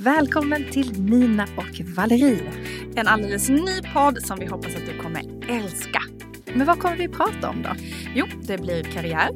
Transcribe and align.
Välkommen 0.00 0.70
till 0.70 1.02
Nina 1.02 1.42
och 1.56 1.80
Valerie. 1.96 2.52
En 2.96 3.06
alldeles 3.06 3.48
ny 3.48 3.82
podd 3.94 4.22
som 4.22 4.38
vi 4.38 4.46
hoppas 4.46 4.76
att 4.76 4.86
du 4.86 4.98
kommer 4.98 5.22
älska. 5.48 6.02
Men 6.54 6.66
vad 6.66 6.78
kommer 6.78 6.96
vi 6.96 7.08
prata 7.08 7.48
om 7.48 7.62
då? 7.62 7.70
Jo, 8.14 8.26
det 8.42 8.58
blir 8.58 8.82
karriär, 8.82 9.28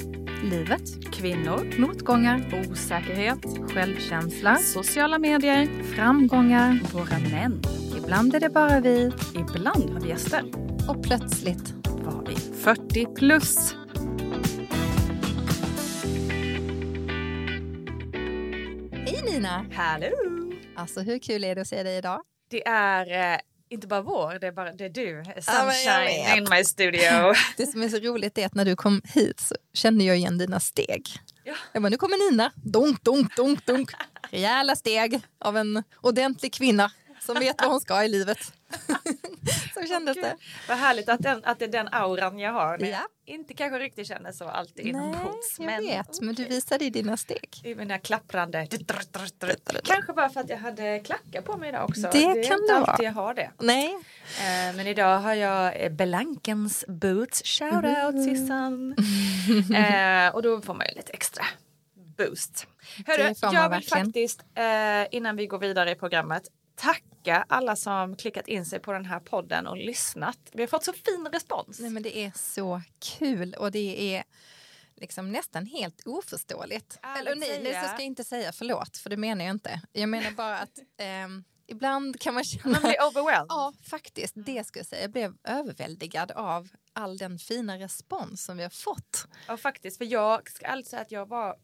livet, 0.51 1.13
kvinnor, 1.13 1.81
motgångar, 1.81 2.65
osäkerhet, 2.71 3.39
självkänsla, 3.73 4.57
sociala 4.57 5.19
medier, 5.19 5.83
framgångar, 5.95 6.81
våra 6.93 7.19
män. 7.19 7.63
Ibland 7.99 8.35
är 8.35 8.41
det 8.41 8.51
bara 8.51 8.81
vi, 8.81 9.13
ibland 9.35 9.91
har 9.91 10.01
vi 10.01 10.09
gäster. 10.09 10.43
Och 10.89 11.03
plötsligt 11.05 11.75
var 11.85 12.25
vi 12.29 12.37
40 12.37 13.07
plus. 13.15 13.77
Hej 18.93 19.23
Nina! 19.33 19.67
Hallå! 19.73 20.32
Alltså 20.83 21.01
hur 21.01 21.19
kul 21.19 21.45
är 21.45 21.55
det 21.55 21.61
att 21.61 21.69
se 21.69 21.83
dig 21.83 21.97
idag? 21.97 22.21
Det 22.51 22.67
är 22.67 23.33
eh, 23.35 23.41
inte 23.71 23.87
bara 23.87 24.03
vår, 24.03 24.39
det 24.41 24.47
är, 24.47 24.53
bara, 24.53 24.73
det 24.73 24.85
är 24.85 24.89
du. 24.89 25.23
jag 25.35 25.45
Sunshine 25.45 26.25
vet. 26.27 26.37
in 26.37 26.47
my 26.51 26.65
studio. 26.65 27.35
Det 27.57 27.67
som 27.67 27.83
är 27.83 27.89
så 27.89 27.97
roligt 27.97 28.39
är 28.39 28.47
att 28.47 28.55
när 28.55 28.65
du 28.65 28.77
kom 28.77 29.03
hit 29.05 29.41
så 29.41 29.55
kände 29.73 30.05
jag 30.05 30.17
igen 30.17 30.39
dina 30.39 30.61
steg. 30.61 31.09
Ja. 31.45 31.55
Jag 31.73 31.83
bara, 31.83 31.89
nu 31.89 31.97
kommer 31.97 32.31
Nina. 32.31 32.53
Dunk, 32.55 33.05
dunk, 33.05 33.37
dunk, 33.37 33.67
dunk. 33.67 33.91
Rejäla 34.31 34.77
steg 34.77 35.21
av 35.41 35.57
en 35.57 35.83
ordentlig 36.01 36.53
kvinna 36.55 36.91
som 37.27 37.39
vet 37.39 37.63
vad 37.63 37.71
hon 37.71 37.81
ska 37.81 38.05
i 38.05 38.09
livet. 38.09 38.39
så 39.75 39.83
kändes 39.89 40.17
det. 40.17 40.37
Vad 40.69 40.79
härligt 40.79 41.09
att, 41.09 41.23
den, 41.23 41.45
att 41.45 41.59
det 41.59 41.65
är 41.65 41.69
den 41.69 41.89
auran 41.93 42.39
jag 42.39 42.53
har. 42.53 42.79
Ja. 42.79 43.09
Inte 43.27 43.55
kanske 43.55 43.79
riktigt 43.79 44.07
känner 44.07 44.33
så 44.33 44.49
alltid 44.49 44.85
Nej, 44.85 44.89
inombords. 44.89 45.59
jag 45.59 45.81
vet. 45.83 46.21
Men 46.21 46.35
du 46.35 46.45
visade 46.45 46.85
i 46.85 46.91
dina 46.91 47.17
steg. 47.17 47.61
I 47.65 47.75
mina 47.75 47.99
klapprande... 47.99 48.67
Kanske 49.85 50.13
bara 50.13 50.29
för 50.29 50.41
att 50.41 50.49
jag 50.49 50.57
hade 50.59 50.99
klackar 50.99 51.43
på 51.43 51.57
mig 51.57 51.69
idag 51.69 51.85
också. 51.85 52.09
Det 52.13 52.25
är 52.25 52.49
kan 52.49 52.61
inte 52.61 52.73
det 52.73 52.79
alltid 52.79 53.07
jag 53.07 53.13
har 53.13 53.35
det. 53.35 53.51
Nej. 53.59 53.95
Eh, 54.39 54.77
men 54.77 54.87
idag 54.87 55.19
har 55.19 55.35
jag 55.35 55.85
eh, 55.85 55.91
Belankens 55.93 56.85
boots. 56.89 57.43
Shout 57.45 57.73
out 57.85 58.15
Mm. 58.15 58.25
Sissan. 58.25 58.93
eh, 59.75 60.35
och 60.35 60.43
då 60.43 60.61
får 60.61 60.75
man 60.75 60.87
ju 60.89 60.95
lite 60.95 61.13
extra 61.13 61.45
boost. 62.19 62.67
Hörru, 63.07 63.23
Det 63.23 63.37
jag 63.43 63.51
vill 63.51 63.71
verkligen. 63.71 64.07
faktiskt 64.07 64.45
eh, 64.55 65.17
innan 65.17 65.37
vi 65.37 65.47
går 65.47 65.59
vidare 65.59 65.91
i 65.91 65.95
programmet 65.95 66.43
tacka 66.77 67.12
alla 67.29 67.77
som 67.77 68.17
klickat 68.17 68.49
in 68.49 68.67
sig 68.67 68.81
på 68.81 68.93
den 68.93 69.05
här 69.05 69.21
podden 69.21 69.67
och 69.67 69.77
lyssnat. 69.77 70.39
Vi 70.53 70.63
har 70.63 70.69
fått 70.69 70.85
så 70.85 70.93
fin 70.93 71.29
respons. 71.33 71.81
Nej, 71.81 71.91
men 71.91 72.03
det 72.03 72.19
är 72.19 72.33
så 72.35 72.83
kul 73.19 73.55
och 73.55 73.73
det 73.73 74.17
är 74.17 74.25
liksom 74.97 75.33
nästan 75.33 75.67
helt 75.67 76.07
oförståeligt. 76.07 76.99
Eller 77.19 77.35
nej, 77.35 77.61
nej, 77.63 77.75
så 77.75 77.89
ska 77.89 77.97
jag 77.97 78.01
inte 78.01 78.25
säga 78.25 78.53
förlåt, 78.53 78.97
för 78.97 79.11
det 79.11 79.17
menar 79.17 79.45
jag 79.45 79.55
inte. 79.55 79.81
Jag 79.93 80.09
menar 80.09 80.31
bara 80.31 80.59
att 80.59 80.79
ehm, 80.97 81.45
ibland 81.67 82.21
kan 82.21 82.35
man 82.35 82.45
känna... 82.45 82.71
Man 82.73 82.83
blir 82.83 83.03
overwhelmed. 83.09 83.47
Ja, 83.49 83.73
faktiskt. 83.83 84.35
Det 84.37 84.67
ska 84.67 84.79
jag 84.79 84.87
säga. 84.87 85.03
Jag 85.03 85.11
blev 85.11 85.35
överväldigad 85.45 86.31
av 86.31 86.69
all 86.93 87.19
den 87.19 87.39
fina 87.39 87.79
respons 87.79 88.45
som 88.45 88.57
vi 88.57 88.63
har 88.63 88.71
fått. 88.71 89.27
Ja, 89.47 89.57
faktiskt. 89.57 89.99
För 89.99 90.05
jag 90.05 90.51
ska 90.51 90.67
ärligt 90.67 90.87
säga 90.87 91.03
att 91.03 91.13
jag 91.13 91.29
var 91.29 91.57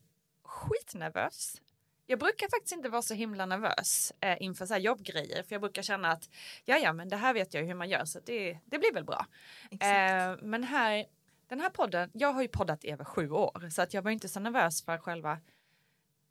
skitnervös. 0.44 1.60
Jag 2.10 2.18
brukar 2.18 2.48
faktiskt 2.48 2.72
inte 2.72 2.88
vara 2.88 3.02
så 3.02 3.14
himla 3.14 3.46
nervös 3.46 4.12
eh, 4.20 4.42
inför 4.42 4.66
så 4.66 4.74
här 4.74 4.80
jobbgrejer. 4.80 5.42
För 5.42 5.54
jag 5.54 5.60
brukar 5.60 5.82
känna 5.82 6.12
att 6.12 6.30
ja, 6.64 6.76
ja, 6.76 6.92
men 6.92 7.08
det 7.08 7.16
här 7.16 7.34
vet 7.34 7.54
jag 7.54 7.64
hur 7.64 7.74
man 7.74 7.88
gör 7.88 8.04
så 8.04 8.20
det, 8.24 8.58
det 8.64 8.78
blir 8.78 8.92
väl 8.92 9.04
bra. 9.04 9.26
Eh, 9.70 10.36
men 10.42 10.64
här, 10.64 11.06
den 11.46 11.60
här 11.60 11.70
podden, 11.70 12.10
jag 12.14 12.32
har 12.32 12.42
ju 12.42 12.48
poddat 12.48 12.84
i 12.84 12.90
över 12.90 13.04
sju 13.04 13.30
år 13.30 13.70
så 13.70 13.82
att 13.82 13.94
jag 13.94 14.02
var 14.02 14.10
inte 14.10 14.28
så 14.28 14.40
nervös 14.40 14.84
för 14.84 14.98
själva 14.98 15.40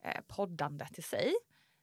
eh, 0.03 0.21
poddandet 0.27 0.99
i 0.99 1.01
sig. 1.01 1.33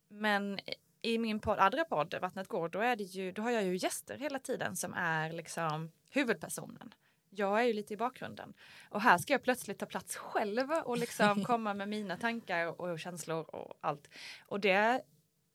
Men 0.09 0.59
i 1.03 1.19
min 1.19 1.41
podd, 1.41 1.59
andra 1.59 1.85
podd, 1.85 2.15
Vattnet 2.21 2.49
går, 2.49 2.69
då, 2.69 2.79
är 2.81 2.97
det 2.97 3.05
ju, 3.05 3.33
då 3.33 3.43
har 3.43 3.51
jag 3.51 3.65
ju 3.65 3.77
gäster 3.77 4.19
hela 4.19 4.39
tiden 4.39 4.77
som 4.77 4.95
är 4.95 5.33
liksom 5.33 5.93
huvudpersonen. 6.11 6.95
Jag 7.37 7.61
är 7.61 7.65
ju 7.65 7.73
lite 7.73 7.95
i 7.95 7.97
bakgrunden. 7.97 8.55
Och 8.91 9.01
här 9.01 9.19
ska 9.19 9.33
jag 9.33 9.43
plötsligt 9.43 9.79
ta 9.79 9.87
plats 9.87 10.17
själv 10.17 10.71
och 10.71 10.99
liksom 10.99 11.45
komma 11.45 11.75
med 11.75 11.89
mina 11.89 12.17
tankar 12.17 12.81
och 12.81 13.01
känslor 13.01 13.55
och 13.55 13.79
allt. 13.81 14.09
Och 14.47 14.61
det 14.61 15.03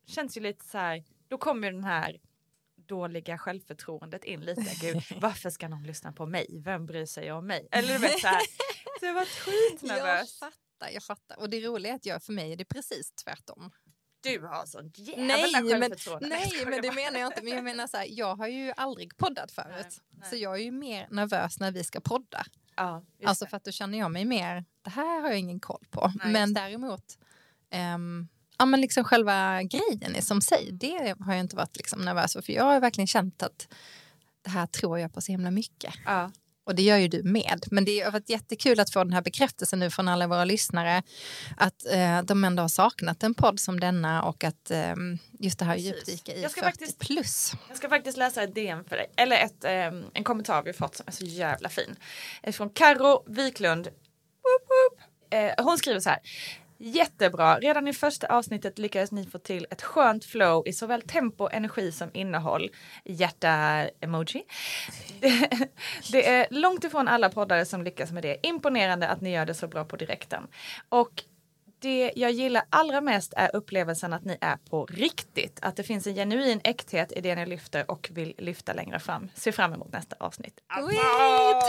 känns 0.06 0.38
ju 0.38 0.42
lite 0.42 0.66
så 0.66 0.78
här, 0.78 1.04
då 1.28 1.38
kommer 1.38 1.72
den 1.72 1.84
här 1.84 2.20
dåliga 2.76 3.38
självförtroendet 3.38 4.24
in 4.24 4.42
lite. 4.42 4.76
Gud, 4.82 5.04
varför 5.22 5.50
ska 5.50 5.68
någon 5.68 5.84
lyssna 5.84 6.12
på 6.12 6.26
mig? 6.26 6.62
Vem 6.66 6.86
bryr 6.86 7.06
sig 7.06 7.32
om 7.32 7.48
mig? 7.48 7.68
Eller 7.72 7.94
du 7.94 7.98
vet 8.00 8.20
så 8.20 8.28
här, 8.28 8.42
så 9.00 9.06
jag 9.06 9.14
var 9.14 9.22
Jag 9.22 9.28
skitnervös. 9.28 10.40
fattar, 10.40 10.90
jag 10.94 11.04
fattar. 11.04 11.40
Och 11.40 11.50
det 11.50 11.60
roliga 11.62 11.92
är 11.92 11.96
att 11.96 12.06
jag, 12.06 12.24
för 12.24 12.34
mig 12.34 12.52
är 12.54 12.58
det 12.58 12.66
precis 12.66 13.12
tvärtom. 13.12 13.72
Du 14.22 14.40
har 14.40 14.66
sånt 14.66 14.98
jävla 15.00 15.24
Nej, 15.26 15.52
men, 15.52 15.70
självförtroende. 15.70 16.28
nej, 16.28 16.52
Jag 16.60 16.70
men 16.70 16.82
det 16.82 16.92
menar 16.92 17.20
jag 17.20 17.28
inte. 17.28 17.42
Men 17.44 17.54
jag 17.54 17.64
menar 17.64 17.88
så 17.88 17.98
här, 17.98 18.08
jag 18.10 18.36
har 18.36 18.48
ju 18.48 18.74
aldrig 18.78 19.18
poddat 19.18 19.52
förut. 19.52 19.68
Nej, 19.80 19.90
nej. 20.10 20.30
Så 20.30 20.36
jag 20.36 20.54
är 20.56 20.64
ju 20.64 20.72
mer 20.72 21.08
nervös 21.12 21.60
när 21.60 21.72
vi 21.72 21.84
ska 21.84 22.00
podda. 22.00 22.46
Ja, 22.76 23.04
Alltså 23.24 23.46
för 23.46 23.58
att 23.58 23.64
då 23.64 23.72
känner 23.72 23.98
jag 23.98 24.12
mig 24.12 24.26
mer, 24.26 24.66
det 24.82 24.90
här 24.90 25.22
har 25.22 25.30
jag 25.30 25.40
ingen 25.40 25.60
koll 25.60 25.86
på. 25.92 26.12
Nej, 26.24 26.34
men 26.34 26.54
däremot, 26.54 27.18
ehm, 27.70 28.28
ja 28.58 28.66
men 28.66 28.82
liksom 28.82 29.04
själva 29.04 29.64
grejen 29.64 30.16
i 30.16 30.22
som 30.22 30.42
sig, 30.42 30.70
det 30.72 31.16
har 31.20 31.34
jag 31.34 31.40
inte 31.40 31.56
varit 31.56 31.78
liksom 31.78 32.02
nervös 32.02 32.34
för. 32.34 32.42
För 32.42 32.54
jag 32.54 32.64
har 32.64 32.80
verkligen 32.80 33.08
känt 33.08 33.44
att 33.44 33.68
det 34.42 34.50
här 34.50 34.66
tror 34.66 35.00
jag 35.00 35.14
på 35.14 35.22
så 35.22 35.32
himla 35.32 35.52
mycket. 35.52 35.94
Ja. 36.06 36.32
Och 36.70 36.76
det 36.76 36.82
gör 36.82 36.98
ju 36.98 37.08
du 37.08 37.24
med. 37.24 37.66
Men 37.72 37.86
det 37.86 38.00
har 38.00 38.12
varit 38.12 38.30
jättekul 38.30 38.80
att 38.80 38.90
få 38.90 39.04
den 39.04 39.14
här 39.14 39.22
bekräftelsen 39.22 39.80
nu 39.80 39.90
från 39.90 40.08
alla 40.08 40.28
våra 40.28 40.46
lyssnare. 40.46 41.04
Att 41.58 41.86
eh, 41.92 42.22
de 42.22 42.44
ändå 42.44 42.64
har 42.64 42.68
saknat 42.68 43.24
en 43.24 43.34
podd 43.34 43.60
som 43.60 43.80
denna 43.80 44.24
och 44.24 44.44
att 44.44 44.72
eh, 44.72 44.94
just 45.40 45.60
det 45.60 45.66
här 45.66 45.76
djupdyka 45.76 46.34
i 46.36 46.42
Jag 46.42 46.52
ska 46.52 46.62
40 46.62 46.72
faktiskt- 46.72 47.00
plus. 47.00 47.52
Jag 47.68 47.78
ska 47.78 47.90
faktiskt 47.90 48.18
läsa 48.18 48.44
ett 48.44 48.56
DM 48.56 48.84
för 48.84 48.96
dig, 48.96 49.12
eller 49.16 49.38
ett, 49.38 49.64
ehm, 49.64 50.04
en 50.14 50.24
kommentar 50.24 50.64
vi 50.64 50.74
fått 50.74 50.96
som 50.96 51.08
är 51.08 51.12
så 51.12 51.26
jävla 51.26 51.70
fin. 51.70 51.96
Eh, 52.44 52.54
Från 52.54 52.70
Karo 52.70 53.24
Wiklund. 53.28 53.86
Woop, 53.88 54.68
woop. 54.70 55.00
Eh, 55.34 55.66
hon 55.66 55.78
skriver 55.78 56.00
så 56.00 56.10
här. 56.10 56.20
Jättebra. 56.82 57.60
Redan 57.60 57.88
i 57.88 57.94
första 57.94 58.28
avsnittet 58.28 58.80
lyckades 58.80 59.12
ni 59.12 59.26
få 59.26 59.38
till 59.40 59.68
ett 59.70 59.82
skönt 59.82 60.26
flow 60.26 60.68
i 60.68 60.74
såväl 60.74 61.02
tempo, 61.02 61.50
energi 61.52 61.92
som 61.92 62.10
innehåll. 62.14 62.70
Hjärta-emoji. 63.06 64.44
Det, 66.12 66.28
är 66.28 66.48
långt 66.50 66.84
ifrån 66.84 67.08
alla 67.08 67.30
poddare 67.30 67.66
som 67.66 67.84
lyckas 67.84 68.12
med 68.12 68.24
det. 68.24 68.48
Imponerande 68.48 69.08
att 69.08 69.22
ni 69.22 69.32
gör 69.32 69.46
det 69.46 69.54
så 69.54 69.68
bra 69.68 69.86
på 69.86 69.96
direkten. 69.96 70.48
Och 70.90 71.24
det 71.80 72.12
jag 72.16 72.32
gillar 72.32 72.64
allra 72.70 73.02
mest 73.02 73.34
är 73.36 73.56
upplevelsen 73.56 74.14
att 74.14 74.26
ni 74.26 74.38
är 74.42 74.58
på 74.70 74.86
riktigt. 74.86 75.60
Att 75.62 75.76
det 75.76 75.84
finns 75.84 76.08
en 76.08 76.16
genuin 76.16 76.62
äkthet 76.64 77.12
i 77.12 77.22
det 77.22 77.36
ni 77.36 77.46
lyfter 77.46 77.92
och 77.92 78.10
vill 78.14 78.34
lyfta 78.38 78.74
längre 78.74 79.00
fram. 79.00 79.30
Se 79.36 79.52
fram 79.52 79.74
emot 79.74 79.92
nästa 79.94 80.16
avsnitt. 80.20 80.54
Oj, 80.82 80.96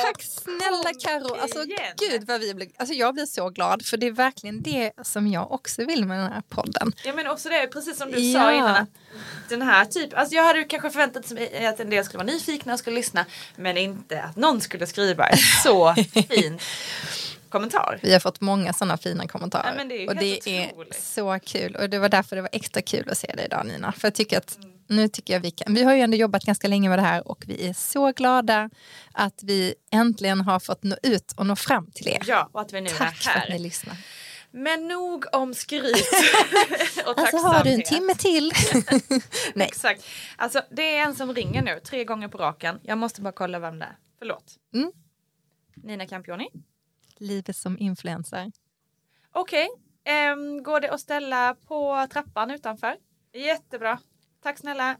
tack 0.05 0.23
snälla 0.23 0.91
Karo. 1.05 1.35
Alltså 1.43 1.63
igen. 1.65 1.95
gud 2.11 2.27
vad 2.27 2.41
vi 2.41 2.55
blir, 2.55 2.69
alltså 2.77 2.95
jag 2.95 3.15
blir 3.15 3.27
så 3.27 3.49
glad 3.51 3.85
för 3.87 3.97
det 3.97 4.07
är 4.07 4.11
verkligen 4.13 4.63
det 4.63 4.93
som 5.03 5.27
jag 5.29 5.53
också 5.53 5.85
vill 5.85 6.05
med 6.07 6.19
den 6.19 6.33
här 6.33 6.43
podden. 6.49 6.93
Ja 7.05 7.13
men 7.15 7.27
också 7.27 7.49
det, 7.49 7.67
precis 7.67 7.99
som 7.99 8.11
du 8.13 8.19
Ja. 8.21 8.41
sa 8.41 8.53
innan. 8.55 8.71
Att 8.77 8.89
den 9.49 9.63
här 9.63 9.85
typ, 9.85 10.15
alltså 10.19 10.35
jag 10.35 10.45
hade 10.45 10.59
ju 10.59 10.65
kanske 10.65 10.91
förväntat 10.91 11.31
mig 11.31 11.67
att 11.67 11.81
en 11.81 11.91
del 11.91 12.05
skulle 12.05 12.25
vara 12.25 12.33
nyfikna 12.33 12.73
och 12.73 12.79
skulle 12.79 12.97
lyssna. 12.97 13.27
Men 13.57 13.77
inte 13.77 14.23
att 14.23 14.37
någon 14.37 14.61
skulle 14.61 14.87
skriva 14.87 15.29
så 15.65 15.95
fin 16.29 16.59
kommentar. 17.51 17.99
Vi 18.03 18.13
har 18.13 18.21
fått 18.21 18.41
många 18.41 18.73
sådana 18.73 18.97
fina 18.97 19.29
kommentarer. 19.29 19.69
Ja, 19.69 19.75
men 19.77 19.89
det 19.89 20.05
är 20.05 20.09
och 20.09 20.17
det 20.17 20.49
är 20.49 20.93
så 21.01 21.39
kul. 21.45 21.77
Och 21.77 21.91
det 21.91 21.99
var 21.99 22.09
därför 22.09 22.37
det 22.37 22.43
var 22.43 22.51
extra 22.53 22.83
kul 22.83 23.11
att 23.11 23.19
se 23.19 23.33
dig 23.37 23.45
idag 23.45 23.67
Nina. 23.67 23.93
För 23.93 24.07
jag 24.09 24.15
tycker 24.15 24.39
att 24.39 24.59
nu 24.87 25.09
tycker 25.09 25.33
jag 25.35 25.41
vi 25.41 25.51
kan, 25.51 25.75
vi 25.75 25.83
har 25.83 25.95
ju 25.95 26.01
ändå 26.01 26.17
jobbat 26.17 26.45
ganska 26.45 26.69
länge 26.69 26.89
med 26.89 26.99
det 26.99 27.03
här 27.03 27.29
och 27.29 27.45
vi 27.47 27.69
är 27.69 27.73
så 27.73 28.13
glada 28.13 28.71
att 29.13 29.43
vi 29.43 29.75
äntligen 29.91 30.41
har 30.41 30.61
fått 30.61 30.83
nå 30.83 30.97
ut 31.03 31.33
och 31.37 31.47
nå 31.47 31.57
fram 31.57 31.91
till 31.91 32.09
er. 32.09 32.23
Ja, 32.27 32.49
och 32.53 32.61
att 32.61 32.73
vi 32.73 32.81
nu 32.81 32.91
Tack 32.91 33.27
är 33.27 33.31
för 33.31 33.41
att 33.41 33.49
ni 33.49 33.53
här. 33.53 33.59
lyssnar. 33.59 33.97
Men 34.51 34.89
nog 34.89 35.25
om 35.33 35.55
skryt 35.55 35.95
och 37.07 37.19
Alltså 37.19 37.37
har 37.37 37.65
du 37.65 37.71
en 37.71 37.83
timme 37.83 38.15
till? 38.15 38.53
Nej. 39.55 39.67
Exakt. 39.67 40.05
Alltså 40.37 40.63
det 40.71 40.97
är 40.97 41.03
en 41.03 41.15
som 41.15 41.35
ringer 41.35 41.63
nu 41.63 41.81
tre 41.85 42.05
gånger 42.05 42.29
på 42.29 42.39
raken. 42.39 42.81
Jag 42.83 42.99
måste 42.99 43.21
bara 43.21 43.33
kolla 43.33 43.59
vem 43.59 43.79
det 43.79 43.85
är. 43.85 43.97
Förlåt. 44.19 44.55
Mm. 44.75 44.93
Nina 45.75 46.07
Campioni. 46.07 46.49
Livet 47.21 47.57
som 47.57 47.79
influencer. 47.79 48.53
Okej, 49.33 49.69
ehm, 50.05 50.63
går 50.63 50.81
det 50.81 50.91
att 50.91 51.01
ställa 51.01 51.55
på 51.55 52.07
trappan 52.13 52.51
utanför. 52.51 52.97
Jättebra. 53.35 53.99
Tack 54.43 54.59
snälla. 54.59 54.97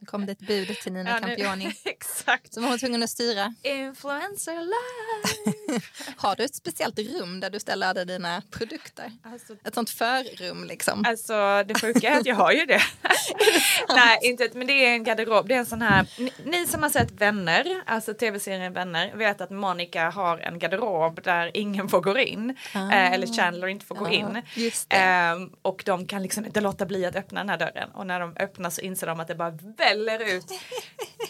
Nu 0.00 0.06
kom 0.06 0.26
det 0.26 0.32
ett 0.32 0.46
bud 0.46 0.68
till 0.68 0.92
Nina 0.92 1.10
Ja, 1.10 1.18
Campioni. 1.18 1.72
Exakt. 1.84 2.56
Var 2.56 2.68
hon 2.68 2.78
tvungen 2.78 3.02
att 3.02 3.10
styra. 3.10 3.54
Influencer 3.62 4.54
live. 4.54 5.57
Har 6.16 6.36
du 6.36 6.44
ett 6.44 6.54
speciellt 6.54 6.98
rum 6.98 7.40
där 7.40 7.50
du 7.50 7.60
ställer 7.60 7.86
alla 7.86 8.04
dina 8.04 8.42
produkter? 8.50 9.12
Alltså, 9.22 9.52
Ett 9.64 9.74
sånt 9.74 9.90
förrum 9.90 10.64
liksom. 10.64 11.04
Alltså 11.06 11.64
det 11.66 11.80
sjuka 11.80 12.08
är 12.10 12.18
att 12.20 12.26
jag 12.26 12.34
har 12.36 12.52
ju 12.52 12.66
det. 12.66 12.82
Nej, 13.88 14.18
inte, 14.22 14.48
men 14.54 14.66
det 14.66 14.72
är 14.86 14.92
en 14.92 15.04
garderob. 15.04 15.48
Det 15.48 15.54
är 15.54 15.58
en 15.58 15.66
sån 15.66 15.82
här, 15.82 16.06
ni, 16.18 16.32
ni 16.44 16.66
som 16.66 16.82
har 16.82 16.90
sett 16.90 17.10
Vänner, 17.10 17.82
alltså 17.86 18.14
tv-serien 18.14 18.72
Vänner, 18.72 19.12
vet 19.14 19.40
att 19.40 19.50
Monica 19.50 20.10
har 20.10 20.38
en 20.38 20.58
garderob 20.58 21.22
där 21.22 21.50
ingen 21.54 21.88
får 21.88 22.00
gå 22.00 22.18
in. 22.18 22.56
Ah. 22.74 22.78
Eh, 22.92 23.12
eller 23.12 23.26
Chandler 23.26 23.68
inte 23.68 23.86
får 23.86 23.94
gå 23.94 24.06
Ja, 24.06 24.12
in. 24.12 24.42
just 24.54 24.90
det. 24.90 24.96
Ehm, 24.96 25.50
och 25.62 25.82
de 25.86 26.06
kan 26.06 26.22
liksom 26.22 26.44
inte 26.46 26.60
låta 26.60 26.86
bli 26.86 27.06
att 27.06 27.16
öppna 27.16 27.40
den 27.40 27.48
här 27.48 27.58
dörren. 27.58 27.90
Och 27.90 28.06
när 28.06 28.20
de 28.20 28.36
öppnar 28.36 28.70
så 28.70 28.80
inser 28.80 29.06
de 29.06 29.20
att 29.20 29.28
det 29.28 29.34
bara 29.34 29.50
väller 29.78 30.36
ut 30.36 30.46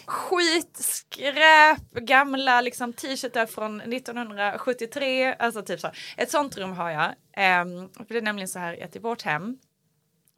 skit, 0.05 0.77
skräp, 0.79 1.91
gamla 1.93 2.61
liksom 2.61 2.93
t-shirtar 2.93 3.45
från 3.45 3.81
1973. 4.31 5.35
Alltså 5.39 5.61
typ 5.61 5.79
så. 5.79 5.91
Ett 6.17 6.31
sånt 6.31 6.57
rum 6.57 6.71
har 6.71 6.89
jag. 6.89 7.13
Ehm, 7.33 7.89
för 7.93 8.05
det 8.07 8.17
är 8.17 8.21
nämligen 8.21 8.47
så 8.47 8.59
här 8.59 8.83
att 8.83 8.95
i 8.95 8.99
vårt 8.99 9.21
hem 9.21 9.57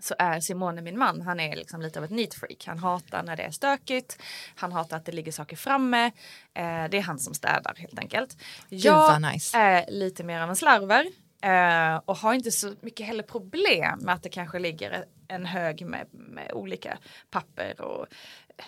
så 0.01 0.15
är 0.19 0.39
Simone 0.39 0.81
min 0.81 0.97
man, 0.97 1.21
han 1.21 1.39
är 1.39 1.55
liksom 1.55 1.81
lite 1.81 1.99
av 1.99 2.05
ett 2.05 2.11
neat 2.11 2.33
freak. 2.33 2.63
Han 2.65 2.79
hatar 2.79 3.23
när 3.23 3.35
det 3.35 3.43
är 3.43 3.51
stökigt, 3.51 4.21
han 4.55 4.71
hatar 4.71 4.97
att 4.97 5.05
det 5.05 5.11
ligger 5.11 5.31
saker 5.31 5.55
framme. 5.55 6.05
Eh, 6.53 6.85
det 6.91 6.97
är 6.97 7.01
han 7.01 7.19
som 7.19 7.33
städar 7.33 7.75
helt 7.77 7.99
enkelt. 7.99 8.37
Gud 8.69 8.93
vad 8.93 9.21
nice. 9.21 9.57
är 9.57 9.85
lite 9.91 10.23
mer 10.23 10.41
av 10.41 10.49
en 10.49 10.55
slarver 10.55 11.05
eh, 11.41 12.01
och 12.05 12.17
har 12.17 12.33
inte 12.33 12.51
så 12.51 12.73
mycket 12.81 13.05
heller 13.05 13.23
problem 13.23 13.99
med 13.99 14.15
att 14.15 14.23
det 14.23 14.29
kanske 14.29 14.59
ligger 14.59 15.05
en 15.27 15.45
hög 15.45 15.85
med, 15.85 16.07
med 16.11 16.51
olika 16.53 16.97
papper 17.29 17.81
och 17.81 18.05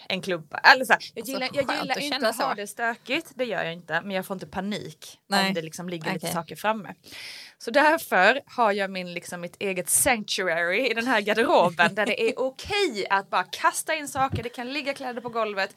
en 0.09 0.21
klubba. 0.21 0.57
Eller 0.57 0.85
så 0.85 0.93
här, 0.93 1.01
jag 1.13 1.21
Alltså, 1.21 1.31
gillar, 1.33 1.49
jag 1.53 1.67
skönt 1.67 1.81
gillar 1.81 1.95
att 1.95 2.01
inte 2.01 2.29
att 2.29 2.37
ha 2.37 2.55
det 2.55 2.67
stökigt, 2.67 3.31
det 3.35 3.45
gör 3.45 3.63
jag 3.63 3.73
inte, 3.73 4.01
men 4.01 4.11
jag 4.11 4.25
får 4.25 4.35
inte 4.35 4.47
panik 4.47 5.19
Nej. 5.29 5.47
om 5.47 5.53
det 5.53 5.61
liksom 5.61 5.89
ligger 5.89 6.13
lite 6.13 6.25
Okej. 6.25 6.33
saker 6.33 6.55
framme. 6.55 6.93
Så 7.57 7.71
därför 7.71 8.41
har 8.45 8.71
jag 8.71 8.91
min, 8.91 9.13
liksom, 9.13 9.41
mitt 9.41 9.55
eget 9.59 9.89
sanctuary 9.89 10.89
i 10.89 10.93
den 10.93 11.07
här 11.07 11.21
garderoben 11.21 11.95
där 11.95 12.05
det 12.05 12.29
är 12.29 12.33
okej 12.39 13.07
att 13.09 13.29
bara 13.29 13.43
kasta 13.43 13.95
in 13.95 14.07
saker, 14.07 14.43
det 14.43 14.49
kan 14.49 14.73
ligga 14.73 14.93
kläder 14.93 15.21
på 15.21 15.29
golvet. 15.29 15.75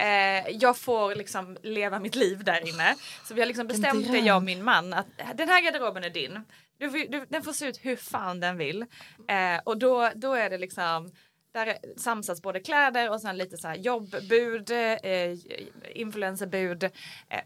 Eh, 0.00 0.48
jag 0.50 0.76
får 0.76 1.14
liksom 1.14 1.56
leva 1.62 1.98
mitt 1.98 2.14
liv 2.14 2.44
där 2.44 2.68
inne. 2.68 2.94
Så 3.24 3.34
vi 3.34 3.40
har 3.40 3.46
liksom 3.46 3.66
bestämt 3.66 4.12
det, 4.12 4.18
jag 4.18 4.36
och 4.36 4.42
min 4.42 4.64
man, 4.64 4.92
att 4.92 5.06
den 5.34 5.48
här 5.48 5.60
garderoben 5.64 6.04
är 6.04 6.10
din. 6.10 6.44
Du, 6.78 6.88
du, 6.90 7.26
den 7.28 7.42
får 7.42 7.52
se 7.52 7.66
ut 7.66 7.78
hur 7.82 7.96
fan 7.96 8.40
den 8.40 8.56
vill. 8.56 8.82
Eh, 9.28 9.60
och 9.64 9.78
då, 9.78 10.10
då 10.14 10.34
är 10.34 10.50
det 10.50 10.58
liksom 10.58 11.12
där 11.52 11.66
är- 11.66 11.78
samsas 11.98 12.42
både 12.42 12.60
kläder 12.60 13.10
och 13.10 13.20
sen 13.20 13.36
lite 13.36 13.56
så 13.56 13.68
här 13.68 13.76
jobbbud, 13.76 14.70
eh, 14.70 15.38
influencerbud. 15.94 16.82
Eh, 16.84 16.90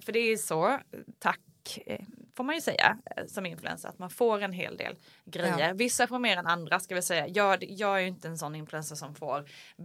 för 0.05 0.13
det 0.13 0.19
är 0.19 0.37
så, 0.37 0.79
tack 1.19 1.41
eh, 1.87 2.01
får 2.37 2.45
man 2.45 2.55
ju 2.55 2.61
säga 2.61 2.99
eh, 3.17 3.27
som 3.27 3.47
influencer 3.47 3.89
att 3.89 3.99
man 3.99 4.11
får 4.11 4.43
en 4.43 4.53
hel 4.53 4.77
del 4.77 4.97
grejer. 5.25 5.69
Ja. 5.69 5.73
Vissa 5.75 6.07
får 6.07 6.19
mer 6.19 6.37
än 6.37 6.47
andra 6.47 6.81
ska 6.81 6.95
vi 6.95 7.03
säga. 7.03 7.27
Jag, 7.29 7.65
jag 7.69 7.97
är 7.97 8.01
ju 8.01 8.07
inte 8.09 8.29
en 8.29 8.39
sån 8.39 8.55
influencer 8.55 8.97
som 8.97 9.15
får 9.15 9.45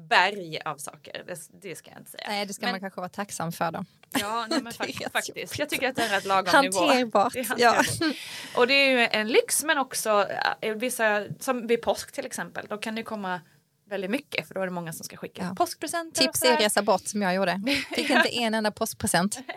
berg 0.09 0.59
av 0.65 0.77
saker. 0.77 1.23
Det, 1.27 1.39
det 1.61 1.75
ska 1.75 1.91
jag 1.91 1.99
inte 1.99 2.11
säga. 2.11 2.23
Nej, 2.27 2.45
det 2.45 2.53
ska 2.53 2.65
Men- 2.65 2.71
man 2.73 2.79
kanske 2.79 2.99
vara 3.01 3.09
tacksam 3.09 3.51
för 3.51 3.71
då. 3.71 3.85
Ja, 4.19 4.45
nej, 4.49 4.61
men 4.63 4.73
Det 4.77 4.83
är 4.83 4.87
fak- 4.87 5.03
rätt 5.03 5.11
faktiskt. 5.11 5.59
Jag 5.59 5.69
tycker 5.69 5.89
att 5.89 5.95
det 5.95 6.03
är 6.03 6.09
rätt 6.15 6.25
lagom 6.25 6.61
nivå. 6.61 6.79
Hanterbart. 6.87 7.33
Det 7.33 7.39
är 7.39 7.55
Ja. 7.57 7.71
hanterbart. 7.73 8.15
Och 8.57 8.67
det 8.67 8.73
är 8.73 8.91
ju 8.99 9.07
en 9.11 9.27
lyx 9.27 9.63
men 9.63 9.77
också 9.77 10.27
eh, 10.61 10.75
vissa, 10.75 11.25
som 11.39 11.67
vid 11.67 11.81
påsk 11.81 12.11
till 12.11 12.25
exempel, 12.25 12.65
då 12.69 12.77
kan 12.77 12.95
det 12.95 13.03
komma 13.03 13.41
väldigt 13.89 14.11
mycket 14.11 14.47
för 14.47 14.53
då 14.55 14.61
är 14.61 14.65
det 14.65 14.71
många 14.71 14.93
som 14.93 15.03
ska 15.05 15.17
skicka 15.17 15.43
Ja. 15.49 15.55
påskpresenter. 15.55 16.21
Tips 16.21 16.43
är 16.43 16.57
resa 16.57 16.81
bort 16.81 17.07
som 17.07 17.21
jag 17.21 17.35
gjorde. 17.35 17.61
Fick 17.95 18.09
inte 18.09 18.29
en 18.37 18.53
enda 18.53 18.71
postpresent. 18.71 19.39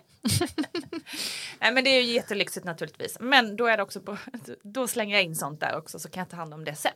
Nej 1.61 1.73
men 1.73 1.85
det 1.85 1.91
är 1.91 2.03
ju 2.03 2.13
jättelyxigt 2.13 2.67
naturligtvis. 2.67 3.17
Men 3.21 3.57
då 3.57 3.67
är 3.67 3.77
det 3.77 3.83
också 3.83 4.01
på, 4.01 4.17
då 4.63 4.89
slänger 4.89 5.17
jag 5.17 5.25
in 5.25 5.37
sånt 5.37 5.61
där 5.61 5.77
också 5.77 5.99
så 5.99 6.09
kan 6.11 6.21
jag 6.21 6.29
ta 6.29 6.37
hand 6.37 6.55
om 6.55 6.65
det 6.65 6.75
sen. 6.75 6.93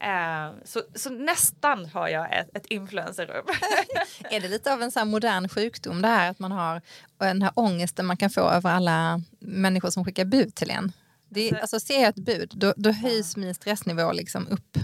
Eh, 0.00 0.54
så, 0.64 0.82
så 0.94 1.10
nästan 1.10 1.86
har 1.86 2.08
jag 2.08 2.38
ett, 2.38 2.56
ett 2.56 2.66
influencerrum. 2.66 3.46
Är 4.30 4.40
det 4.40 4.48
lite 4.48 4.72
av 4.72 4.82
en 4.82 4.92
så 4.92 4.98
här 4.98 5.06
modern 5.06 5.48
sjukdom 5.48 6.02
det 6.02 6.08
här 6.08 6.30
att 6.30 6.38
man 6.38 6.52
har 6.52 6.82
den 7.18 7.42
här 7.42 7.52
ångesten 7.54 8.06
man 8.06 8.16
kan 8.16 8.30
få 8.30 8.40
över 8.40 8.70
alla 8.70 9.20
människor 9.38 9.90
som 9.90 10.04
skickar 10.04 10.24
bud 10.24 10.54
till 10.54 10.70
en? 10.70 10.92
Det 11.28 11.50
är, 11.50 11.54
alltså 11.60 11.80
ser 11.80 12.00
jag 12.00 12.08
ett 12.08 12.14
bud, 12.24 12.52
då, 12.56 12.74
då 12.76 12.90
höjs 12.90 13.36
min 13.36 13.54
stressnivå 13.54 14.12
liksom 14.12 14.48
upp. 14.48 14.78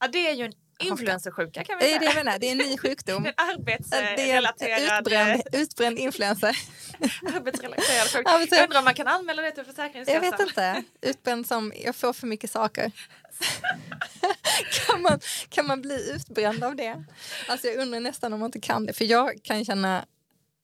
ja 0.00 0.08
det 0.08 0.28
är 0.30 0.34
ju 0.34 0.44
en 0.44 0.52
influencersjuka 0.78 1.64
kan 1.64 1.78
vi 1.78 1.84
Det 1.84 1.92
är 1.94 1.98
säga. 1.98 2.10
det 2.10 2.24
menar, 2.24 2.38
det 2.38 2.46
är 2.46 2.52
en 2.52 2.58
ny 2.58 2.78
sjukdom. 2.78 3.22
Det 3.22 3.28
är 3.28 3.54
arbetsrelaterad, 3.54 4.98
utbränd, 5.00 5.42
utbränd 5.52 5.98
influencer. 5.98 6.56
arbetsrelaterad 7.34 8.64
undrar 8.64 8.78
om 8.78 8.84
man 8.84 8.94
kan 8.94 9.06
anmäla 9.08 9.42
det 9.42 9.50
till 9.50 9.64
Försäkringskassan. 9.64 10.24
Jag 10.24 10.30
vet 10.30 10.40
inte. 10.48 10.82
Utbränd 11.02 11.46
som 11.46 11.72
jag 11.84 11.96
får 11.96 12.12
för 12.12 12.26
mycket 12.26 12.50
saker. 12.50 12.92
kan, 14.86 15.02
man, 15.02 15.20
kan 15.48 15.66
man 15.66 15.82
bli 15.82 16.10
utbränd 16.14 16.64
av 16.64 16.76
det? 16.76 17.04
Alltså 17.48 17.66
jag 17.66 17.76
undrar 17.76 18.00
nästan 18.00 18.32
om 18.32 18.40
man 18.40 18.46
inte 18.48 18.60
kan 18.60 18.86
det. 18.86 18.92
För 18.92 19.04
jag 19.04 19.32
kan 19.42 19.64
känna, 19.64 20.04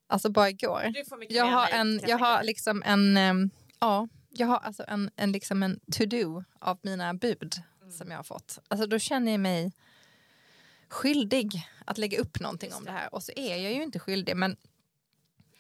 alltså 0.08 0.30
bara 0.30 0.50
igår. 0.50 0.92
Jag 1.28 1.44
har 1.44 1.68
en, 1.68 2.00
jag 2.06 2.18
har 2.18 2.42
liksom 2.42 2.82
en, 2.86 3.50
ja, 3.80 4.08
jag 4.30 4.46
har 4.46 4.56
alltså 4.58 4.84
en, 4.88 5.10
en, 5.16 5.32
liksom 5.32 5.62
en 5.62 5.80
to-do 5.92 6.44
av 6.60 6.78
mina 6.82 7.14
bud 7.14 7.54
Mm. 7.82 7.92
som 7.92 8.10
jag 8.10 8.18
har 8.18 8.24
fått. 8.24 8.58
Alltså 8.68 8.86
då 8.86 8.98
känner 8.98 9.32
jag 9.32 9.40
mig 9.40 9.72
skyldig 10.92 11.68
att 11.84 11.98
lägga 11.98 12.18
upp 12.18 12.40
någonting 12.40 12.74
om 12.74 12.84
det 12.84 12.90
här. 12.90 13.14
Och 13.14 13.22
så 13.22 13.32
är 13.36 13.56
jag 13.56 13.72
ju 13.72 13.82
inte 13.82 13.98
skyldig, 13.98 14.36
men 14.36 14.56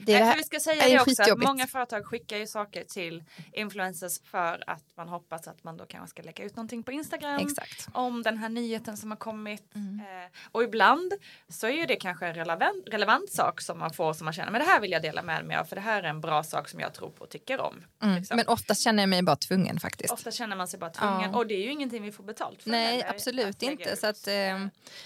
det 0.06 0.14
är 0.14 0.30
det 0.30 0.36
vi 0.36 0.44
ska 0.44 0.60
säga 0.60 0.88
det 0.88 1.00
också 1.00 1.22
att 1.22 1.38
många 1.38 1.66
företag 1.66 2.06
skickar 2.06 2.36
ju 2.36 2.46
saker 2.46 2.84
till 2.84 3.24
influencers 3.52 4.20
för 4.24 4.64
att 4.66 4.84
man 4.96 5.08
hoppas 5.08 5.48
att 5.48 5.64
man 5.64 5.76
då 5.76 5.84
kanske 5.86 6.08
ska 6.10 6.22
lägga 6.22 6.44
ut 6.44 6.56
någonting 6.56 6.82
på 6.82 6.92
Instagram 6.92 7.40
exakt. 7.46 7.88
om 7.92 8.22
den 8.22 8.38
här 8.38 8.48
nyheten 8.48 8.96
som 8.96 9.10
har 9.10 9.18
kommit. 9.18 9.74
Mm. 9.74 10.00
Eh, 10.00 10.30
och 10.52 10.62
ibland 10.62 11.12
så 11.48 11.66
är 11.66 11.70
ju 11.70 11.86
det 11.86 11.96
kanske 11.96 12.26
en 12.26 12.34
relevant, 12.34 12.84
relevant 12.86 13.30
sak 13.32 13.60
som 13.60 13.78
man 13.78 13.92
får 13.92 14.12
som 14.12 14.24
man 14.24 14.34
känner 14.34 14.52
men 14.52 14.60
det 14.60 14.66
här 14.66 14.80
vill 14.80 14.90
jag 14.90 15.02
dela 15.02 15.22
med 15.22 15.44
mig 15.44 15.56
av 15.56 15.64
för 15.64 15.76
det 15.76 15.82
här 15.82 16.02
är 16.02 16.08
en 16.08 16.20
bra 16.20 16.42
sak 16.42 16.68
som 16.68 16.80
jag 16.80 16.94
tror 16.94 17.10
på 17.10 17.24
och 17.24 17.30
tycker 17.30 17.60
om. 17.60 17.84
Mm. 18.02 18.16
liksom. 18.16 18.36
Men 18.36 18.48
oftast 18.48 18.82
känner 18.82 19.02
jag 19.02 19.08
mig 19.08 19.22
bara 19.22 19.36
tvungen 19.36 19.80
faktiskt. 19.80 20.12
Ofta 20.12 20.30
känner 20.30 20.56
man 20.56 20.68
sig 20.68 20.80
bara 20.80 20.90
tvungen 20.90 21.30
Ja. 21.32 21.38
och 21.38 21.46
det 21.46 21.54
är 21.54 21.62
ju 21.62 21.72
ingenting 21.72 22.02
vi 22.02 22.12
får 22.12 22.24
betalt 22.24 22.62
för. 22.62 22.70
Nej, 22.70 23.04
absolut 23.08 23.62
inte. 23.62 23.92
ut. 23.92 23.98
Så 23.98 24.06
att, 24.06 24.26
eh, 24.28 24.32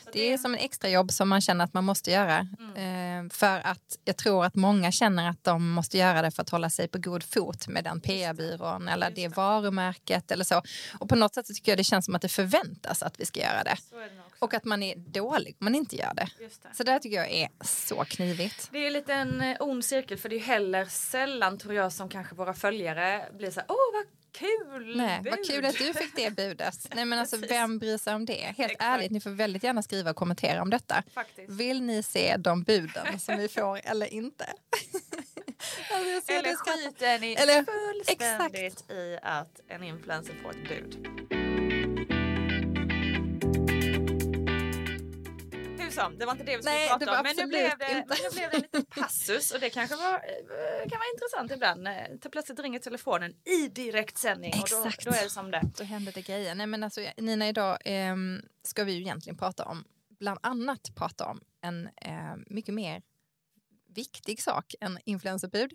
Så 0.05 0.11
det 0.12 0.33
är 0.33 0.38
som 0.38 0.55
en 0.55 0.61
extrajobb 0.61 1.12
som 1.12 1.29
man 1.29 1.41
känner 1.41 1.65
att 1.65 1.75
man 1.75 1.85
måste 1.85 2.11
göra. 2.11 2.49
Mm. 2.59 3.26
Eh, 3.26 3.31
för 3.33 3.61
att 3.65 3.99
jag 4.05 4.17
tror 4.17 4.45
att 4.45 4.55
många 4.55 4.86
känner 4.95 5.31
att 5.31 5.45
de 5.45 5.71
måste 5.71 5.99
göra 5.99 6.23
det 6.23 6.31
för 6.31 6.43
att 6.43 6.50
hålla 6.50 6.71
sig 6.71 6.88
på 6.88 6.99
god 6.99 7.23
fot 7.23 7.69
med 7.69 7.85
den 7.85 8.00
PR-byrån 8.00 8.88
eller 8.88 9.11
det 9.11 9.28
varumärket 9.28 10.31
eller 10.31 10.45
så. 10.45 10.62
Och 10.99 11.09
på 11.09 11.16
något 11.16 11.35
sätt 11.35 11.47
tycker 11.47 11.73
jag 11.73 11.78
det 11.78 11.85
känns 11.85 12.05
som 12.05 12.14
att 12.14 12.23
det 12.23 12.28
förväntas 12.28 13.02
att 13.02 13.21
vi 13.21 13.26
ska 13.26 13.40
göra 13.40 13.64
det. 13.64 13.76
Och 14.38 14.55
att 14.55 14.64
man 14.64 14.83
är 14.83 14.97
dålig 14.97 15.57
om 15.61 15.64
man 15.64 15.75
inte 15.75 15.97
gör 15.97 16.14
det. 16.14 16.28
Det. 16.38 16.76
Så 16.76 16.83
det 16.83 16.99
tycker 16.99 17.16
jag 17.16 17.31
är 17.31 17.49
så 17.61 18.05
knivigt. 18.05 18.69
Det 18.73 18.87
är 18.87 18.90
lite 18.90 19.14
en 19.14 19.40
eh, 19.40 19.57
ond 19.61 19.85
cirkel 19.85 20.19
för 20.19 20.28
det 20.28 20.37
är 20.37 20.40
heller 20.40 20.85
sällan 20.85 21.59
tror 21.59 21.75
jag 21.75 21.93
som 21.93 22.09
kanske 22.09 22.35
våra 22.35 22.55
följare 22.55 23.25
blir 23.33 23.50
så 23.50 23.61
här, 23.61 23.66
åh 23.69 23.76
vad 23.93 24.05
kul! 24.38 24.97
Nej, 24.97 25.21
vad 25.25 25.35
bud." 25.35 25.47
kul 25.50 25.64
att 25.64 25.78
du 25.78 25.95
fick 25.95 26.16
det 26.16 26.31
budet. 26.37 26.88
Nej 26.95 27.05
men 27.05 27.19
alltså 27.19 27.37
vem 27.37 27.78
bryr 27.78 27.99
sig 27.99 28.14
om 28.14 28.25
det? 28.26 28.35
Helt 28.35 28.59
Exakt. 28.73 28.83
ärligt, 28.83 29.11
ni 29.11 29.21
får 29.21 29.31
väldigt 29.31 29.62
gärna 29.62 29.83
skriva 29.83 30.11
och 30.11 30.16
kommentera 30.16 30.62
om 30.62 30.71
detta. 30.71 31.02
Faktiskt. 31.14 31.50
Vill 31.50 31.83
ni 31.83 32.02
se 32.02 32.37
de 32.37 32.62
buden 32.62 33.19
som 33.19 33.37
vi 33.38 33.49
får 33.49 33.81
eller 33.85 34.07
inte? 34.14 34.45
alltså 35.90 36.33
Eller 36.33 36.55
skiter 36.57 37.19
ni 37.19 37.33
Eller- 37.35 37.64
fullständigt 37.64 38.90
i 38.90 39.19
att 39.23 39.61
en 39.69 39.83
influencer 39.83 40.35
får 40.43 40.50
ett 40.50 40.69
bud? 40.69 41.09
Hur 45.97 46.03
som, 46.03 46.19
det 46.19 46.26
var 46.26 46.33
inte 46.33 46.45
det 46.45 46.57
vi 46.57 46.62
skulle 46.62 46.75
Nej, 46.75 46.88
prata 46.88 47.19
om. 47.19 47.23
Men 47.23 47.37
nu, 47.37 47.47
blev 47.47 47.79
det, 47.79 47.91
inte. 47.91 48.05
men 48.09 48.17
nu 48.23 48.31
blev 48.33 48.50
det 48.50 48.57
en 48.57 48.62
liten 48.62 48.85
passus 48.85 49.50
och 49.50 49.61
det 49.61 49.71
kanske 49.71 49.97
var, 49.97 50.15
eh, 50.15 50.88
kan 50.91 50.99
vara 50.99 51.09
intressant 51.15 51.53
ibland. 51.53 51.88
Eh, 51.88 52.19
Så 52.23 52.31
plötsligt 52.31 52.61
ringer 52.61 52.79
telefonen 52.79 53.35
i 53.45 53.69
direktsändning 53.69 54.53
och 54.62 54.69
då, 54.71 54.91
då 55.05 55.11
är 55.11 55.25
det 55.25 55.31
som 55.31 55.50
det. 55.50 55.62
Då 55.79 55.85
händer 55.85 56.12
det 56.12 56.23
grejer. 56.23 56.55
Nej 56.55 56.67
men 56.67 56.83
alltså 56.83 57.00
Nina, 57.17 57.49
idag 57.49 57.79
ehm, 57.85 58.43
ska 58.62 58.85
vi 58.85 58.93
ju 58.93 59.00
egentligen 59.00 59.37
prata 59.38 59.65
om, 59.65 59.85
bland 60.09 60.38
annat 60.43 60.95
prata 60.95 61.26
om 61.26 61.41
en 61.61 61.88
eh, 61.97 62.37
mycket 62.47 62.75
mer 62.75 63.03
viktig 63.95 64.43
sak 64.43 64.75
än 64.81 64.99
influencerbud. 65.05 65.73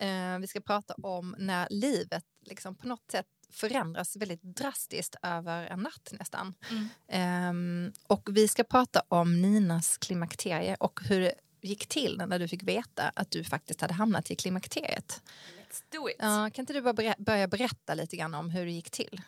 Eh, 0.00 0.38
vi 0.38 0.46
ska 0.46 0.60
prata 0.60 0.94
om 1.02 1.34
när 1.38 1.66
livet 1.70 2.24
liksom 2.40 2.76
på 2.76 2.88
något 2.88 3.10
sätt 3.10 3.26
förändras 3.54 4.16
väldigt 4.16 4.42
drastiskt 4.42 5.16
över 5.22 5.66
en 5.66 5.80
natt 5.80 6.12
nästan. 6.12 6.54
Mm. 6.70 6.88
Ehm, 7.08 7.92
och 8.06 8.28
vi 8.32 8.48
ska 8.48 8.64
prata 8.64 9.02
om 9.08 9.42
Ninas 9.42 9.98
klimakterie 9.98 10.76
och 10.80 11.00
hur 11.02 11.20
det 11.20 11.34
gick 11.60 11.86
till 11.86 12.22
när 12.28 12.38
du 12.38 12.48
fick 12.48 12.62
veta 12.62 13.12
att 13.14 13.30
du 13.30 13.44
faktiskt 13.44 13.80
hade 13.80 13.94
hamnat 13.94 14.30
i 14.30 14.36
klimakteriet. 14.36 15.22
Let's 15.58 15.82
do 15.92 16.08
it. 16.08 16.16
Ja, 16.18 16.50
kan 16.54 16.62
inte 16.62 16.72
du 16.72 16.80
bara 16.80 17.14
börja 17.18 17.48
berätta 17.48 17.94
lite 17.94 18.16
grann 18.16 18.34
om 18.34 18.50
hur 18.50 18.64
det 18.64 18.72
gick 18.72 18.90
till? 18.90 19.20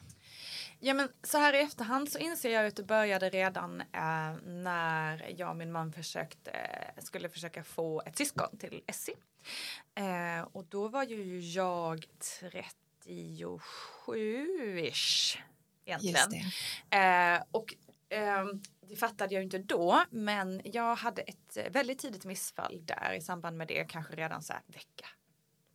Ja 0.81 0.95
men 0.95 1.09
så 1.23 1.39
här 1.39 1.53
i 1.53 1.61
efterhand 1.61 2.13
så 2.13 2.19
inser 2.19 2.51
jag 2.51 2.67
att 2.67 2.77
det 2.77 2.83
började 2.83 3.31
redan 3.31 3.81
eh, 3.81 4.35
när 4.45 5.35
jag 5.37 5.51
och 5.51 5.57
min 5.57 5.73
man 5.73 5.93
försökte, 5.93 6.51
eh, 6.51 7.03
skulle 7.03 7.29
försöka 7.29 7.65
få 7.65 8.03
ett 8.07 8.17
syskon 8.17 8.59
till 8.59 8.83
Essie. 8.87 9.15
Eh, 9.95 10.49
och 10.53 10.65
då 10.65 10.89
var 10.89 11.05
ju 11.05 11.41
jag 11.41 12.05
37-ish 13.07 15.39
egentligen. 15.85 16.33
Eh, 16.91 17.43
och 17.51 17.75
ehm, 18.09 18.63
det 18.81 18.97
fattade 18.97 19.35
jag 19.35 19.43
inte 19.43 19.59
då, 19.59 20.05
men 20.11 20.61
jag 20.65 20.97
hade 20.97 21.23
ett 21.23 21.59
väldigt 21.71 21.99
tidigt 21.99 22.25
missfall 22.25 22.81
där 22.85 23.13
i 23.13 23.21
samband 23.21 23.57
med 23.57 23.69
det, 23.69 23.85
kanske 23.85 24.17
redan 24.17 24.43
så 24.43 24.53
här 24.53 24.63
vecka 24.67 25.07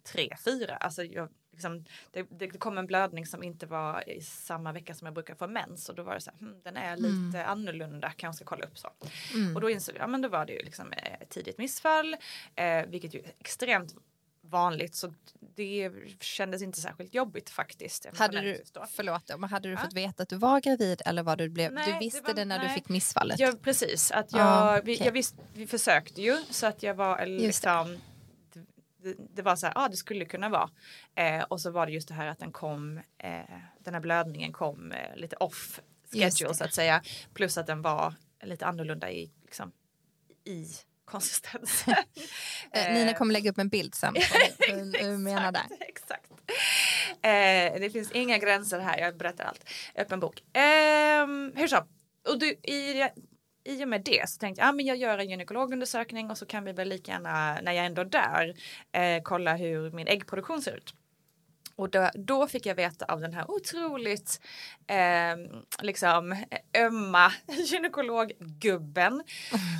tre, 0.03 0.35
fyra. 0.45 0.75
Alltså 0.75 1.03
jag, 1.03 1.29
liksom, 1.51 1.85
det, 2.11 2.23
det 2.23 2.47
kom 2.47 2.77
en 2.77 2.87
blödning 2.87 3.25
som 3.25 3.43
inte 3.43 3.65
var 3.65 4.09
i 4.09 4.21
samma 4.21 4.71
vecka 4.71 4.93
som 4.93 5.05
jag 5.05 5.13
brukar 5.13 5.35
få 5.35 5.47
mens 5.47 5.89
och 5.89 5.95
då 5.95 6.03
var 6.03 6.13
det 6.13 6.21
så 6.21 6.31
här, 6.31 6.39
hm, 6.39 6.61
den 6.63 6.77
är 6.77 6.97
lite 6.97 7.39
mm. 7.39 7.49
annorlunda, 7.49 8.11
kanske 8.11 8.37
ska 8.37 8.55
kolla 8.55 8.65
upp 8.65 8.77
så. 8.77 8.89
Mm. 9.33 9.55
Och 9.55 9.61
då 9.61 9.69
insåg 9.69 9.95
jag, 9.95 10.01
ja 10.01 10.07
men 10.07 10.21
då 10.21 10.29
var 10.29 10.45
det 10.45 10.53
ju 10.53 10.63
liksom 10.63 10.91
ett 10.91 11.29
tidigt 11.29 11.57
missfall, 11.57 12.15
eh, 12.55 12.85
vilket 12.85 13.13
ju 13.13 13.19
är 13.19 13.31
extremt 13.39 13.95
vanligt 14.51 14.95
så 14.95 15.13
det 15.55 15.91
kändes 16.19 16.61
inte 16.61 16.81
särskilt 16.81 17.13
jobbigt 17.13 17.49
faktiskt. 17.49 18.05
Hade 18.17 18.41
du, 18.41 18.63
förlåt, 18.91 19.31
men 19.37 19.49
hade 19.49 19.69
du 19.69 19.73
ja. 19.73 19.79
fått 19.79 19.93
veta 19.93 20.23
att 20.23 20.29
du 20.29 20.35
var 20.35 20.61
gravid 20.61 21.01
eller 21.05 21.23
var 21.23 21.35
du 21.35 21.49
blev, 21.49 21.73
nej, 21.73 21.93
du 21.93 21.99
visste 21.99 22.19
det, 22.19 22.27
var, 22.27 22.33
det 22.33 22.45
när 22.45 22.57
nej. 22.57 22.67
du 22.67 22.73
fick 22.73 22.89
missfallet? 22.89 23.39
Ja 23.39 23.53
precis, 23.61 24.11
att 24.11 24.33
jag, 24.33 24.41
ah, 24.41 24.77
okay. 24.77 24.85
vi, 24.85 25.05
jag 25.05 25.11
visst, 25.11 25.35
vi 25.53 25.67
försökte 25.67 26.21
ju 26.21 26.37
så 26.49 26.67
att 26.67 26.83
jag 26.83 26.93
var 26.93 27.25
liksom 27.25 27.97
det, 29.03 29.15
det, 29.35 29.41
var 29.41 29.55
så 29.55 29.65
här, 29.65 29.73
ja 29.75 29.85
ah, 29.85 29.89
det 29.89 29.97
skulle 29.97 30.25
kunna 30.25 30.49
vara. 30.49 30.69
Eh, 31.15 31.43
och 31.43 31.61
så 31.61 31.71
var 31.71 31.85
det 31.85 31.91
just 31.91 32.07
det 32.07 32.13
här 32.13 32.27
att 32.27 32.39
den 32.39 32.51
kom, 32.51 32.97
eh, 33.17 33.41
den 33.79 33.93
här 33.93 34.01
blödningen 34.01 34.53
kom 34.53 34.91
eh, 34.91 35.15
lite 35.15 35.35
off 35.35 35.81
schedule 36.11 36.53
så 36.53 36.63
att 36.63 36.73
säga. 36.73 37.01
Plus 37.33 37.57
att 37.57 37.67
den 37.67 37.81
var 37.81 38.13
lite 38.43 38.65
annorlunda 38.65 39.11
i, 39.11 39.31
liksom, 39.43 39.71
i 40.43 40.67
konsistens. 41.11 41.85
Eh, 42.73 42.93
Nina 42.93 43.13
kommer 43.13 43.33
lägga 43.33 43.51
upp 43.51 43.57
en 43.57 43.69
bild 43.69 43.95
sen 43.95 44.13
på 44.13 44.19
hur 44.73 44.91
du 44.91 45.17
menar 45.17 45.51
där. 45.51 45.65
Exakt. 45.79 46.31
Eh, 47.21 47.79
det 47.81 47.89
finns 47.93 48.11
inga 48.11 48.37
gränser 48.37 48.79
här, 48.79 48.97
jag 48.99 49.17
berättar 49.17 49.45
allt. 49.45 49.69
Öppen 49.95 50.19
bok. 50.19 50.41
Eh, 50.53 51.27
hur 51.55 51.67
så? 51.67 51.77
Och 52.29 52.39
du, 52.39 52.45
i, 52.49 53.07
i 53.63 53.83
och 53.83 53.87
med 53.87 54.01
det 54.03 54.29
så 54.29 54.37
tänkte 54.37 54.61
jag, 54.61 54.69
ah, 54.69 54.71
men 54.71 54.85
jag 54.85 54.97
gör 54.97 55.17
en 55.17 55.29
gynekologundersökning 55.29 56.31
och 56.31 56.37
så 56.37 56.45
kan 56.45 56.63
vi 56.65 56.71
väl 56.71 56.89
lika 56.89 57.11
gärna, 57.11 57.61
när 57.61 57.71
jag 57.71 57.85
ändå 57.85 58.01
är 58.01 58.05
där, 58.05 58.53
eh, 58.91 59.21
kolla 59.23 59.55
hur 59.55 59.91
min 59.91 60.07
äggproduktion 60.07 60.61
ser 60.61 60.75
ut. 60.77 60.93
Och 61.75 61.89
då, 61.89 62.09
då, 62.13 62.47
fick 62.47 62.65
jag 62.65 62.75
veta 62.75 63.05
av 63.05 63.21
den 63.21 63.33
här 63.33 63.51
otroligt 63.51 64.41
eh, 64.87 65.61
liksom 65.81 66.45
ömma 66.77 67.31
gynekologgubben. 67.47 69.23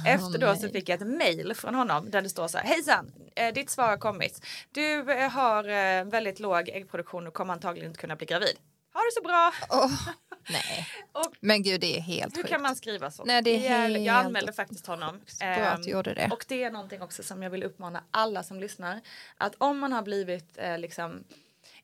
Efter 0.08 0.40
då 0.40 0.56
så 0.56 0.70
fick 0.70 0.90
jag 0.90 1.02
ett 1.02 1.08
mail 1.08 1.54
från 1.56 1.76
honom 1.76 2.12
där 2.12 2.22
det 2.22 2.30
står 2.30 2.48
så 2.48 2.58
här. 2.58 2.66
Hejsan, 2.66 3.12
eh, 3.36 3.54
ditt 3.54 3.70
svar 3.70 3.88
har 3.88 3.98
kommit. 3.98 4.46
Du 4.72 5.12
eh, 5.12 5.30
har 5.30 5.64
eh, 5.70 6.06
väldigt 6.06 6.40
låg 6.40 6.70
äggproduktion 6.70 7.28
och 7.28 7.34
kommer 7.34 7.54
antagligen 7.54 7.90
inte 7.90 8.02
kunna 8.02 8.16
bli 8.16 8.26
gravid. 8.26 8.56
Ha 8.94 9.02
det 9.02 9.12
så 9.14 9.22
bra! 9.22 9.54
Oh, 9.70 9.92
nej. 10.50 10.88
och, 11.12 11.34
men 11.40 11.64
gud, 11.64 11.82
det 11.82 11.98
är 11.98 12.02
helt 12.02 12.38
Hur 12.38 12.44
sjukt. 12.44 12.50
kan 12.50 12.62
man 12.62 12.76
skriva 12.76 13.12
så? 13.12 13.26
Nej, 13.26 13.42
det 13.42 13.68
är 13.68 13.70
helt... 13.70 14.06
Jag 14.06 14.16
anmälde 14.16 14.54
faktiskt 14.54 14.88
honom. 14.88 15.22
Bra 15.40 15.48
att 15.48 15.84
du 15.84 15.90
ehm, 15.90 15.96
gjorde 15.96 16.14
det. 16.14 16.30
Och 16.32 16.46
det 16.48 16.64
är 16.64 16.72
någonting 16.72 17.02
också 17.02 17.24
som 17.24 17.44
jag 17.44 17.50
vill 17.50 17.64
uppmana 17.64 18.04
alla 18.12 18.44
som 18.44 18.60
lyssnar. 18.60 19.02
Att 19.38 19.56
om 19.58 19.80
man 19.80 19.94
har 19.94 20.02
blivit 20.02 20.58
liksom 20.78 21.24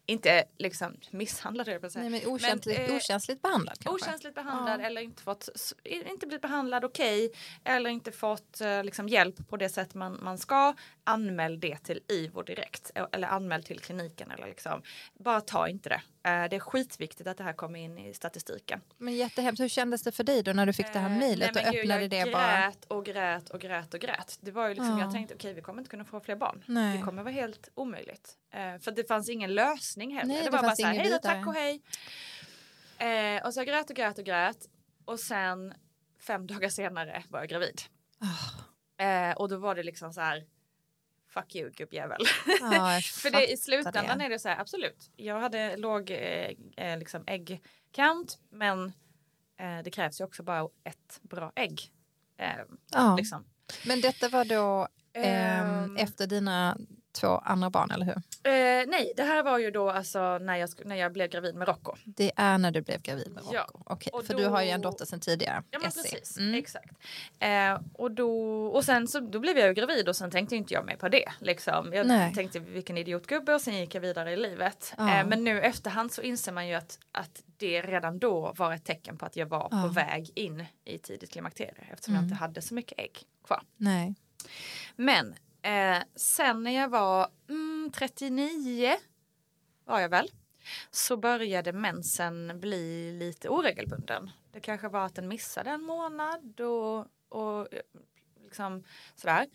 inte 0.10 0.44
liksom 0.58 0.98
misshandlad 1.12 1.68
jag 1.68 1.82
Nej, 1.96 2.10
men 2.10 2.26
okänsligt, 2.26 2.80
men, 2.80 2.90
eh, 2.90 2.96
okänsligt 2.96 3.42
behandlad 3.42 3.80
kanske? 3.80 4.06
Okänsligt 4.06 4.36
behandlad 4.36 4.82
ja. 4.82 4.86
eller 4.86 5.02
inte 5.02 5.24
fått 5.24 5.50
inte 5.84 6.28
blivit 6.28 6.42
behandlad 6.42 6.86
okej 6.86 7.26
okay, 7.26 7.40
eller 7.64 7.90
inte 7.90 8.12
fått 8.12 8.62
eh, 8.62 8.84
liksom, 8.84 9.10
hjälp 9.10 9.50
på 9.50 9.58
det 9.58 9.70
sätt 9.70 9.96
man, 9.96 10.20
man 10.22 10.38
ska. 10.38 10.76
Anmäl 11.08 11.60
det 11.60 11.78
till 11.78 12.00
IVO 12.08 12.42
direkt 12.42 12.92
eller 13.12 13.28
anmäl 13.28 13.64
till 13.64 13.80
kliniken 13.80 14.32
eller 14.32 14.48
liksom 14.48 14.82
bara 15.14 15.42
ta 15.42 15.68
inte 15.68 15.90
det. 15.90 16.02
Eh, 16.30 16.50
det 16.50 16.56
är 16.56 16.60
skitviktigt 16.60 17.28
att 17.28 17.38
det 17.38 17.44
här 17.44 17.54
kommer 17.54 17.80
in 17.80 17.98
i 17.98 18.14
statistiken. 18.14 18.82
Men 18.98 19.16
jättehemskt, 19.16 19.62
hur 19.62 19.68
kändes 19.68 20.04
det 20.04 20.12
för 20.12 20.24
dig 20.24 20.44
då 20.44 20.54
när 20.54 20.66
du 20.66 20.74
fick 20.74 20.94
det 20.94 21.00
här 21.00 21.10
eh, 21.10 21.18
mejlet 21.18 21.56
och 21.56 21.62
öppnade 21.62 22.02
gud, 22.02 22.10
det? 22.10 22.18
Jag 22.18 22.30
grät 22.30 22.86
och 22.86 23.06
grät 23.06 23.50
och 23.50 23.60
grät 23.60 23.94
och 23.94 24.00
grät. 24.00 24.38
Det 24.42 24.52
var 24.52 24.68
ju 24.68 24.74
liksom, 24.74 24.98
ja. 24.98 25.00
jag 25.00 25.12
tänkte 25.12 25.36
okej 25.36 25.50
okay, 25.50 25.54
vi 25.54 25.62
kommer 25.62 25.80
inte 25.80 25.90
kunna 25.90 26.06
få 26.06 26.20
fler 26.20 26.36
barn. 26.36 26.64
Nej. 26.66 26.98
Det 26.98 27.04
kommer 27.04 27.24
vara 27.24 27.34
helt 27.34 27.70
omöjligt. 27.76 28.38
Eh, 28.54 28.80
för 28.80 28.92
det 28.92 29.08
fanns 29.08 29.30
ingen 29.30 29.54
lösning 29.54 30.16
heller. 30.16 30.28
Nej, 30.28 30.38
det, 30.38 30.44
det 30.44 30.52
var 30.52 30.64
bara 30.64 30.76
så 30.76 30.86
här, 30.86 30.94
hej 30.94 31.10
då, 31.10 31.18
tack 31.18 31.48
och 31.48 31.54
hej. 31.54 31.82
Eh, 32.98 33.46
och 33.46 33.54
så 33.54 33.60
jag 33.60 33.68
grät 33.68 33.90
och 33.90 33.96
grät 33.96 34.18
och 34.18 34.26
grät. 34.26 34.58
Och 35.06 35.20
sen 35.20 35.74
fem 36.20 36.48
dagar 36.52 36.70
senare 36.70 37.24
var 37.30 37.40
jag 37.40 37.50
gravid. 37.50 37.82
Oh. 38.22 39.08
Eh, 39.08 39.32
och 39.32 39.50
då 39.50 39.58
var 39.58 39.76
det 39.76 39.84
liksom 39.84 40.14
så 40.14 40.22
här 40.22 40.46
fuck 41.38 41.56
you 41.56 41.72
gubbjävel. 41.72 42.22
Ja, 42.62 43.00
För 43.04 43.32
det, 43.32 43.52
i 43.52 43.58
slutändan 43.58 44.18
det. 44.18 44.26
är 44.26 44.30
det 44.30 44.40
så 44.40 44.50
här, 44.50 44.60
absolut. 44.60 45.12
Jag 45.16 45.40
hade 45.40 45.78
låg 45.78 46.12
eh, 46.12 46.52
eh, 46.78 47.00
liksom 47.00 47.24
äggkant 47.28 48.40
men 48.50 48.86
eh, 49.60 49.84
det 49.84 49.92
krävs 49.92 50.22
ju 50.22 50.26
också 50.26 50.44
bara 50.44 50.70
ett 50.84 51.20
bra 51.22 51.52
ägg. 51.56 51.92
Eh, 52.38 52.50
ja. 52.92 53.16
liksom. 53.16 53.46
Men 53.86 54.02
detta 54.02 54.30
var 54.30 54.46
då 54.46 54.88
um, 55.18 55.98
efter 55.98 56.28
dina 56.28 56.78
två 57.20 57.28
andra 57.28 57.70
barn, 57.70 57.92
eller 57.92 58.06
hur? 58.06 58.16
Eh, 58.44 58.86
nej, 58.88 59.14
det 59.18 59.24
här 59.24 59.44
var 59.44 59.58
ju 59.58 59.72
då 59.72 59.90
alltså 59.90 60.38
när 60.38 60.56
jag, 60.56 60.70
när 60.86 60.96
jag 60.96 61.14
blev 61.14 61.30
gravid 61.30 61.56
med 61.56 61.68
Rocco. 61.68 61.96
Det 62.06 62.32
är 62.36 62.58
när 62.58 62.72
du 62.72 62.82
blev 62.82 63.02
gravid 63.02 63.32
med 63.32 63.44
Rocco? 63.44 63.56
Ja. 63.56 63.68
Okej, 63.74 64.12
okay. 64.14 64.28
för 64.28 64.34
då... 64.34 64.40
du 64.40 64.46
har 64.46 64.62
ju 64.62 64.70
en 64.70 64.82
dotter 64.82 65.06
sedan 65.06 65.20
tidigare. 65.20 65.64
Ja, 65.72 65.80
men 65.80 65.92
precis. 65.92 66.38
Mm. 66.38 66.56
Exakt. 66.56 66.92
Eh, 67.40 67.80
och, 67.94 68.12
då, 68.12 68.66
och 68.68 68.84
sen 68.84 69.08
så 69.08 69.20
då 69.20 69.40
blev 69.40 69.58
jag 69.58 69.68
ju 69.68 69.74
gravid 69.74 70.10
och 70.10 70.16
sen 70.16 70.32
tänkte 70.32 70.56
inte 70.56 70.74
jag 70.74 70.86
mig 70.86 70.98
på 70.98 71.10
det. 71.10 71.32
Liksom. 71.40 71.94
Jag 71.94 72.08
nej. 72.08 72.34
tänkte 72.34 72.60
vilken 72.60 72.98
idiotgubbe 72.98 73.54
och 73.54 73.62
sen 73.62 73.78
gick 73.78 73.96
jag 73.96 74.02
vidare 74.02 74.32
i 74.32 74.38
livet. 74.38 74.94
Ja. 74.98 75.20
Eh, 75.20 75.28
men 75.28 75.44
nu 75.44 75.62
efterhand 75.62 76.12
så 76.12 76.22
inser 76.22 76.52
man 76.52 76.68
ju 76.68 76.74
att, 76.74 77.00
att 77.12 77.44
det 77.58 77.82
redan 77.82 78.20
då 78.20 78.54
var 78.58 78.74
ett 78.74 78.86
tecken 78.86 79.18
på 79.18 79.26
att 79.26 79.36
jag 79.36 79.46
var 79.46 79.68
ja. 79.72 79.82
på 79.82 79.88
väg 79.88 80.32
in 80.36 80.66
i 80.86 80.98
tidigt 80.98 81.32
klimakterie 81.32 81.88
eftersom 81.92 82.14
mm. 82.14 82.24
jag 82.24 82.26
inte 82.26 82.36
hade 82.36 82.62
så 82.62 82.74
mycket 82.74 83.00
ägg 83.00 83.20
kvar. 83.46 83.62
Nej. 83.78 84.16
Men 84.96 85.36
Eh, 85.68 86.04
sen 86.16 86.64
när 86.64 86.72
jag 86.72 86.90
var 86.90 87.28
mm, 87.50 87.92
39 87.94 88.96
var 89.86 90.00
jag 90.00 90.10
väl 90.10 90.32
så 90.92 91.18
började 91.18 91.74
mensen 91.74 92.60
bli 92.60 93.12
lite 93.12 93.50
oregelbunden. 93.50 94.30
Det 94.52 94.60
kanske 94.60 94.88
var 94.88 95.06
att 95.06 95.16
den 95.16 95.28
missade 95.28 95.70
en 95.70 95.82
månad 95.82 96.60
och, 96.60 97.06
och 97.30 97.74
eh, 97.74 97.82
liksom 98.44 98.84
sådär. 99.16 99.48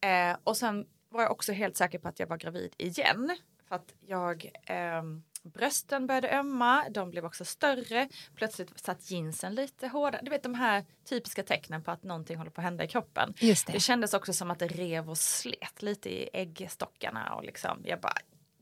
Eh, 0.00 0.36
och 0.44 0.56
sen 0.56 0.86
var 1.08 1.22
jag 1.22 1.32
också 1.32 1.52
helt 1.52 1.76
säker 1.76 1.98
på 1.98 2.08
att 2.08 2.20
jag 2.20 2.26
var 2.26 2.36
gravid 2.36 2.74
igen. 2.78 3.36
För 3.68 3.74
att 3.74 3.94
jag 4.00 4.50
eh, 4.66 5.02
brösten 5.42 6.06
började 6.06 6.30
ömma, 6.30 6.88
de 6.88 7.10
blev 7.10 7.24
också 7.24 7.44
större, 7.44 8.08
plötsligt 8.34 8.80
satt 8.80 9.10
jeansen 9.10 9.54
lite 9.54 9.88
hårdare. 9.88 10.22
Du 10.24 10.30
vet 10.30 10.42
de 10.42 10.54
här 10.54 10.84
typiska 11.08 11.42
tecknen 11.42 11.82
på 11.82 11.90
att 11.90 12.02
någonting 12.02 12.36
håller 12.36 12.50
på 12.50 12.60
att 12.60 12.64
hända 12.64 12.84
i 12.84 12.88
kroppen. 12.88 13.34
Just 13.38 13.66
det. 13.66 13.72
det 13.72 13.80
kändes 13.80 14.14
också 14.14 14.32
som 14.32 14.50
att 14.50 14.58
det 14.58 14.68
rev 14.68 15.10
och 15.10 15.18
slet 15.18 15.82
lite 15.82 16.10
i 16.10 16.28
äggstockarna 16.32 17.34
och 17.34 17.44
liksom 17.44 17.82
jag 17.84 18.00
bara, 18.00 18.16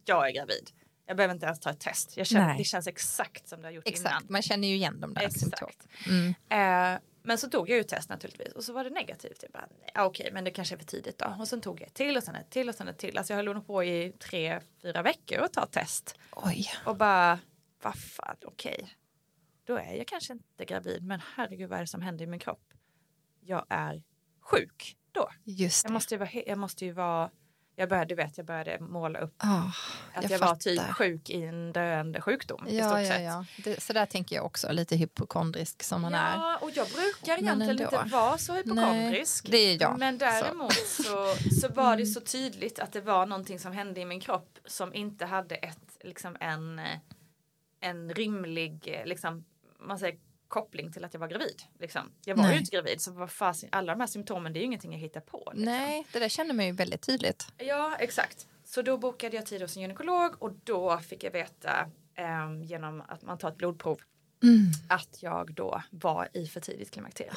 jag 0.04 0.28
är 0.28 0.32
gravid. 0.32 0.70
Jag 1.06 1.16
behöver 1.16 1.34
inte 1.34 1.46
ens 1.46 1.60
ta 1.60 1.70
ett 1.70 1.80
test. 1.80 2.26
Känner, 2.26 2.58
det 2.58 2.64
känns 2.64 2.86
exakt 2.86 3.48
som 3.48 3.60
det 3.60 3.66
har 3.66 3.72
gjort 3.72 3.88
exakt. 3.88 4.10
innan. 4.10 4.22
Man 4.28 4.42
känner 4.42 4.68
ju 4.68 4.74
igen 4.74 5.00
de 5.00 5.14
där 5.14 5.28
symptomen. 5.28 5.74
Mm. 6.08 6.94
Eh, 6.94 7.00
men 7.22 7.38
så 7.38 7.50
tog 7.50 7.70
jag 7.70 7.76
ju 7.76 7.84
test 7.84 8.08
naturligtvis 8.08 8.52
och 8.52 8.64
så 8.64 8.72
var 8.72 8.84
det 8.84 8.90
negativt. 8.90 9.42
Jag 9.42 9.50
bara, 9.50 9.68
okej, 9.88 10.06
okay, 10.06 10.32
men 10.32 10.44
det 10.44 10.50
kanske 10.50 10.74
är 10.74 10.78
för 10.78 10.84
tidigt 10.84 11.18
då. 11.18 11.36
Och 11.38 11.48
sen 11.48 11.60
tog 11.60 11.80
jag 11.80 11.86
ett 11.86 11.94
till 11.94 12.16
och 12.16 12.22
sen 12.22 12.34
ett 12.34 12.50
till 12.50 12.68
och 12.68 12.74
sen 12.74 12.88
ett 12.88 12.98
till. 12.98 13.18
Alltså 13.18 13.32
jag 13.32 13.36
höll 13.36 13.54
nog 13.54 13.66
på 13.66 13.84
i 13.84 14.12
tre, 14.18 14.60
fyra 14.82 15.02
veckor 15.02 15.38
att 15.38 15.52
ta 15.52 15.66
test. 15.66 16.18
Oj. 16.32 16.66
Och 16.84 16.96
bara, 16.96 17.38
vad 17.82 17.98
fan, 17.98 18.36
okej. 18.44 18.96
Då 19.64 19.76
är 19.76 19.94
jag 19.94 20.06
kanske 20.06 20.32
inte 20.32 20.64
gravid, 20.64 21.02
men 21.02 21.20
herregud 21.36 21.70
vad 21.70 21.76
är 21.76 21.82
det 21.82 21.86
som 21.86 22.02
händer 22.02 22.24
i 22.24 22.26
min 22.26 22.40
kropp? 22.40 22.72
Jag 23.40 23.66
är 23.68 24.02
sjuk 24.40 24.96
då. 25.12 25.30
Just 25.44 25.84
det. 25.84 25.88
Jag 25.88 25.92
måste 25.92 26.14
ju 26.14 26.18
vara, 26.18 26.30
jag 26.46 26.58
måste 26.58 26.84
ju 26.84 26.92
vara 26.92 27.30
jag 27.80 27.88
började, 27.88 28.14
vet, 28.14 28.36
jag 28.36 28.46
började 28.46 28.78
måla 28.84 29.18
upp 29.18 29.42
oh, 29.42 29.68
att 30.14 30.22
jag, 30.22 30.32
jag 30.32 30.38
var 30.38 30.54
typ 30.54 30.80
sjuk 30.80 31.30
i 31.30 31.42
en 31.42 31.72
döende 31.72 32.20
sjukdom. 32.20 32.66
Ja, 32.68 33.02
ja, 33.02 33.18
ja. 33.18 33.44
Det, 33.64 33.82
så 33.82 33.92
där 33.92 34.06
tänker 34.06 34.36
jag 34.36 34.44
också, 34.44 34.72
lite 34.72 34.96
hypokondrisk 34.96 35.82
som 35.82 36.02
man 36.02 36.12
ja, 36.12 36.18
är. 36.18 36.34
Ja, 36.34 36.58
och 36.60 36.70
jag 36.74 36.86
brukar 36.88 37.38
egentligen 37.38 37.80
inte 37.80 38.04
vara 38.10 38.38
så 38.38 38.54
hypokondrisk. 38.54 39.44
Nej, 39.44 39.50
det 39.50 39.58
är 39.58 39.82
jag. 39.82 39.98
Men 39.98 40.18
däremot 40.18 40.72
så, 40.72 41.02
så, 41.02 41.34
så 41.60 41.68
var 41.74 41.96
det 41.96 42.02
mm. 42.02 42.06
så 42.06 42.20
tydligt 42.20 42.78
att 42.78 42.92
det 42.92 43.00
var 43.00 43.26
någonting 43.26 43.58
som 43.58 43.72
hände 43.72 44.00
i 44.00 44.04
min 44.04 44.20
kropp 44.20 44.58
som 44.66 44.94
inte 44.94 45.26
hade 45.26 45.54
ett, 45.54 45.96
liksom 46.00 46.36
en, 46.40 46.80
en 47.80 48.14
rimlig, 48.14 49.02
liksom, 49.04 49.44
man 49.78 49.98
säger 49.98 50.18
koppling 50.50 50.92
till 50.92 51.04
att 51.04 51.14
jag 51.14 51.20
var 51.20 51.28
gravid. 51.28 51.62
Liksom. 51.78 52.12
Jag 52.24 52.36
var 52.36 52.42
Nej. 52.44 52.52
ju 52.52 52.58
inte 52.58 52.76
gravid 52.76 53.00
så 53.00 53.12
vad 53.12 53.30
fasen, 53.30 53.68
alla 53.72 53.92
de 53.92 54.00
här 54.00 54.06
symptomen 54.06 54.52
det 54.52 54.58
är 54.58 54.60
ju 54.60 54.66
ingenting 54.66 54.92
jag 54.92 54.98
hittar 55.00 55.20
på. 55.20 55.38
Liksom. 55.54 55.64
Nej, 55.64 56.06
det 56.12 56.18
där 56.18 56.28
känner 56.28 56.54
man 56.54 56.66
ju 56.66 56.72
väldigt 56.72 57.02
tydligt. 57.02 57.46
Ja, 57.58 57.96
exakt. 57.98 58.46
Så 58.64 58.82
då 58.82 58.98
bokade 58.98 59.36
jag 59.36 59.46
tid 59.46 59.62
hos 59.62 59.76
en 59.76 59.82
gynekolog 59.82 60.42
och 60.42 60.52
då 60.64 60.98
fick 60.98 61.24
jag 61.24 61.30
veta 61.30 61.86
eh, 62.14 62.62
genom 62.62 63.00
att 63.08 63.22
man 63.22 63.38
tar 63.38 63.48
ett 63.48 63.56
blodprov 63.56 64.00
Mm. 64.42 64.66
att 64.88 65.22
jag 65.22 65.54
då 65.54 65.82
var 65.90 66.28
i 66.32 66.46
för 66.46 66.60
tidigt 66.60 66.90
klimakterie. 66.90 67.32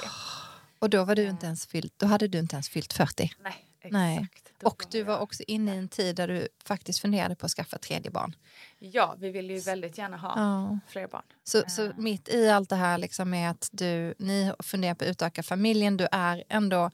Och 0.79 0.89
då 0.89 1.03
var 1.03 1.15
du 1.15 1.23
inte 1.23 1.45
ens 1.45 1.65
fyllt, 1.65 1.93
då 1.97 2.05
hade 2.05 2.27
du 2.27 2.37
inte 2.39 2.55
ens 2.55 2.69
fyllt 2.69 2.93
40. 2.93 3.31
Nej. 3.39 3.65
Nej. 3.91 4.27
Och 4.63 4.85
du 4.91 5.03
var 5.03 5.19
också 5.19 5.43
inne 5.47 5.75
i 5.75 5.77
en 5.77 5.87
tid 5.87 6.15
där 6.15 6.27
du 6.27 6.47
faktiskt 6.65 6.99
funderade 6.99 7.35
på 7.35 7.45
att 7.45 7.51
skaffa 7.51 7.77
tredje 7.77 8.11
barn. 8.11 8.35
Ja, 8.79 9.15
vi 9.19 9.29
ville 9.29 9.53
ju 9.53 9.59
väldigt 9.59 9.97
gärna 9.97 10.17
ha 10.17 10.33
Ja. 10.35 10.79
fler 10.87 11.07
barn. 11.07 11.23
Så, 11.43 11.63
så 11.67 11.91
mitt 11.97 12.29
i 12.29 12.49
allt 12.49 12.69
det 12.69 12.75
här 12.75 12.97
liksom 12.97 13.29
med 13.29 13.51
att 13.51 13.69
du, 13.71 14.13
ni 14.19 14.53
funderar 14.59 14.95
på 14.95 15.03
att 15.03 15.09
utöka 15.09 15.43
familjen, 15.43 15.97
du 15.97 16.07
är 16.11 16.43
ändå 16.49 16.91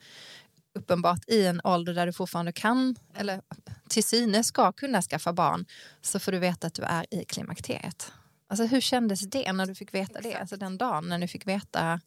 uppenbart 0.74 1.28
i 1.28 1.46
en 1.46 1.60
ålder 1.64 1.94
där 1.94 2.06
du 2.06 2.12
fortfarande 2.12 2.52
kan, 2.52 2.96
eller 3.14 3.42
till 3.88 4.04
synes 4.04 4.46
ska 4.46 4.72
kunna 4.72 5.02
skaffa 5.02 5.32
barn, 5.32 5.64
så 6.00 6.18
får 6.18 6.32
du 6.32 6.38
veta 6.38 6.66
att 6.66 6.74
du 6.74 6.82
är 6.82 7.06
i 7.14 7.24
klimakteriet. 7.24 8.12
Alltså 8.48 8.64
hur 8.64 8.80
kändes 8.80 9.20
det 9.20 9.52
när 9.52 9.66
du 9.66 9.74
fick 9.74 9.94
veta 9.94 10.12
det? 10.20 10.28
Exakt. 10.28 10.40
Alltså 10.40 10.56
den 10.56 10.78
dagen 10.78 11.08
när 11.08 11.18
du 11.18 11.28
fick 11.28 11.46
veta 11.46 12.00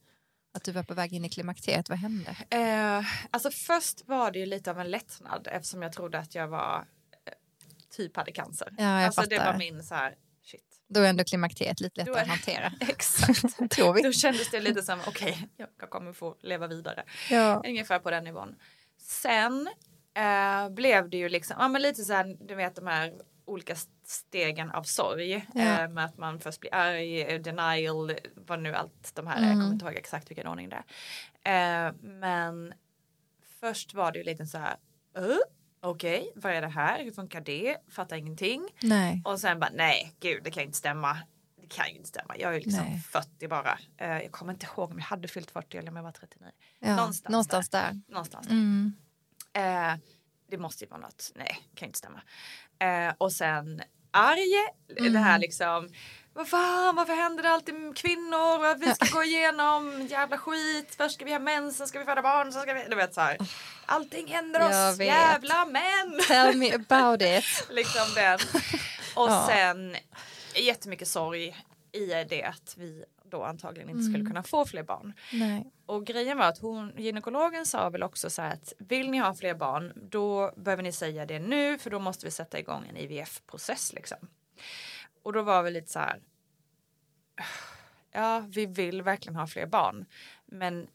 att 0.54 0.64
du 0.64 0.72
var 0.72 0.84
på 0.84 0.94
väg 0.94 1.14
in 1.14 1.26
i 1.26 1.30
klimakteriet, 1.30 1.90
vad 1.90 1.98
hände? 1.98 2.36
Eh, 2.50 3.06
alltså 3.32 3.52
först 3.52 4.08
var 4.08 4.32
det 4.32 4.40
ju 4.40 4.46
lite 4.46 4.72
av 4.72 4.80
en 4.80 4.92
lättnad 4.92 5.48
eftersom 5.52 5.82
jag 5.82 5.94
trodde 5.94 6.20
att 6.20 6.36
jag 6.36 6.48
var 6.48 6.86
eh, 7.26 7.34
typ 7.90 8.18
hade 8.18 8.32
cancer. 8.32 8.68
Ja, 8.78 8.84
jag 8.84 9.04
alltså 9.04 9.22
det 9.22 9.36
fattar. 9.36 9.52
var 9.52 9.60
min 9.60 9.84
så 9.84 9.96
här, 9.96 10.16
shit. 10.44 10.64
Då 10.88 11.00
är 11.00 11.10
ändå 11.10 11.24
klimakteriet 11.24 11.80
lite 11.80 12.00
lättare 12.00 12.22
att 12.22 12.28
hantera. 12.28 12.72
Exakt. 12.80 13.42
Tror 13.70 13.94
vi. 13.94 14.02
Då 14.02 14.12
kändes 14.12 14.52
det 14.52 14.60
lite 14.60 14.84
som, 14.84 15.00
okej, 15.08 15.48
jag 15.58 15.90
kommer 15.90 16.14
få 16.14 16.36
leva 16.42 16.68
vidare. 16.68 17.04
Ja. 17.30 17.62
Ungefär 17.66 18.00
på 18.00 18.12
den 18.12 18.24
nivån. 18.24 18.56
Sen 18.98 19.70
eh, 20.16 20.70
blev 20.70 21.10
det 21.10 21.18
ju 21.18 21.30
liksom, 21.30 21.56
ja 21.60 21.68
men 21.68 21.82
lite 21.82 22.04
så 22.04 22.14
här, 22.14 22.38
du 22.48 22.56
vet 22.56 22.76
de 22.76 22.88
här 22.88 23.14
olika 23.46 23.76
stegen 24.04 24.72
av 24.72 24.84
sorg. 24.84 25.46
Ja. 25.54 25.62
Eh, 25.84 25.90
med 25.90 26.06
att 26.06 26.18
man 26.18 26.40
först 26.40 26.60
blir 26.60 26.74
arg, 26.76 27.22
eh, 27.22 27.42
denial, 27.42 28.14
vad 28.36 28.60
nu 28.60 28.74
allt 28.76 29.12
de 29.16 29.28
här 29.28 29.38
är. 29.38 29.42
Jag 29.42 29.52
Mm. 29.52 29.60
kommer 29.60 29.74
inte 29.74 29.86
ihåg 29.86 29.96
exakt 29.96 30.30
vilken 30.32 30.48
ordning 30.48 30.70
det 30.70 30.84
är. 31.44 31.88
Eh, 31.88 31.94
men 32.02 32.74
först 33.60 33.94
var 33.94 34.12
det 34.12 34.18
ju 34.18 34.24
lite 34.24 34.46
så 34.46 34.58
här, 34.58 34.76
uh, 35.18 35.38
okej, 35.82 36.32
vad 36.36 36.54
är 36.54 36.62
det 36.62 36.68
här? 36.68 37.04
Hur 37.04 37.12
funkar 37.12 37.42
det? 37.42 37.78
Fattar 37.90 38.16
ingenting. 38.16 38.70
Nej. 38.82 39.22
Och 39.26 39.40
sen 39.40 39.60
bara, 39.60 39.72
nej, 39.74 40.16
gud, 40.20 40.44
det 40.44 40.52
kan 40.52 40.64
inte 40.64 40.78
stämma. 40.78 41.18
Det 41.62 41.68
kan 41.68 41.90
ju 41.90 41.96
inte 41.96 42.10
stämma. 42.10 42.38
Jag 42.38 42.50
är 42.50 42.54
ju 42.54 42.60
liksom 42.66 42.84
Nej. 42.86 43.00
40 43.00 43.48
bara. 43.48 43.80
Jag 43.98 44.32
kommer 44.32 44.54
inte 44.54 44.66
ihåg 44.66 44.92
om 44.92 44.98
jag 44.98 45.06
hade 45.06 45.28
fyllt 45.28 45.52
40 45.52 45.78
eller 45.78 45.90
om 45.90 45.96
jag 45.96 46.04
var 46.04 46.12
39. 46.12 46.52
Ja. 46.80 46.96
Någonstans 46.96 47.32
Någonstans 47.32 47.70
där. 47.70 48.02
Någonstans. 48.08 48.48
Mm. 48.50 48.94
Eh, 49.54 49.94
det 50.50 50.58
måste 50.58 50.84
ju 50.84 50.90
vara 50.90 51.00
något, 51.02 51.32
nej, 51.36 51.58
kan 51.76 51.86
ju 51.86 51.88
inte 51.90 51.98
stämma. 52.00 52.22
Eh, 52.80 53.14
och 53.18 53.32
sen 53.32 53.82
arg, 54.12 55.10
det 55.12 55.20
här 55.20 55.40
liksom, 55.40 55.90
vad 56.34 56.48
fan, 56.48 56.96
varför 56.96 57.14
händer 57.16 57.44
det 57.44 57.50
alltid 57.50 57.76
med 57.76 57.98
kvinnor? 57.98 58.76
Vi 58.80 58.96
ska 58.96 59.18
gå 59.18 59.24
igenom 59.24 60.08
jävla 60.10 60.38
skit, 60.38 60.96
först 60.98 61.16
ska 61.16 61.26
vi 61.26 61.32
ha 61.32 61.40
mens, 61.40 61.78
sen 61.78 61.88
ska 61.88 62.00
vi 62.00 62.06
föda 62.06 62.22
barn, 62.22 62.52
sen 62.52 62.62
ska 62.62 62.74
vi, 62.74 62.86
du 62.90 62.96
vet 62.96 63.14
så 63.14 63.22
här. 63.22 63.38
Allting 63.86 64.28
händer 64.28 64.60
oss, 64.68 65.00
jävla 65.00 65.66
män! 65.66 66.20
Tell 66.28 66.58
me 66.58 66.74
about 66.74 67.22
it. 67.22 67.68
liksom 67.70 68.06
den. 68.16 68.40
Och 69.16 69.30
Ja. 69.30 69.46
sen 69.48 69.96
jättemycket 70.56 71.08
sorg 71.08 71.58
i 71.92 72.06
det 72.30 72.44
att 72.44 72.76
vi 72.78 73.06
då 73.34 73.44
antagligen 73.44 73.90
inte 73.90 74.04
skulle 74.04 74.26
kunna 74.26 74.44
få 74.44 74.66
fler 74.66 74.84
barn. 74.84 75.14
Nej. 75.34 75.72
Och 75.86 76.06
grejen 76.06 76.38
var 76.38 76.46
att 76.46 76.58
hon, 76.58 76.94
gynekologen 76.98 77.66
sa 77.66 77.90
väl 77.90 78.04
också 78.04 78.30
så 78.30 78.42
här 78.42 78.54
att 78.54 78.74
vill 78.78 79.12
ni 79.12 79.18
ha 79.18 79.34
fler 79.34 79.54
barn 79.54 79.94
då 79.96 80.54
behöver 80.56 80.84
ni 80.84 80.92
säga 80.92 81.26
det 81.26 81.40
nu 81.40 81.78
för 81.78 81.90
då 81.90 82.00
måste 82.00 82.26
vi 82.26 82.32
sätta 82.32 82.60
igång 82.60 82.86
en 82.90 82.98
IVF-process 82.98 83.94
liksom. 83.94 84.18
Och 85.24 85.34
då 85.34 85.42
var 85.42 85.64
vi 85.64 85.72
lite 85.72 85.92
så 85.92 86.00
här. 86.00 86.22
Ja, 88.12 88.44
vi 88.50 88.66
vill 88.66 89.02
verkligen 89.02 89.36
ha 89.36 89.48
fler 89.48 89.66
barn, 89.66 90.06
men 90.46 90.88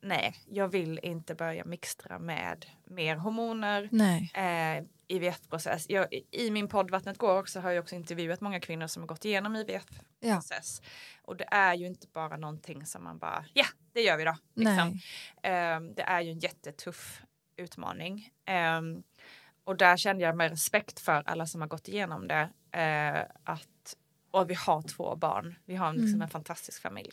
nej, 0.00 0.34
jag 0.48 0.68
vill 0.68 1.00
inte 1.02 1.34
börja 1.34 1.64
mixtra 1.64 2.18
med 2.18 2.66
mer 2.84 3.16
hormoner. 3.16 3.88
Eh, 4.34 4.84
IVF-process. 5.12 5.86
Jag, 5.88 6.06
I 6.30 6.50
min 6.50 6.68
podd 6.68 6.90
Vattnet 6.90 7.18
går 7.18 7.38
också 7.38 7.60
har 7.60 7.70
jag 7.70 7.82
också 7.82 7.94
intervjuat 7.94 8.40
många 8.40 8.60
kvinnor 8.60 8.86
som 8.86 9.02
har 9.02 9.06
gått 9.06 9.24
igenom 9.24 9.56
IVF-process. 9.56 10.82
Och 11.22 11.36
det 11.36 11.44
är 11.50 11.74
ju 11.74 11.86
inte 11.86 12.06
bara 12.12 12.36
någonting 12.36 12.86
som 12.86 13.04
man 13.04 13.18
bara, 13.18 13.44
ja, 13.54 13.66
det 13.92 14.00
gör 14.00 14.16
vi 14.16 14.24
då. 14.24 14.36
Liksom. 14.54 15.00
Nej. 15.42 15.52
Eh, 15.74 15.80
det 15.80 16.02
är 16.02 16.20
ju 16.20 16.30
en 16.30 16.38
jättetuff 16.38 17.22
utmaning. 17.56 18.30
Eh, 18.44 18.80
och 19.64 19.76
där 19.76 19.96
kände 19.96 20.22
jag 20.24 20.36
med 20.36 20.50
respekt 20.50 21.00
för 21.00 21.22
alla 21.26 21.46
som 21.46 21.60
har 21.60 21.68
gått 21.68 21.88
igenom 21.88 22.28
det. 22.28 22.48
Eh, 22.80 23.22
att, 23.44 23.96
och 24.30 24.50
vi 24.50 24.54
har 24.54 24.82
två 24.82 25.16
barn. 25.16 25.54
Vi 25.64 25.76
har 25.76 25.92
liksom 25.92 26.08
Mm. 26.08 26.22
en 26.22 26.28
fantastisk 26.28 26.82
familj. 26.82 27.10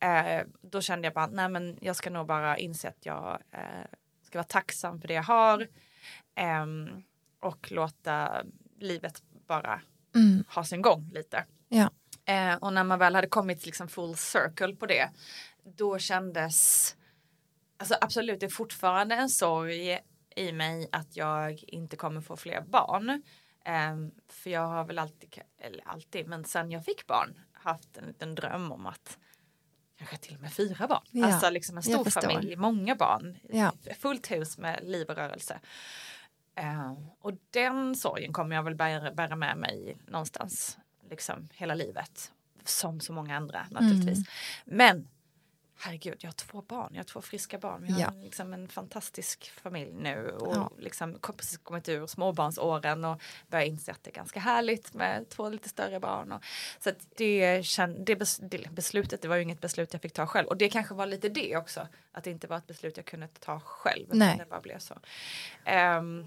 Eh, 0.00 0.42
då 0.62 0.80
kände 0.80 1.06
jag 1.06 1.14
bara, 1.14 1.26
nej 1.26 1.48
men 1.48 1.78
jag 1.80 1.96
ska 1.96 2.10
nog 2.10 2.26
bara 2.26 2.58
inse 2.58 2.88
att 2.88 3.06
jag 3.06 3.42
eh, 3.50 3.60
ska 4.22 4.38
vara 4.38 4.44
tacksam 4.44 5.00
för 5.00 5.08
det 5.08 5.14
jag 5.14 5.22
har. 5.22 5.68
ehm, 6.34 7.02
och 7.42 7.72
låta 7.72 8.42
livet 8.80 9.22
bara 9.46 9.80
Mm. 10.14 10.44
ha 10.48 10.64
sin 10.64 10.82
gång 10.82 11.10
lite. 11.14 11.44
Ja. 11.68 11.90
Eh, 12.24 12.54
och 12.54 12.72
när 12.72 12.84
man 12.84 12.98
väl 12.98 13.14
hade 13.14 13.26
kommit 13.28 13.66
liksom 13.66 13.88
full 13.88 14.16
circle 14.16 14.76
på 14.76 14.86
det, 14.86 15.10
då 15.64 15.98
kändes, 15.98 16.96
alltså 17.78 17.94
absolut 18.00 18.40
det 18.40 18.46
är 18.46 18.50
fortfarande 18.50 19.14
en 19.14 19.28
sorg 19.28 19.98
i 20.36 20.52
mig 20.52 20.88
att 20.92 21.16
jag 21.16 21.64
inte 21.66 21.96
kommer 21.96 22.20
få 22.20 22.36
fler 22.36 22.60
barn. 22.60 23.22
Ehm, 23.64 24.10
för 24.28 24.50
jag 24.50 24.66
har 24.66 24.84
väl 24.84 24.98
alltid, 24.98 25.38
eller 25.58 25.88
alltid, 25.88 26.26
men 26.28 26.44
sen 26.44 26.70
jag 26.70 26.84
fick 26.84 27.06
barn 27.06 27.40
haft 27.52 27.96
en 27.96 28.04
liten 28.04 28.34
dröm 28.34 28.72
om 28.72 28.86
att 28.86 29.18
kanske 29.98 30.16
till 30.16 30.34
och 30.34 30.40
med 30.40 30.52
fyra 30.52 30.86
barn. 30.88 31.02
Ja, 31.10 31.26
alltså 31.26 31.50
liksom 31.50 31.76
en 31.76 31.82
stor 31.82 32.04
familj, 32.10 32.56
många 32.56 32.94
barn, 32.96 33.38
Ja. 33.48 33.72
fullt 33.98 34.30
hus 34.30 34.58
med 34.58 34.80
liv 34.82 35.08
och 35.10 35.16
rörelse. 35.16 35.60
Eh, 36.54 36.92
och 37.20 37.32
den 37.50 37.94
sorgen 37.96 38.32
kommer 38.32 38.56
jag 38.56 38.62
väl 38.62 38.74
bära, 38.74 39.12
bära 39.12 39.36
med 39.36 39.56
mig 39.56 39.96
någonstans 40.06 40.78
liksom 41.10 41.48
hela 41.54 41.74
livet. 41.74 42.32
Som 42.64 43.00
så 43.00 43.12
många 43.12 43.36
andra 43.36 43.66
naturligtvis. 43.70 44.18
Mm. 44.18 44.26
Men 44.64 45.08
herregud, 45.78 46.16
jag 46.20 46.28
har 46.28 46.32
två 46.34 46.62
barn, 46.62 46.88
jag 46.92 46.98
har 46.98 47.04
två 47.04 47.20
friska 47.20 47.58
barn. 47.58 47.82
Vi 47.82 47.92
har 47.92 48.00
Ja. 48.00 48.12
liksom 48.22 48.52
en 48.52 48.68
fantastisk 48.68 49.50
familj 49.62 49.92
nu 49.92 50.28
och 50.30 50.56
Ja. 50.56 50.70
liksom 50.78 51.18
precis 51.36 51.58
kommit 51.58 51.88
ur 51.88 52.06
småbarnsåren 52.06 53.04
och 53.04 53.22
börjar 53.48 53.64
inse 53.66 53.92
att 53.92 54.04
det 54.04 54.10
är 54.10 54.14
ganska 54.14 54.40
härligt 54.40 54.94
med 54.94 55.28
två 55.28 55.48
lite 55.48 55.68
större 55.68 56.00
barn. 56.00 56.32
Och, 56.32 56.44
så 56.78 56.90
det, 57.16 57.62
det, 57.98 58.16
bes, 58.16 58.36
det 58.42 58.70
beslutet, 58.70 59.22
det 59.22 59.28
var 59.28 59.36
ju 59.36 59.42
inget 59.42 59.60
beslut 59.60 59.92
jag 59.92 60.02
fick 60.02 60.12
ta 60.12 60.26
själv 60.26 60.48
och 60.48 60.56
det 60.56 60.68
kanske 60.68 60.94
var 60.94 61.06
lite 61.06 61.28
det 61.28 61.56
också, 61.56 61.88
att 62.12 62.24
det 62.24 62.30
inte 62.30 62.46
var 62.46 62.56
ett 62.56 62.66
beslut 62.66 62.96
jag 62.96 63.06
kunde 63.06 63.28
ta 63.28 63.60
själv. 63.60 64.06
Nej. 64.12 64.36
Det 64.38 64.46
bara 64.50 64.60
blev 64.60 64.78
så. 64.78 64.98
Ehm, 65.64 66.26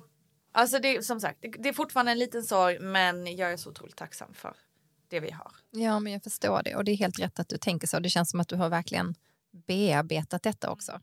alltså 0.55 0.79
det, 0.79 1.05
som 1.05 1.19
sagt, 1.19 1.41
det, 1.41 1.47
det 1.47 1.69
är 1.69 1.73
fortfarande 1.73 2.11
en 2.11 2.19
liten 2.19 2.43
sorg 2.43 2.79
men 2.79 3.35
jag 3.37 3.51
är 3.51 3.57
så 3.57 3.69
otroligt 3.69 3.95
tacksam 3.95 4.33
för 4.33 4.55
det 5.07 5.19
vi 5.19 5.31
har. 5.31 5.51
ja, 5.71 5.99
men 5.99 6.13
jag 6.13 6.23
förstår 6.23 6.63
det. 6.63 6.75
Och 6.75 6.83
det 6.83 6.91
är 6.91 6.95
helt 6.95 7.19
rätt 7.19 7.39
att 7.39 7.49
du 7.49 7.57
tänker 7.57 7.87
så. 7.87 7.99
Det 7.99 8.09
känns 8.09 8.29
som 8.31 8.39
att 8.39 8.47
du 8.47 8.55
har 8.55 8.69
verkligen 8.69 9.15
bearbetat 9.67 10.43
detta 10.43 10.71
också. 10.71 10.99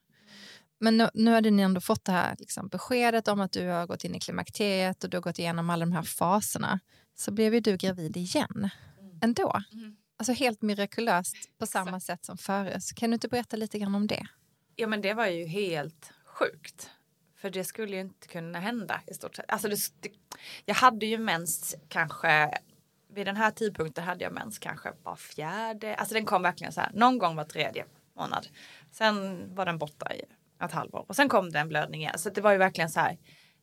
Men 0.80 0.96
nu, 0.96 1.08
nu 1.14 1.30
hade 1.30 1.50
ni 1.50 1.62
ändå 1.62 1.80
fått 1.80 2.04
det 2.04 2.12
här 2.12 2.36
liksom, 2.38 2.68
beskedet 2.68 3.28
om 3.28 3.40
att 3.40 3.52
du 3.52 3.68
har 3.68 3.86
gått 3.86 4.04
in 4.04 4.14
i 4.14 4.20
klimakteriet 4.20 5.04
och 5.04 5.10
du 5.10 5.16
har 5.16 5.22
gått 5.22 5.38
igenom 5.38 5.70
alla 5.70 5.86
de 5.86 5.92
här 5.92 6.02
faserna. 6.02 6.80
Så 7.14 7.30
blev 7.30 7.54
ju 7.54 7.60
du 7.60 7.76
gravid 7.76 8.16
igen 8.16 8.70
ändå. 9.22 9.62
Mm. 9.72 9.96
Alltså 10.16 10.32
helt 10.32 10.62
mirakulöst 10.62 11.36
på 11.58 11.66
samma 11.66 12.00
sätt 12.00 12.24
som 12.24 12.38
förut. 12.38 12.92
Kan 12.96 13.10
du 13.10 13.14
inte 13.14 13.28
berätta 13.28 13.56
lite 13.56 13.78
grann 13.78 13.94
om 13.94 14.06
det? 14.06 14.26
Ja 14.76 14.86
men 14.86 15.00
det 15.00 15.14
var 15.14 15.26
ju 15.26 15.46
helt 15.46 16.12
sjukt. 16.24 16.90
För 17.42 17.50
det 17.50 17.64
skulle 17.64 17.96
ju 17.96 18.00
inte 18.00 18.28
kunna 18.28 18.60
hända 18.60 19.00
i 19.06 19.14
stort 19.14 19.36
sett. 19.36 19.44
Alltså 19.48 19.68
det, 19.68 20.12
jag 20.64 20.74
hade 20.74 21.06
ju 21.06 21.18
mens 21.18 21.76
kanske 21.88 22.58
vid 23.08 23.26
den 23.26 23.36
här 23.36 23.50
tidpunkten 23.50 24.04
hade 24.04 24.24
jag 24.24 24.32
mens 24.32 24.58
kanske 24.58 24.92
var 25.02 25.16
fjärde. 25.16 25.94
Alltså 25.94 26.14
den 26.14 26.24
kom 26.24 26.42
verkligen 26.42 26.72
så 26.72 26.80
här 26.80 26.90
någon 26.94 27.18
gång 27.18 27.36
var 27.36 27.44
tredje 27.44 27.84
månad. 28.16 28.46
Sen 28.90 29.44
var 29.54 29.66
den 29.66 29.78
borta 29.78 30.14
i 30.14 30.22
ett 30.64 30.72
halvår 30.72 31.04
och 31.08 31.16
sen 31.16 31.28
kom 31.28 31.50
det 31.50 31.58
en 31.58 31.68
blödning 31.68 32.00
igen. 32.00 32.18
Så 32.18 32.30
det 32.30 32.40
var 32.40 32.52
ju 32.52 32.58
verkligen 32.58 32.90
så 32.90 33.00
här 33.00 33.18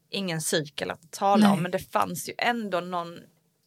ingen 0.10 0.42
cykel 0.42 0.92
att 0.92 1.12
tala 1.12 1.48
Nej. 1.48 1.54
om. 1.54 1.64
Men 1.64 1.72
det 1.72 1.80
fanns 1.80 2.30
ju 2.30 2.34
ändå 2.38 2.80
någon 2.80 3.20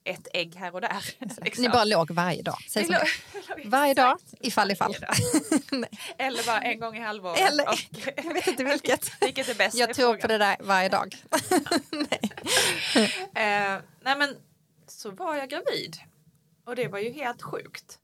ett 0.04 0.28
ägg 0.32 0.54
här 0.56 0.74
och 0.74 0.80
där. 0.80 1.04
liksom. 1.44 1.62
Ni 1.62 1.68
bara 1.68 1.84
låg 1.84 2.10
varje 2.10 2.42
dag. 2.42 2.58
Säg 2.68 2.84
låg- 2.84 3.00
låg 3.48 3.66
Varje 3.66 3.94
dag, 3.94 4.18
ifall 4.40 4.70
ifall. 4.70 4.96
Eller 6.18 6.46
bara 6.46 6.60
en 6.60 6.80
gång 6.80 6.96
i 6.96 7.00
halvåret. 7.00 7.40
Eller- 7.40 7.68
och- 7.68 7.78
jag 8.24 8.34
vet 8.34 8.46
inte 8.46 8.64
vilket. 8.64 9.12
Vilket 9.20 9.48
är 9.48 9.54
bäst? 9.54 9.76
Jag 9.76 9.94
tror 9.94 10.06
frågan. 10.06 10.20
på 10.20 10.26
det 10.26 10.38
där 10.38 10.56
varje 10.60 10.88
dag. 10.88 11.16
Nej. 11.90 12.20
Eh, 13.34 13.78
nej 14.02 14.16
men 14.18 14.36
så 14.86 15.10
var 15.10 15.36
jag 15.36 15.48
gravid. 15.50 15.96
Och 16.66 16.76
det 16.76 16.88
var 16.88 16.98
ju 16.98 17.12
helt 17.12 17.42
sjukt. 17.42 17.98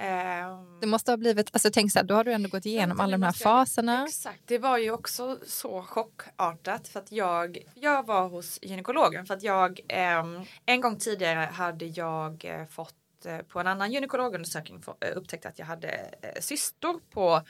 Eh, 0.00 0.60
Det 0.80 0.86
måste 0.86 1.12
ha 1.12 1.16
blivit, 1.16 1.50
alltså 1.52 1.70
tänk 1.72 1.92
så 1.92 1.98
här, 1.98 2.06
då 2.06 2.14
har 2.14 2.24
du 2.24 2.32
ändå 2.32 2.48
gått 2.48 2.66
igenom 2.66 3.00
alla 3.00 3.12
de 3.12 3.22
här 3.22 3.32
faserna. 3.32 4.04
Exakt, 4.08 4.40
det 4.44 4.58
var 4.58 4.78
ju 4.78 4.90
också 4.90 5.38
så 5.46 5.82
chockartat 5.82 6.88
för 6.88 7.00
att 7.00 7.12
jag, 7.12 7.58
jag 7.74 8.06
var 8.06 8.28
hos 8.28 8.58
gynekologen 8.62 9.26
för 9.26 9.34
att 9.34 9.42
jag 9.42 9.80
ehm, 9.88 10.40
en 10.66 10.80
gång 10.80 10.98
tidigare 10.98 11.40
hade 11.52 11.84
jag 11.84 12.44
eh, 12.44 12.66
fått 12.66 12.94
eh, 13.24 13.38
på 13.38 13.60
en 13.60 13.66
annan 13.66 13.92
gynekologundersökning 13.92 14.82
eh, 15.00 15.16
upptäckt 15.16 15.46
att 15.46 15.58
jag 15.58 15.66
hade 15.66 16.14
cystor 16.40 17.00
på 17.10 17.42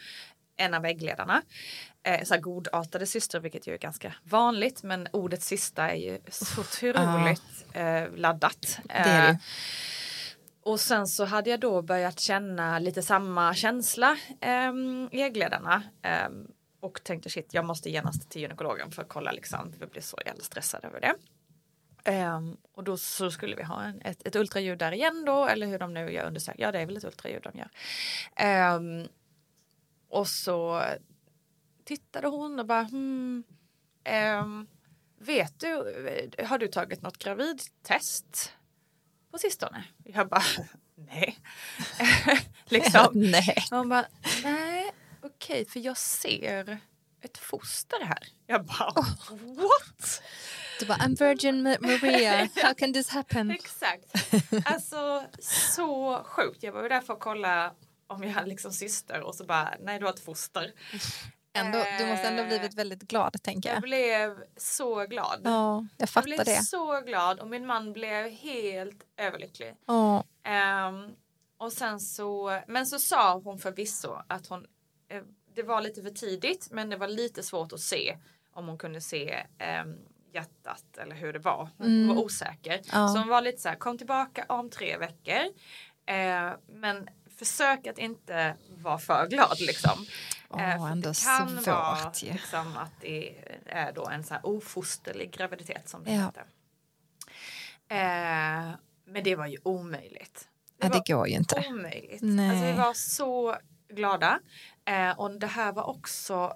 en 0.56 0.74
av 0.74 0.84
äggledarna. 0.84 1.42
Eh, 2.02 2.24
så 2.24 2.34
här 2.34 2.40
godartade 2.40 3.06
cystor 3.06 3.40
vilket 3.40 3.66
ju 3.66 3.74
är 3.74 3.78
ganska 3.78 4.14
vanligt 4.22 4.82
men 4.82 5.08
ordet 5.12 5.42
cysta 5.42 5.90
är 5.90 5.96
ju 5.96 6.18
så 6.30 6.60
otroligt 6.60 7.42
eh, 7.72 8.04
laddat. 8.16 8.78
Det 8.84 8.92
är 8.94 9.32
det. 9.32 9.38
Och 10.68 10.80
sen 10.80 11.06
så 11.06 11.24
hade 11.24 11.50
jag 11.50 11.60
då 11.60 11.82
börjat 11.82 12.20
känna 12.20 12.78
lite 12.78 13.02
samma 13.02 13.54
känsla 13.54 14.16
eh, 14.40 14.72
i 15.10 15.22
äggledarna. 15.22 15.82
Eh, 16.02 16.28
och 16.80 17.04
tänkte 17.04 17.30
shit, 17.30 17.54
jag 17.54 17.64
måste 17.64 17.90
genast 17.90 18.30
till 18.30 18.42
gynekologen 18.42 18.90
för 18.90 19.02
att 19.02 19.08
kolla 19.08 19.32
liksom. 19.32 19.72
Jag 19.80 19.88
blev 19.88 20.00
så 20.00 20.18
jävla 20.26 20.42
stressad 20.42 20.84
över 20.84 21.00
det. 21.00 21.14
Eh, 22.12 22.40
och 22.72 22.84
då 22.84 22.96
så 22.96 23.30
skulle 23.30 23.56
vi 23.56 23.62
ha 23.62 23.82
en, 23.82 24.00
ett, 24.00 24.26
ett 24.26 24.36
ultraljud 24.36 24.78
där 24.78 24.92
igen 24.92 25.24
då, 25.26 25.46
eller 25.46 25.66
hur 25.66 25.78
de 25.78 25.94
nu 25.94 26.12
gör 26.12 26.26
undersökning. 26.26 26.64
Ja, 26.64 26.72
det 26.72 26.80
är 26.80 26.86
väl 26.86 26.96
ett 26.96 27.04
ultraljud 27.04 27.42
de 27.42 27.58
gör. 27.58 27.70
Eh, 28.36 28.80
och 30.08 30.28
så 30.28 30.82
tittade 31.84 32.28
hon 32.28 32.58
och 32.58 32.66
bara, 32.66 32.82
hmm, 32.82 33.44
ehm, 34.04 34.66
vet 35.18 35.60
du, 35.60 35.98
eh, 36.38 36.48
har 36.48 36.58
du 36.58 36.68
tagit 36.68 37.02
något 37.02 37.18
gravidtest 37.18 38.52
på 39.30 39.38
sistone? 39.38 39.84
Jag 40.04 40.28
bara, 40.28 40.42
nej. 40.94 41.38
liksom. 42.64 43.06
Nej. 43.14 43.56
Och 43.70 43.76
hon 43.76 43.88
bara, 43.88 44.06
nej, 44.44 44.92
okej, 45.22 45.64
för 45.68 45.80
jag 45.80 45.96
ser 45.96 46.78
ett 47.20 47.38
foster 47.38 48.04
här. 48.04 48.18
Jag 48.46 48.64
bara, 48.64 48.92
what? 49.56 50.22
Du 50.80 50.86
bara, 50.86 50.98
I'm 50.98 51.18
Virgin 51.18 51.66
Ma- 51.66 51.80
Maria, 51.80 52.48
how 52.62 52.74
can 52.74 52.92
this 52.92 53.08
happen? 53.08 53.50
Exakt. 53.50 54.04
Alltså 54.64 55.24
så 55.40 56.22
sjukt. 56.24 56.62
Jag 56.62 56.72
var 56.72 56.82
ju 56.82 56.88
där 56.88 57.00
för 57.00 57.12
att 57.12 57.20
kolla 57.20 57.72
om 58.06 58.22
jag 58.24 58.30
hade 58.30 58.46
liksom 58.46 58.72
syster 58.72 59.20
och 59.20 59.34
så 59.34 59.44
bara, 59.44 59.74
nej 59.80 59.98
du 59.98 60.04
har 60.04 60.12
ett 60.12 60.24
foster. 60.24 60.72
Ändå, 61.66 61.78
du 61.98 62.06
måste 62.06 62.28
ändå 62.28 62.44
blivit 62.44 62.74
väldigt 62.74 63.02
glad, 63.02 63.42
tänker 63.42 63.68
Jag 63.68 63.76
jag. 63.76 63.82
blev 63.82 64.36
så 64.56 65.06
glad. 65.06 65.40
Ja, 65.44 65.74
jag 65.74 65.86
jag 65.96 66.08
fattar 66.10 66.24
blev 66.26 66.44
det. 66.44 66.62
så 66.64 67.00
glad 67.00 67.40
och 67.40 67.48
min 67.48 67.66
man 67.66 67.92
blev 67.92 68.28
helt 68.30 69.02
överlycklig. 69.16 69.74
Ja, 69.86 70.24
Ehm, 70.44 71.10
och 71.58 71.72
sen 71.72 72.00
så, 72.00 72.60
men 72.66 72.86
så 72.86 72.98
sa 72.98 73.34
hon 73.44 73.58
förvisso 73.58 74.16
att 74.28 74.46
hon, 74.46 74.66
eh, 75.08 75.22
det 75.54 75.62
var 75.62 75.80
lite 75.80 76.02
för 76.02 76.10
tidigt 76.10 76.68
men 76.70 76.90
det 76.90 76.96
var 76.96 77.08
lite 77.08 77.42
svårt 77.42 77.72
att 77.72 77.80
se 77.80 78.16
om 78.52 78.68
hon 78.68 78.78
kunde 78.78 79.00
se 79.00 79.44
ehm, 79.58 79.96
hjärtat 80.32 80.84
eller 80.98 81.16
hur 81.16 81.32
det 81.32 81.38
var. 81.38 81.68
Hon 81.78 82.08
var 82.08 82.18
osäker. 82.24 82.72
Mm. 82.72 82.84
Ja. 82.92 83.08
Så 83.08 83.18
hon 83.18 83.28
var 83.28 83.40
lite 83.42 83.58
så 83.62 83.68
här, 83.68 83.76
kom 83.76 83.98
tillbaka 83.98 84.44
om 84.48 84.70
tre 84.70 84.96
veckor. 84.96 85.44
Eh, 86.06 86.50
men 86.68 87.08
försök 87.38 87.86
att 87.86 87.98
inte 87.98 88.54
vara 88.76 88.98
för 88.98 89.26
glad 89.26 89.60
liksom. 89.60 90.06
För 90.50 90.58
ändå 90.88 91.08
det 91.08 91.24
kan 91.24 91.48
svårt 91.48 91.66
vara 91.66 92.12
ju. 92.14 92.32
liksom, 92.32 92.76
att 92.76 92.92
det 93.00 93.34
är 93.66 93.92
då 93.92 94.08
en 94.08 94.24
så 94.24 94.34
här 94.34 94.46
ofosterlig 94.46 95.30
graviditet 95.32 95.88
som 95.88 96.04
det 96.04 96.14
Ja. 96.14 96.24
heter. 96.26 96.44
Eh, 97.88 98.74
men 99.06 99.24
det 99.24 99.36
var 99.36 99.46
ju 99.46 99.58
omöjligt. 99.62 100.48
ja, 100.78 100.88
var 100.88 100.94
det 101.06 101.12
går 101.12 101.28
ju 101.28 101.34
inte. 101.34 101.64
omöjligt. 101.68 102.22
Nej. 102.22 102.50
Alltså, 102.50 102.64
vi 102.66 102.72
var 102.72 102.94
så 102.94 103.56
glada. 103.88 104.40
Eh, 104.84 105.10
och 105.18 105.30
det 105.38 105.46
här 105.46 105.72
var 105.72 105.82
också 105.88 106.54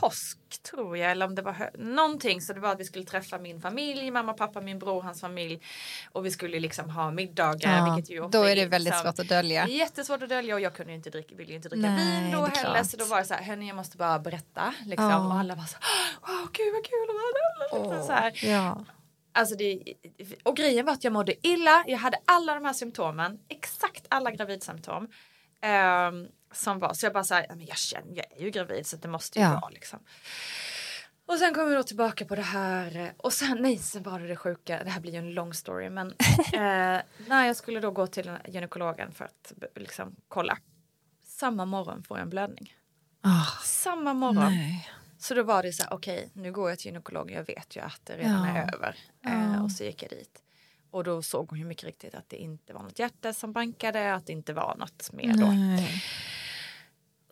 påsk 0.00 0.38
tror 0.70 0.96
jag, 0.98 1.10
eller 1.10 1.26
om 1.26 1.34
det 1.34 1.42
var 1.42 1.52
hö- 1.52 1.70
någonting. 1.78 2.40
Så 2.40 2.52
det 2.52 2.60
var 2.60 2.72
att 2.72 2.80
vi 2.80 2.84
skulle 2.84 3.04
träffa 3.04 3.38
min 3.38 3.60
familj, 3.60 4.10
mamma, 4.10 4.32
pappa, 4.32 4.60
min 4.60 4.78
bror, 4.78 5.02
hans 5.02 5.20
familj. 5.20 5.60
Och 6.12 6.26
vi 6.26 6.30
skulle 6.30 6.60
liksom 6.60 6.90
ha 6.90 7.10
middagar. 7.10 7.86
Ja, 7.88 7.94
vilket 7.94 8.10
ju 8.10 8.20
ofta 8.20 8.38
då 8.38 8.44
är 8.44 8.56
det 8.56 8.66
väldigt 8.66 8.92
liksom- 8.94 9.12
svårt 9.12 9.18
att 9.20 9.28
dölja. 9.28 9.68
jättesvårt 9.68 10.22
att 10.22 10.28
dölja 10.28 10.54
och 10.54 10.60
jag 10.60 10.74
kunde 10.74 10.92
inte 10.92 11.10
dricka, 11.10 11.34
ville 11.34 11.50
ju 11.50 11.56
inte 11.56 11.68
dricka 11.68 11.88
Nej, 11.88 12.22
vin 12.22 12.32
då 12.32 12.38
heller. 12.40 12.50
klart. 12.74 12.86
Så 12.86 12.96
då 12.96 13.04
var 13.04 13.18
det 13.18 13.24
så 13.24 13.34
här, 13.34 13.42
hörni 13.42 13.66
jag 13.68 13.76
måste 13.76 13.96
bara 13.96 14.18
berätta. 14.18 14.74
Liksom. 14.86 15.10
Ja. 15.10 15.26
Och 15.26 15.34
alla 15.34 15.54
var 15.54 15.64
så 15.64 15.76
wow 16.26 16.48
gud 16.52 16.72
vad 16.74 16.84
kul 16.84 17.06
där. 17.08 17.78
Liksom 17.82 18.06
så 18.06 18.12
här. 18.12 18.44
Ja. 18.44 18.84
Alltså 19.36 19.54
det, 19.56 19.82
och 20.42 20.56
grejen 20.56 20.86
var 20.86 20.92
att 20.92 21.04
jag 21.04 21.12
mådde 21.12 21.46
illa. 21.46 21.84
Jag 21.86 21.98
hade 21.98 22.18
alla 22.24 22.54
de 22.54 22.64
här 22.64 22.72
symptomen. 22.72 23.38
Exakt 23.48 24.06
alla 24.08 24.30
gravidsymptom. 24.30 25.08
ehm, 25.62 26.26
som 26.54 26.78
var. 26.78 26.94
Så 26.94 27.06
jag 27.06 27.12
bara 27.12 27.24
så 27.24 27.34
här, 27.34 27.46
"Ja, 27.48 27.54
men 27.54 27.66
jag 27.66 27.76
känner, 27.76 28.16
jag 28.16 28.26
är 28.38 28.40
ju 28.44 28.50
gravid 28.50 28.86
så 28.86 28.96
det 28.96 29.08
måste 29.08 29.38
ju 29.38 29.44
Ja. 29.44 29.50
vara 29.60 29.68
liksom. 29.70 30.00
Och 31.26 31.38
sen 31.38 31.54
kommer 31.54 31.68
vi 31.70 31.74
då 31.76 31.82
tillbaka 31.82 32.24
på 32.24 32.34
det 32.34 32.42
här. 32.42 33.14
Och 33.16 33.32
sen, 33.32 33.62
nej, 33.62 33.78
sen 33.78 34.02
var 34.02 34.20
det 34.20 34.26
det 34.26 34.36
sjuka. 34.36 34.84
Det 34.84 34.90
här 34.90 35.00
blir 35.00 35.12
ju 35.12 35.18
en 35.18 35.34
lång 35.34 35.54
story. 35.54 35.90
Men 35.90 36.06
eh, 36.52 37.00
när 37.26 37.46
jag 37.46 37.56
skulle 37.56 37.80
då 37.80 37.90
gå 37.90 38.06
till 38.06 38.32
gynekologen 38.48 39.12
för 39.12 39.24
att 39.24 39.52
liksom 39.76 40.16
kolla. 40.28 40.58
Samma 41.26 41.64
morgon 41.64 42.02
får 42.02 42.18
jag 42.18 42.22
en 42.22 42.30
blödning. 42.30 42.74
Ah, 43.20 43.46
Samma 43.62 44.14
morgon. 44.14 44.52
nej. 44.54 44.88
Så 45.18 45.34
då 45.34 45.42
var 45.42 45.62
det 45.62 45.72
så 45.72 45.82
här, 45.82 45.92
okej, 45.92 46.30
nu 46.32 46.52
går 46.52 46.70
jag 46.70 46.78
till 46.78 46.86
gynekologen, 46.86 47.36
jag 47.36 47.46
vet 47.46 47.76
ju 47.76 47.80
att 47.80 48.00
det 48.04 48.16
redan 48.16 48.48
Ja. 48.48 48.56
är 48.62 48.74
över. 48.74 48.96
Eh, 49.26 49.64
och 49.64 49.72
så 49.72 49.84
gick 49.84 50.02
jag 50.02 50.10
dit. 50.10 50.42
Och 50.90 51.04
då 51.04 51.22
såg 51.22 51.50
hon 51.50 51.58
ju 51.58 51.64
mycket 51.64 51.84
riktigt 51.84 52.14
att 52.14 52.28
det 52.28 52.36
inte 52.36 52.72
var 52.72 52.82
något 52.82 52.98
hjärta 52.98 53.32
som 53.32 53.52
bankade, 53.52 54.14
att 54.14 54.26
det 54.26 54.32
inte 54.32 54.52
var 54.52 54.76
något 54.78 55.12
mer 55.12 55.32
då. 55.36 55.46
Nej. 55.46 56.02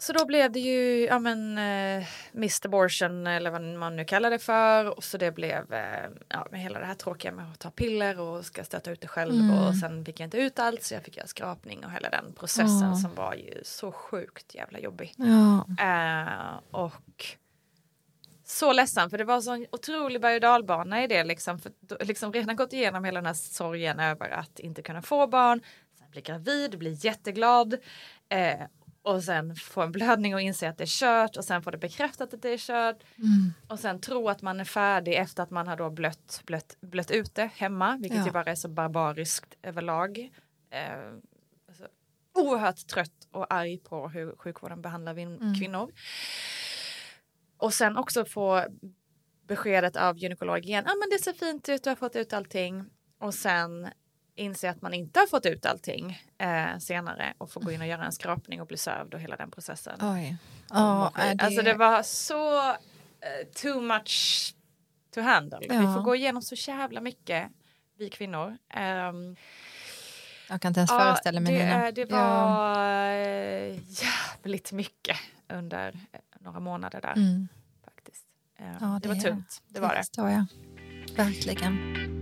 Så 0.03 0.13
då 0.13 0.27
blev 0.27 0.53
det 0.53 0.61
ju, 0.61 1.05
ja 1.07 1.19
men, 1.19 1.59
eh, 1.59 2.07
missed 2.33 2.67
abortion 2.69 3.27
eller 3.27 3.51
vad 3.51 3.63
man 3.63 3.97
nu 3.97 4.05
kallar 4.05 4.31
det 4.31 4.39
för. 4.39 4.97
Och 4.97 5.05
så 5.05 5.19
det 5.19 5.33
blev, 5.33 5.73
eh, 5.73 6.11
ja 6.29 6.47
med 6.51 6.61
hela 6.61 6.79
det 6.79 6.87
här 6.87 6.95
tråkiga 6.95 7.33
med 7.33 7.51
att 7.53 7.59
ta 7.59 7.71
piller 7.71 8.21
och 8.21 8.45
ska 8.47 8.65
stöta 8.65 8.91
ut 8.91 9.01
det 9.01 9.09
själv. 9.09 9.35
Mm. 9.35 9.59
Och 9.59 9.77
sen 9.77 10.05
fick 10.05 10.21
jag 10.21 10.27
inte 10.27 10.39
ut 10.39 10.59
allt 10.59 10.83
så 10.83 10.95
jag 10.95 11.03
fick 11.03 11.17
göra 11.17 11.27
skrapning 11.27 11.85
och 11.85 11.91
hela 11.91 12.11
den 12.11 12.33
processen 12.33 12.89
Ja. 12.91 12.95
som 12.95 13.15
var 13.15 13.35
ju 13.35 13.61
så 13.65 13.93
sjukt 13.93 14.55
jävla 14.55 14.79
jobbig. 14.79 15.15
Ja. 15.17 15.67
Eh, 15.85 16.61
och 16.71 17.37
så 18.45 18.73
ledsen 18.73 19.11
för 19.11 19.19
det 19.19 19.25
var 19.25 19.41
så 19.41 19.53
en 19.53 19.67
otrolig 19.73 20.21
berg 20.21 20.35
och 20.35 20.41
dalbana 20.41 21.05
i 21.05 21.07
det 21.07 21.25
liksom. 21.25 21.59
För 21.59 21.73
liksom 22.05 22.33
redan 22.33 22.57
gått 22.57 22.73
igenom 22.73 23.05
hela 23.05 23.21
den 23.21 23.27
här 23.27 23.35
sorgen 23.35 24.01
över 24.01 24.31
att 24.31 24.59
inte 24.59 24.83
kunna 24.83 25.03
få 25.03 25.27
barn. 25.27 25.61
Sen 25.99 26.11
bli 26.11 26.21
gravid, 26.21 26.79
bli 26.79 26.99
jätteglad. 27.01 27.75
Eh, 28.29 28.61
och 29.03 29.23
sen 29.25 29.57
få 29.57 29.83
en 29.83 29.93
blödning 29.93 30.35
och 30.35 30.41
inse 30.41 30.69
att 30.69 30.79
det 30.79 30.85
är 30.85 30.87
kört 30.87 31.37
och 31.37 31.45
sen 31.45 31.63
få 31.63 31.71
det 31.71 31.79
bekräftat 31.79 32.35
att 32.35 32.43
det 32.43 32.49
är 32.49 32.59
kört. 32.59 32.97
Mm. 33.19 33.53
Och 33.69 33.79
sen 33.79 34.01
tro 34.01 34.29
att 34.29 34.43
man 34.43 34.61
är 34.61 34.65
färdig 34.65 35.15
efter 35.15 35.43
att 35.43 35.51
man 35.51 35.67
har 35.69 35.77
då 35.77 35.91
blött, 35.91 36.43
blött, 36.47 36.77
blött 36.81 37.11
ut 37.11 37.35
det 37.35 37.51
hemma. 37.55 37.97
Vilket 38.01 38.19
Ja. 38.19 38.27
ju 38.27 38.33
bara 38.33 38.51
är 38.51 38.55
så 38.55 38.69
barbariskt 38.69 39.55
överlag. 39.63 40.31
Eh, 40.71 41.13
alltså, 41.69 41.89
oerhört 42.35 42.87
trött 42.87 43.29
och 43.31 43.55
arg 43.55 43.79
på 43.79 44.09
hur 44.09 44.37
sjukvården 44.37 44.83
behandlar 44.83 45.13
Mm. 45.19 45.55
kvinnor. 45.55 45.93
Och 47.57 47.75
sen 47.75 47.97
också 47.97 48.25
få 48.25 48.65
beskedet 49.47 49.97
av 49.97 50.19
gynekologen, 50.19 50.85
ja 50.87 50.93
ah, 50.93 50.97
men 51.01 51.11
det 51.11 51.19
ser 51.25 51.33
fint 51.33 51.69
ut, 51.69 51.85
du 51.85 51.91
har 51.91 51.97
fått 51.97 52.17
ut 52.17 52.33
allting. 52.33 52.85
Och 53.19 53.35
sen 53.35 53.89
inse 54.35 54.71
att 54.71 54.83
man 54.83 54.95
inte 54.95 55.21
har 55.21 55.27
fått 55.27 55.47
ut 55.47 55.67
allting 55.67 56.23
eh, 56.39 56.79
senare 56.79 57.35
och 57.39 57.51
få 57.51 57.61
gå 57.61 57.71
in 57.73 57.81
och 57.81 57.87
göra 57.87 58.05
en 58.05 58.13
skrapning 58.13 58.61
och 58.61 58.67
bli 58.67 58.77
sövd 58.77 59.15
och 59.15 59.21
hela 59.21 59.37
den 59.37 59.51
processen. 59.51 59.99
Oj. 60.03 60.37
Ja, 60.71 61.13
är 61.15 61.35
det... 61.35 61.45
Alltså 61.45 61.63
det 61.63 61.75
var 61.75 62.03
så 62.03 62.69
eh, 62.71 62.77
too 63.63 63.81
much 63.81 64.55
to 65.15 65.21
handle. 65.21 65.59
Vi 65.61 65.67
Ja. 65.75 65.95
får 65.95 66.03
gå 66.03 66.15
igenom 66.17 66.43
så 66.43 66.55
jävla 66.71 67.01
mycket, 67.01 67.49
vi 67.99 68.11
kvinnor. 68.11 68.57
Ehm, 68.75 69.37
Jag 70.49 70.61
kan 70.63 70.69
inte 70.71 70.81
ens 70.81 70.91
ja, 70.91 70.99
föreställa 70.99 71.41
mig 71.41 71.53
det, 71.59 71.65
Nina. 71.65 71.87
eh, 71.89 71.95
det 71.95 72.11
Ja. 72.11 72.17
var 72.17 72.77
eh, 73.17 73.79
jävligt 74.03 74.73
mycket 74.73 75.17
under 75.49 76.01
några 76.41 76.61
månader 76.61 77.01
där 77.01 77.13
Mm. 77.17 77.49
faktiskt. 77.85 78.27
Ehm, 78.59 78.77
Ja, 78.81 78.99
det 79.03 79.09
var 79.09 79.15
det- 79.15 79.21
tungt, 79.21 79.63
det 79.69 79.81
var 79.81 79.95
det. 79.95 80.47
Verkligen. 81.17 82.22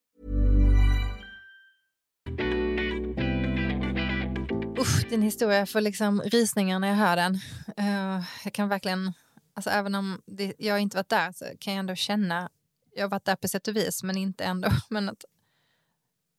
Usch, 4.81 5.09
din 5.09 5.21
historia, 5.21 5.57
jag 5.59 5.69
får 5.69 5.81
liksom 5.81 6.21
rysningar 6.21 6.79
när 6.79 6.87
jag 6.87 6.95
hör 6.95 7.15
den. 7.15 7.35
Uh, 7.79 8.23
jag 8.43 8.53
kan 8.53 8.69
verkligen, 8.69 9.13
alltså 9.53 9.69
även 9.69 9.95
om 9.95 10.21
det, 10.25 10.53
jag 10.57 10.79
inte 10.79 10.97
varit 10.97 11.09
där 11.09 11.31
så 11.31 11.45
kan 11.59 11.73
jag 11.73 11.79
ändå 11.79 11.95
känna, 11.95 12.49
jag 12.95 13.03
har 13.03 13.09
varit 13.09 13.25
där 13.25 13.35
på 13.35 13.47
sätt 13.47 13.67
och 13.67 13.75
vis 13.75 14.03
men 14.03 14.17
inte 14.17 14.43
ändå, 14.43 14.69
men 14.89 15.09
att 15.09 15.25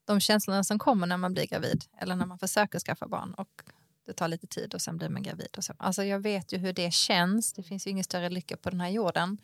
de 0.05 0.21
känslorna 0.21 0.65
som 0.65 0.79
kommer 0.79 1.07
när 1.07 1.17
man 1.17 1.35
blir 1.35 1.47
gravid 1.47 1.85
eller 1.99 2.17
när 2.17 2.27
man 2.27 2.39
försöker 2.39 2.79
skaffa 2.79 3.09
barn 3.09 3.35
och 3.35 3.63
det 4.07 4.13
tar 4.13 4.29
lite 4.29 4.47
tid 4.47 4.75
och 4.75 4.83
sen 4.83 4.97
blir 4.97 5.09
man 5.09 5.23
gravid 5.23 5.55
och 5.57 5.65
så. 5.65 5.75
Alltså 5.79 6.05
jag 6.05 6.19
vet 6.19 6.53
ju 6.53 6.59
hur 6.59 6.73
det 6.73 6.93
känns, 6.93 7.53
det 7.53 7.63
finns 7.63 7.87
ju 7.87 7.91
ingen 7.91 8.05
större 8.05 8.29
lycka 8.29 8.57
på 8.57 8.71
den 8.71 8.81
här 8.81 8.89
jorden. 8.89 9.39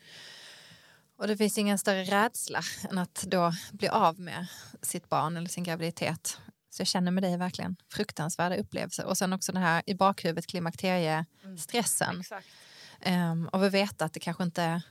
Och 1.17 1.27
det 1.27 1.37
finns 1.37 1.57
ingen 1.57 1.77
större 1.77 2.03
rädsla 2.03 2.61
än 2.89 2.97
att 2.97 3.25
då 3.27 3.51
bli 3.71 3.87
av 3.87 4.19
med 4.19 4.47
sitt 4.81 5.09
barn 5.09 5.37
eller 5.37 5.49
sin 5.49 5.63
graviditet. 5.63 6.37
Så 6.69 6.81
jag 6.81 6.87
känner 6.87 7.11
med 7.11 7.23
dig 7.23 7.37
verkligen 7.37 7.75
fruktansvärda 7.93 8.55
upplevelser. 8.55 9.05
Och 9.05 9.17
sen 9.17 9.33
också 9.33 9.51
det 9.51 9.59
här 9.59 9.83
i 9.85 9.93
bakhuvudet 9.95 10.47
klimakteriestressen. 10.47 12.23
Mm, 13.01 13.31
um, 13.31 13.47
och 13.47 13.63
vi 13.63 13.69
vet 13.69 14.01
att 14.01 14.13
det 14.13 14.19
kanske 14.19 14.43
inte 14.43 14.81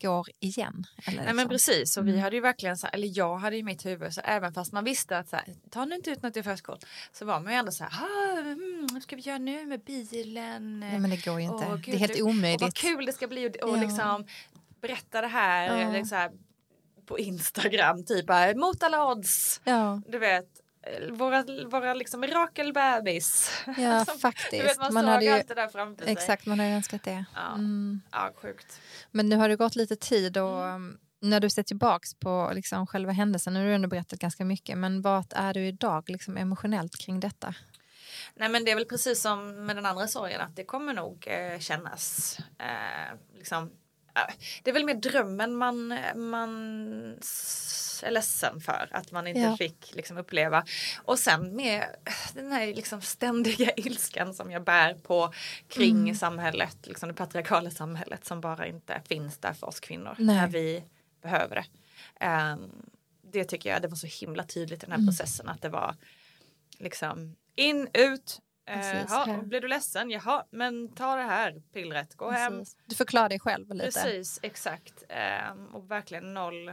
går 0.00 0.26
igen. 0.40 0.84
Eller 1.06 1.16
Nej, 1.16 1.26
men 1.26 1.36
liksom. 1.36 1.48
precis, 1.48 1.96
och 1.96 2.06
vi 2.06 2.10
mm. 2.10 2.22
hade 2.22 2.36
ju 2.36 2.42
verkligen 2.42 2.76
så 2.76 2.86
här, 2.86 2.94
eller 2.94 3.18
jag 3.18 3.36
hade 3.36 3.56
i 3.56 3.62
mitt 3.62 3.86
huvud 3.86 4.14
så 4.14 4.20
även 4.24 4.52
fast 4.52 4.72
man 4.72 4.84
visste 4.84 5.18
att 5.18 5.28
så 5.28 5.36
här, 5.36 5.54
tar 5.70 5.86
ni 5.86 5.94
inte 5.94 6.10
ut 6.10 6.22
något 6.22 6.36
i 6.36 6.42
förskott 6.42 6.84
så 7.12 7.24
var 7.24 7.40
man 7.40 7.52
ju 7.52 7.58
ändå 7.58 7.72
så 7.72 7.84
här, 7.84 7.92
ah, 8.02 8.38
mm, 8.38 8.88
vad 8.92 9.02
ska 9.02 9.16
vi 9.16 9.22
göra 9.22 9.38
nu 9.38 9.66
med 9.66 9.80
bilen? 9.84 10.80
Nej, 10.80 10.98
men 10.98 11.10
det 11.10 11.24
går 11.24 11.40
ju 11.40 11.46
inte, 11.46 11.66
och, 11.66 11.80
det 11.80 11.92
är 11.92 11.98
helt 11.98 12.20
omöjligt. 12.20 12.62
Och 12.62 12.66
vad 12.66 12.74
kul 12.74 13.06
det 13.06 13.12
ska 13.12 13.28
bli 13.28 13.48
och, 13.48 13.56
och 13.70 13.76
ja. 13.76 13.82
liksom 13.82 14.26
berätta 14.80 15.20
det 15.20 15.26
här, 15.26 15.94
ja. 15.96 16.04
här 16.10 16.30
på 17.06 17.18
Instagram, 17.18 18.04
typ 18.04 18.56
mot 18.56 18.82
alla 18.82 19.12
odds. 19.12 19.60
Ja. 19.64 20.02
Du 20.08 20.18
vet, 20.18 20.48
våra, 21.10 21.44
våra 21.66 21.94
liksom 21.94 22.20
mirakelbebis. 22.20 23.50
Ja, 23.78 24.04
som, 24.08 24.18
faktiskt. 24.18 24.64
Vet, 24.64 24.78
man, 24.78 24.94
man 24.94 25.04
såg 25.04 25.22
ju, 25.22 25.30
allt 25.30 25.48
det 25.48 25.54
där 25.54 25.68
framför 25.68 26.04
sig. 26.04 26.12
Exakt, 26.12 26.46
man 26.46 26.58
har 26.58 26.66
ju 26.66 26.72
önskat 26.72 27.02
det. 27.02 27.24
Ja. 27.34 27.54
Mm. 27.54 28.00
ja, 28.12 28.32
sjukt. 28.42 28.80
Men 29.10 29.28
nu 29.28 29.36
har 29.36 29.48
det 29.48 29.56
gått 29.56 29.76
lite 29.76 29.96
tid 29.96 30.38
och 30.38 30.64
mm. 30.64 30.74
Um, 30.74 30.98
när 31.22 31.40
du 31.40 31.50
ser 31.50 31.62
tillbaks 31.62 32.14
på 32.14 32.50
liksom 32.54 32.86
själva 32.86 33.12
händelsen, 33.12 33.54
nu 33.54 33.60
har 33.60 33.66
du 33.66 33.74
ändå 33.74 33.88
berättat 33.88 34.18
ganska 34.18 34.44
mycket, 34.44 34.78
men 34.78 35.02
vart 35.02 35.32
är 35.32 35.54
du 35.54 35.66
idag 35.66 36.10
liksom 36.10 36.36
emotionellt 36.36 36.96
kring 36.98 37.20
detta? 37.20 37.54
Nej 38.34 38.48
men 38.48 38.64
det 38.64 38.70
är 38.70 38.74
väl 38.74 38.84
precis 38.84 39.20
som 39.20 39.66
med 39.66 39.76
den 39.76 39.86
andra 39.86 40.06
sorgen 40.06 40.40
att 40.40 40.56
det 40.56 40.64
kommer 40.64 40.94
nog 40.94 41.26
eh, 41.26 41.58
kännas 41.58 42.38
eh, 42.58 43.18
liksom 43.38 43.70
det 44.62 44.70
är 44.70 44.74
väl 44.74 44.84
mer 44.84 44.94
drömmen 44.94 45.54
man, 45.54 45.94
man 46.14 46.50
är 48.02 48.10
ledsen 48.10 48.60
för 48.60 48.88
att 48.90 49.12
man 49.12 49.26
inte 49.26 49.40
ja. 49.40 49.56
fick 49.56 49.94
liksom 49.94 50.18
uppleva. 50.18 50.64
Och 51.04 51.18
sen 51.18 51.56
med 51.56 51.84
den 52.34 52.52
här 52.52 52.66
liksom 52.66 53.00
ständiga 53.00 53.72
ilskan 53.76 54.34
som 54.34 54.50
jag 54.50 54.64
bär 54.64 54.94
på 54.94 55.32
kring 55.68 55.98
mm. 55.98 56.14
samhället, 56.14 56.76
liksom 56.82 57.08
det 57.08 57.14
patriarkala 57.14 57.70
samhället 57.70 58.24
som 58.24 58.40
bara 58.40 58.66
inte 58.66 59.02
finns 59.08 59.38
där 59.38 59.52
för 59.52 59.66
oss 59.66 59.80
kvinnor 59.80 60.14
Nej. 60.18 60.36
när 60.36 60.48
vi 60.48 60.84
behöver 61.22 61.56
det. 61.56 61.66
Um, 62.26 62.90
det 63.32 63.44
tycker 63.44 63.70
jag 63.70 63.82
det 63.82 63.88
var 63.88 63.96
så 63.96 64.06
himla 64.06 64.44
tydligt 64.44 64.82
i 64.82 64.86
den 64.86 64.92
här 64.92 64.98
mm. 64.98 65.08
processen 65.08 65.48
att 65.48 65.62
det 65.62 65.68
var 65.68 65.96
liksom 66.78 67.36
in, 67.56 67.88
ut, 67.94 68.40
Precis, 68.74 69.12
eh, 69.12 69.42
blir 69.42 69.60
du 69.60 69.68
ledsen? 69.68 70.10
Jaha, 70.10 70.44
men 70.50 70.88
ta 70.88 71.16
det 71.16 71.22
här 71.22 71.62
pillret, 71.72 72.14
gå 72.14 72.30
Precis. 72.30 72.42
hem. 72.42 72.64
Du 72.86 72.94
förklarar 72.94 73.28
dig 73.28 73.40
själv 73.40 73.74
lite. 73.74 73.84
Precis, 73.84 74.40
exakt. 74.42 75.04
Eh, 75.08 75.52
och 75.72 75.90
verkligen 75.90 76.34
noll 76.34 76.70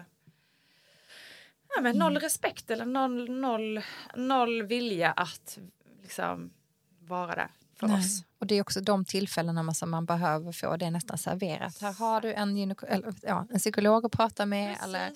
ja, 1.75 1.81
men 1.81 1.97
noll 1.97 2.12
mm. 2.12 2.21
respekt 2.21 2.71
eller 2.71 2.86
noll, 2.86 3.31
noll, 3.31 3.81
noll 4.15 4.63
vilja 4.63 5.12
att 5.12 5.57
liksom 6.01 6.53
vara 6.99 7.36
där 7.36 7.51
för 7.79 7.88
Nej. 7.88 7.99
oss. 7.99 8.23
Och 8.39 8.47
det 8.47 8.55
är 8.55 8.62
också 8.62 8.81
de 8.81 9.05
tillfällena 9.05 9.73
som 9.73 9.89
man 9.89 10.05
behöver 10.05 10.51
få 10.51 10.77
det 10.77 10.91
nästan 10.91 11.17
serverat. 11.17 11.81
Här 11.81 11.93
har 11.93 12.21
du 12.21 12.33
en, 12.33 12.71
eller, 12.88 13.13
ja, 13.21 13.47
en 13.49 13.60
psykolog 13.60 14.05
att 14.05 14.12
prata 14.12 14.45
med 14.45 14.77
Precis. 14.77 14.86
eller 14.88 15.12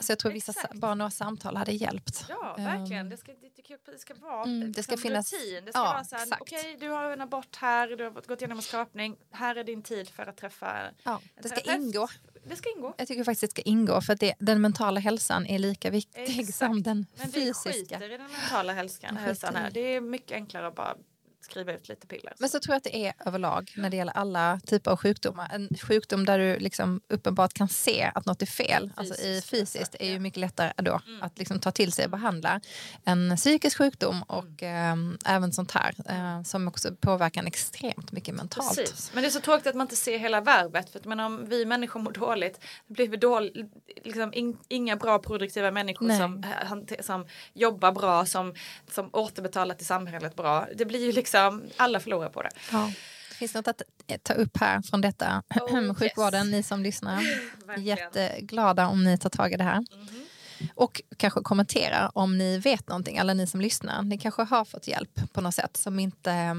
så 0.00 0.12
jag 0.12 0.18
tror 0.18 0.32
vissa, 0.32 0.52
bara 0.74 0.94
några 0.94 1.10
samtal 1.10 1.56
hade 1.56 1.72
hjälpt. 1.72 2.24
Ja, 2.28 2.54
verkligen. 2.58 3.08
Det 3.08 3.16
ska, 3.16 3.32
det, 3.32 3.92
det 3.92 3.98
ska 3.98 4.14
vara 4.14 4.42
mm, 4.42 4.72
det 4.72 4.82
ska 4.82 4.96
finnas, 4.96 5.32
rutin. 5.32 5.64
Det 5.64 5.72
ska 5.72 5.80
ja, 5.80 5.84
vara 5.84 6.04
så 6.04 6.16
här, 6.16 6.26
okej, 6.40 6.58
okay, 6.60 6.76
du 6.76 6.88
har 6.88 7.10
en 7.10 7.20
abort 7.20 7.56
här, 7.56 7.88
du 7.88 8.04
har 8.04 8.10
gått 8.10 8.40
igenom 8.40 8.58
en 8.58 8.62
skapning, 8.62 9.16
här 9.30 9.56
är 9.56 9.64
din 9.64 9.82
tid 9.82 10.08
för 10.08 10.26
att 10.26 10.36
träffa 10.36 10.76
ja, 11.02 11.20
Det 11.42 11.48
ska 11.48 11.60
terapeut. 11.60 11.82
ingå. 11.82 12.08
Det 12.44 12.56
ska 12.56 12.70
ingå. 12.76 12.94
Jag 12.98 13.08
tycker 13.08 13.24
faktiskt 13.24 13.40
det 13.40 13.60
ska 13.60 13.62
ingå 13.62 14.00
för 14.00 14.12
att 14.12 14.20
det, 14.20 14.34
den 14.38 14.60
mentala 14.60 15.00
hälsan 15.00 15.46
är 15.46 15.58
lika 15.58 15.90
viktig 15.90 16.40
Exakt. 16.40 16.58
som 16.58 16.82
den 16.82 17.06
fysiska. 17.32 17.38
Men 17.64 17.72
vi 17.72 17.82
skiter 17.82 18.12
i 18.12 18.16
den 18.16 18.30
mentala 18.32 18.72
hälsan, 18.72 19.16
hälsan 19.16 19.54
här. 19.54 19.70
Det 19.70 19.80
är 19.80 20.00
mycket 20.00 20.32
enklare 20.32 20.66
att 20.66 20.74
bara 20.74 20.96
skriva 21.40 21.72
ut 21.72 21.88
lite 21.88 22.06
piller. 22.06 22.32
Men 22.38 22.48
så 22.48 22.60
tror 22.60 22.72
jag 22.72 22.76
att 22.76 22.84
det 22.84 22.96
är 23.06 23.12
överlag 23.26 23.72
när 23.76 23.90
det 23.90 23.96
gäller 23.96 24.12
alla 24.12 24.60
typer 24.66 24.90
av 24.90 24.96
sjukdomar. 24.96 25.50
En 25.52 25.68
sjukdom 25.82 26.24
där 26.24 26.38
du 26.38 26.58
liksom 26.58 27.00
uppenbart 27.08 27.52
kan 27.52 27.68
se 27.68 28.10
att 28.14 28.26
något 28.26 28.42
är 28.42 28.46
fel, 28.46 28.92
alltså 28.94 29.22
i 29.22 29.42
fysiskt, 29.42 29.96
är 30.00 30.10
ju 30.10 30.18
mycket 30.18 30.40
lättare 30.40 30.72
då 30.76 31.00
mm. 31.06 31.22
att 31.22 31.38
liksom 31.38 31.60
ta 31.60 31.70
till 31.70 31.92
sig 31.92 32.04
och 32.04 32.10
behandla. 32.10 32.60
En 33.04 33.36
psykisk 33.36 33.78
sjukdom 33.78 34.22
och 34.22 34.62
mm. 34.62 35.18
eh, 35.24 35.34
även 35.34 35.52
sånt 35.52 35.70
här 35.70 35.94
eh, 36.08 36.42
som 36.42 36.68
också 36.68 36.94
påverkar 37.00 37.40
en 37.40 37.46
extremt 37.46 38.12
mycket 38.12 38.34
mentalt. 38.34 38.76
Precis. 38.76 39.10
Men 39.14 39.22
det 39.22 39.28
är 39.28 39.30
så 39.30 39.40
tråkigt 39.40 39.66
att 39.66 39.74
man 39.74 39.84
inte 39.84 39.96
ser 39.96 40.18
hela 40.18 40.40
värvet. 40.40 40.90
För 40.90 40.98
att, 40.98 41.04
men 41.04 41.20
om 41.20 41.44
vi 41.48 41.64
människor 41.66 42.00
mår 42.00 42.12
dåligt, 42.12 42.60
det 42.86 42.94
blir 42.94 43.08
vi 43.08 43.16
dålig, 43.16 43.70
liksom 44.04 44.34
in, 44.34 44.58
inga 44.68 44.96
bra 44.96 45.18
produktiva 45.18 45.70
människor 45.70 46.18
som, 46.18 46.44
eh, 46.44 47.00
som 47.00 47.26
jobbar 47.52 47.92
bra, 47.92 48.26
som, 48.26 48.54
som 48.90 49.10
återbetalar 49.12 49.74
till 49.74 49.86
samhället 49.86 50.36
bra. 50.36 50.66
Det 50.74 50.84
blir 50.84 51.06
ju 51.06 51.12
liksom 51.12 51.29
liksom, 51.32 51.70
alla 51.76 52.00
förlorar 52.00 52.28
på 52.28 52.42
det. 52.42 52.50
Ja. 52.72 52.92
Det 53.28 53.34
finns 53.34 53.54
något 53.54 53.68
att 53.68 53.82
ta 54.22 54.32
upp 54.32 54.56
här 54.56 54.82
från 54.82 55.00
detta. 55.00 55.42
Oh, 55.54 55.94
Sjukvården, 55.94 56.46
yes. 56.46 56.52
ni 56.52 56.62
som 56.62 56.82
lyssnar. 56.82 57.22
Jätteglada 57.78 58.86
om 58.86 59.04
ni 59.04 59.18
tar 59.18 59.30
tag 59.30 59.52
i 59.52 59.56
det 59.56 59.64
här. 59.64 59.84
Mm 59.92 60.06
-hmm. 60.06 60.26
Och 60.74 61.02
kanske 61.16 61.40
kommentera 61.42 62.08
om 62.08 62.38
ni 62.38 62.58
vet 62.58 62.88
någonting, 62.88 63.18
alla 63.18 63.34
ni 63.34 63.46
som 63.46 63.60
lyssnar. 63.60 64.02
Ni 64.02 64.18
kanske 64.18 64.42
har 64.42 64.64
fått 64.64 64.88
hjälp 64.88 65.32
på 65.32 65.40
något 65.40 65.54
sätt 65.54 65.76
som 65.76 65.98
inte 65.98 66.32
eh, 66.32 66.54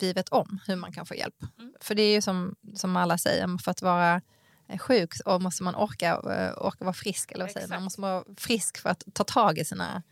vi 0.00 0.12
vet 0.12 0.28
om 0.28 0.58
hur 0.66 0.76
man 0.76 0.92
kan 0.92 1.06
få 1.06 1.14
hjälp. 1.14 1.42
Mm. 1.58 1.74
För 1.80 1.94
det 1.94 2.02
är 2.02 2.12
ju 2.12 2.22
som, 2.22 2.56
som 2.74 2.96
alla 2.96 3.18
säger, 3.18 3.58
för 3.58 3.70
att 3.70 3.82
vara 3.82 4.20
eh, 4.68 4.78
sjuk 4.78 5.12
och 5.24 5.42
måste 5.42 5.62
man 5.62 5.74
orka, 5.74 6.10
eh, 6.10 6.66
orka 6.66 6.84
vara 6.84 6.94
frisk. 6.94 7.32
Eller 7.32 7.44
vad 7.44 7.52
säger 7.52 7.68
man? 7.68 7.82
måste 7.82 8.00
vara 8.00 8.24
frisk 8.36 8.78
för 8.78 8.90
att 8.90 9.04
ta 9.12 9.24
tag 9.24 9.58
i 9.58 9.64
sina 9.64 10.02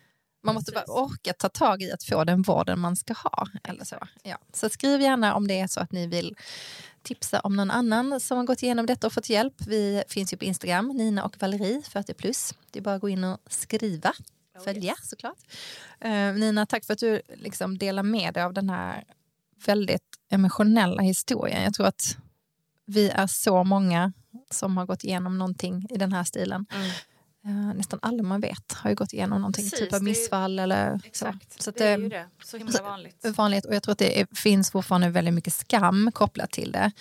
man 0.44 0.54
måste 0.54 0.72
bara 0.72 0.84
orka 0.84 1.32
ta 1.32 1.48
tag 1.48 1.82
i 1.82 1.92
att 1.92 2.04
få 2.04 2.24
den 2.24 2.42
vården 2.42 2.80
man 2.80 2.96
ska 2.96 3.14
ha. 3.14 3.46
Eller 3.64 3.84
så. 3.84 3.96
Ja. 4.22 4.38
så 4.52 4.68
skriv 4.68 5.00
gärna 5.00 5.34
om 5.34 5.48
det 5.48 5.60
är 5.60 5.66
så 5.66 5.80
att 5.80 5.92
ni 5.92 6.06
vill 6.06 6.36
tipsa 7.02 7.40
om 7.40 7.56
någon 7.56 7.70
annan 7.70 8.20
som 8.20 8.36
har 8.36 8.44
gått 8.44 8.62
igenom 8.62 8.86
detta 8.86 9.06
och 9.06 9.12
fått 9.12 9.28
hjälp. 9.28 9.54
Vi 9.66 10.02
finns 10.08 10.32
ju 10.32 10.36
på 10.36 10.44
Instagram, 10.44 10.88
Nina 10.88 11.24
och 11.24 11.36
Valerie 11.40 11.82
40 11.82 12.14
plus. 12.14 12.54
Det 12.70 12.78
är 12.78 12.82
bara 12.82 12.94
att 12.94 13.00
gå 13.00 13.08
in 13.08 13.24
och 13.24 13.38
skriva. 13.46 14.12
Oh, 14.58 14.64
Följa 14.64 14.92
yes. 14.92 15.08
såklart. 15.10 15.38
Uh, 16.04 16.10
Nina, 16.10 16.66
tack 16.66 16.84
för 16.84 16.92
att 16.92 16.98
du 16.98 17.22
liksom 17.34 17.78
delar 17.78 18.02
med 18.02 18.34
dig 18.34 18.42
av 18.42 18.52
den 18.52 18.70
här 18.70 19.04
väldigt 19.66 20.18
emotionella 20.30 21.02
historien. 21.02 21.62
Jag 21.62 21.74
tror 21.74 21.86
att 21.86 22.16
vi 22.86 23.10
är 23.10 23.26
så 23.26 23.64
många 23.64 24.12
som 24.50 24.76
har 24.76 24.86
gått 24.86 25.04
igenom 25.04 25.38
någonting 25.38 25.86
i 25.90 25.96
den 25.96 26.12
här 26.12 26.24
stilen. 26.24 26.66
Mm. 26.74 26.90
Uh, 27.46 27.74
nästan 27.74 27.98
alla 28.02 28.22
man 28.22 28.40
vet 28.40 28.72
har 28.72 28.90
ju 28.90 28.96
gått 28.96 29.12
igenom 29.12 29.40
någonting, 29.40 29.64
Precis, 29.64 29.78
typ 29.78 29.92
av 29.92 30.02
missfall 30.02 30.58
eller 30.58 31.00
exakt, 31.04 31.52
så. 31.52 31.62
så 31.62 31.70
det 31.70 31.84
är 31.84 31.98
ju 31.98 32.08
det, 32.08 32.26
så 32.44 32.56
himla 32.56 32.82
vanligt. 32.82 33.24
vanligt. 33.36 33.64
Och 33.64 33.74
jag 33.74 33.82
tror 33.82 33.92
att 33.92 33.98
det 33.98 34.20
är, 34.20 34.26
finns 34.34 34.70
fortfarande 34.70 35.08
väldigt 35.08 35.34
mycket 35.34 35.54
skam 35.54 36.12
kopplat 36.14 36.50
till 36.50 36.72
det. 36.72 36.92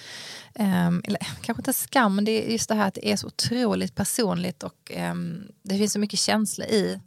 Um, 0.59 1.03
eller 1.05 1.19
kanske 1.41 1.59
inte 1.59 1.73
skam, 1.73 2.15
men 2.15 2.25
det 2.25 2.31
är 2.31 2.51
just 2.51 2.69
det 2.69 2.75
här 2.75 2.87
att 2.87 2.93
det 2.93 3.11
är 3.11 3.15
så 3.15 3.27
otroligt 3.27 3.95
personligt 3.95 4.63
och 4.63 4.91
um, 4.97 5.47
det 5.61 5.77
finns 5.77 5.93
så 5.93 5.99
mycket 5.99 6.19
känslor 6.19 6.67
i 6.67 6.99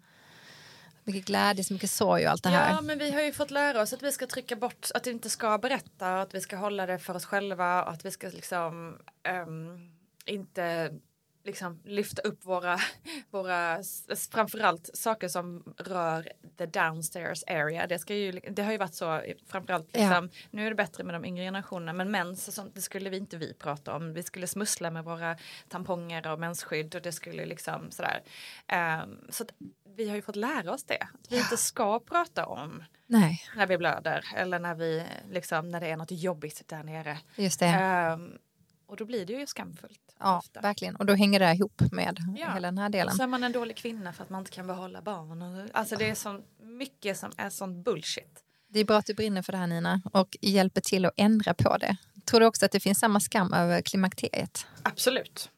mycket 1.06 1.24
glädje, 1.24 1.64
så 1.64 1.72
mycket 1.72 1.90
sorg 1.90 2.26
och 2.26 2.30
allt 2.30 2.42
det 2.42 2.48
här. 2.48 2.70
Ja, 2.70 2.80
men 2.80 2.98
vi 2.98 3.10
har 3.10 3.22
ju 3.22 3.32
fått 3.32 3.50
lära 3.50 3.82
oss 3.82 3.92
att 3.92 4.02
vi 4.02 4.12
ska 4.12 4.26
trycka 4.26 4.56
bort, 4.56 4.88
att 4.94 5.06
vi 5.06 5.10
inte 5.10 5.30
ska 5.30 5.58
berätta, 5.58 6.20
att 6.20 6.34
vi 6.34 6.40
ska 6.40 6.56
hålla 6.56 6.86
det 6.86 6.98
för 6.98 7.14
oss 7.14 7.24
själva 7.24 7.82
och 7.82 7.90
att 7.90 8.04
vi 8.04 8.10
ska 8.10 8.28
liksom 8.28 8.98
um, 9.46 9.90
inte 10.26 10.92
liksom 11.46 11.80
lyfta 11.84 12.22
upp 12.22 12.44
våra, 12.44 12.78
våra 13.30 13.82
framförallt 14.32 14.90
saker 14.94 15.28
som 15.28 15.74
rör 15.78 16.28
the 16.58 16.66
downstairs 16.66 17.44
area. 17.46 17.86
Det, 17.86 17.98
ska 17.98 18.14
ju, 18.14 18.32
det 18.32 18.62
har 18.62 18.72
ju 18.72 18.78
varit 18.78 18.94
så 18.94 19.22
framförallt 19.46 19.86
liksom, 19.86 20.30
ja. 20.32 20.46
nu 20.50 20.66
är 20.66 20.70
det 20.70 20.76
bättre 20.76 21.04
med 21.04 21.14
de 21.14 21.24
yngre 21.24 21.44
generationerna 21.44 21.92
men 21.92 22.10
mens 22.10 22.48
och 22.48 22.54
sånt 22.54 22.74
det 22.74 22.82
skulle 22.82 23.10
vi 23.10 23.16
inte 23.16 23.36
vi 23.36 23.54
prata 23.54 23.96
om. 23.96 24.12
Vi 24.12 24.22
skulle 24.22 24.46
smussla 24.46 24.90
med 24.90 25.04
våra 25.04 25.36
tamponger 25.68 26.26
och 26.26 26.40
mensskydd 26.40 26.94
och 26.94 27.02
det 27.02 27.12
skulle 27.12 27.46
liksom 27.46 27.90
sådär. 27.90 28.22
Um, 29.02 29.26
så 29.30 29.42
att 29.42 29.50
vi 29.96 30.08
har 30.08 30.16
ju 30.16 30.22
fått 30.22 30.36
lära 30.36 30.72
oss 30.72 30.84
det. 30.84 30.98
Att 31.00 31.32
vi 31.32 31.36
ja. 31.36 31.42
inte 31.42 31.56
ska 31.56 32.00
prata 32.00 32.46
om 32.46 32.84
Nej. 33.06 33.42
när 33.56 33.66
vi 33.66 33.78
blöder 33.78 34.24
eller 34.36 34.58
när 34.58 34.74
vi 34.74 35.04
liksom 35.30 35.68
när 35.68 35.80
det 35.80 35.86
är 35.86 35.96
något 35.96 36.10
jobbigt 36.10 36.68
där 36.68 36.82
nere. 36.82 37.18
Just 37.36 37.60
det. 37.60 38.12
Um, 38.14 38.38
och 38.86 38.96
då 38.96 39.04
blir 39.04 39.26
det 39.26 39.32
ju 39.32 39.46
skamfullt. 39.46 40.00
Ja, 40.18 40.38
ofta. 40.38 40.60
verkligen. 40.60 40.96
Och 40.96 41.06
då 41.06 41.14
hänger 41.14 41.40
det 41.40 41.52
ihop 41.52 41.82
med 41.92 42.18
ja. 42.36 42.52
hela 42.54 42.68
den 42.68 42.78
här 42.78 42.88
delen. 42.88 43.08
Och 43.08 43.16
så 43.16 43.22
är 43.22 43.26
man 43.26 43.44
en 43.44 43.52
dålig 43.52 43.76
kvinna 43.76 44.12
för 44.12 44.24
att 44.24 44.30
man 44.30 44.38
inte 44.38 44.50
kan 44.50 44.66
behålla 44.66 45.02
barn. 45.02 45.68
Alltså 45.72 45.96
det 45.96 46.10
är 46.10 46.14
så 46.14 46.42
mycket 46.62 47.18
som 47.18 47.32
är 47.36 47.50
sån 47.50 47.82
bullshit. 47.82 48.42
Det 48.68 48.80
är 48.80 48.84
bra 48.84 48.96
att 48.96 49.06
du 49.06 49.14
brinner 49.14 49.42
för 49.42 49.52
det 49.52 49.58
här 49.58 49.66
Nina 49.66 50.02
och 50.12 50.36
hjälper 50.40 50.80
till 50.80 51.04
att 51.04 51.12
ändra 51.16 51.54
på 51.54 51.76
det. 51.76 51.96
Tror 52.24 52.40
du 52.40 52.46
också 52.46 52.66
att 52.66 52.72
det 52.72 52.80
finns 52.80 52.98
samma 52.98 53.20
skam 53.20 53.52
över 53.52 53.82
klimakteriet? 53.82 54.66
Absolut. 54.82 55.50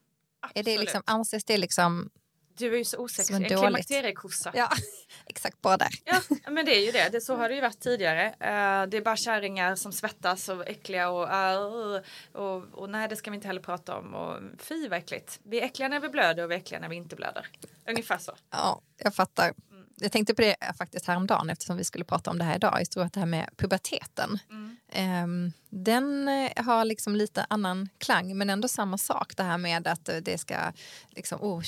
Är 0.54 0.62
det 0.62 0.78
liksom, 0.78 1.02
anses 1.06 1.44
det 1.44 1.56
liksom... 1.58 2.10
Du 2.58 2.74
är 2.74 2.78
ju 2.78 2.84
så 2.84 2.98
osexig. 2.98 3.34
en 3.34 3.42
dåligt. 3.42 3.58
klimakteriekossa. 3.58 4.50
Ja, 4.54 4.70
exakt 5.26 5.60
bara 5.60 5.76
där. 5.76 5.90
Ja, 6.04 6.20
men 6.50 6.64
det 6.64 6.76
är 6.76 6.86
ju 6.86 6.90
det. 6.90 7.08
det. 7.12 7.20
Så 7.20 7.36
har 7.36 7.48
det 7.48 7.54
ju 7.54 7.60
varit 7.60 7.80
tidigare. 7.80 8.26
Eh, 8.26 8.86
det 8.86 8.96
är 8.96 9.02
bara 9.02 9.16
kärringar 9.16 9.74
som 9.74 9.92
svettas 9.92 10.48
och 10.48 10.68
äckliga 10.68 11.10
och, 11.10 11.28
uh, 11.28 12.00
och, 12.32 12.64
och 12.72 12.90
nej 12.90 13.08
det 13.08 13.16
ska 13.16 13.30
vi 13.30 13.34
inte 13.34 13.48
heller 13.48 13.62
prata 13.62 13.96
om. 13.96 14.14
Och, 14.14 14.40
fy 14.58 14.88
vad 14.88 14.98
äckligt. 14.98 15.40
Vi 15.42 15.60
är 15.60 15.64
äckliga 15.64 15.88
när 15.88 16.00
vi 16.00 16.08
blöder 16.08 16.44
och 16.44 16.50
vi 16.50 16.54
är 16.54 16.58
äckliga 16.58 16.80
när 16.80 16.88
vi 16.88 16.96
inte 16.96 17.16
blöder. 17.16 17.46
Ungefär 17.88 18.18
så. 18.18 18.32
Ja, 18.50 18.80
jag 18.96 19.14
fattar. 19.14 19.52
Jag 20.00 20.12
tänkte 20.12 20.34
på 20.34 20.42
det 20.42 20.56
faktiskt 20.78 21.06
häromdagen 21.06 21.50
eftersom 21.50 21.76
vi 21.76 21.84
skulle 21.84 22.04
prata 22.04 22.30
om 22.30 22.38
det 22.38 22.44
här 22.44 22.56
idag. 22.56 22.76
Jag 22.80 22.90
tror 22.90 23.04
att 23.04 23.12
det 23.12 23.20
här 23.20 23.26
med 23.26 23.50
puberteten. 23.56 24.38
ehm, 24.92 25.52
den 25.70 26.28
eh, 26.28 26.64
har 26.64 26.84
liksom 26.84 27.16
lite 27.16 27.46
annan 27.50 27.88
klang 27.98 28.36
men 28.38 28.50
ändå 28.50 28.68
samma 28.68 28.98
sak. 28.98 29.36
Det 29.36 29.42
här 29.42 29.58
med 29.58 29.86
att 29.86 30.08
eh, 30.08 30.16
det 30.16 30.38
ska 30.38 30.54
liksom, 31.10 31.38
oh, 31.42 31.62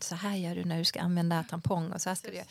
så 0.00 0.14
här 0.14 0.36
gör 0.36 0.54
du 0.54 0.64
när 0.64 0.78
du 0.78 0.84
ska 0.84 1.00
använda 1.00 1.42
tampong 1.50 1.92
och 1.92 2.00
så 2.00 2.10
här 2.10 2.14
ska 2.14 2.30
du 2.30 2.42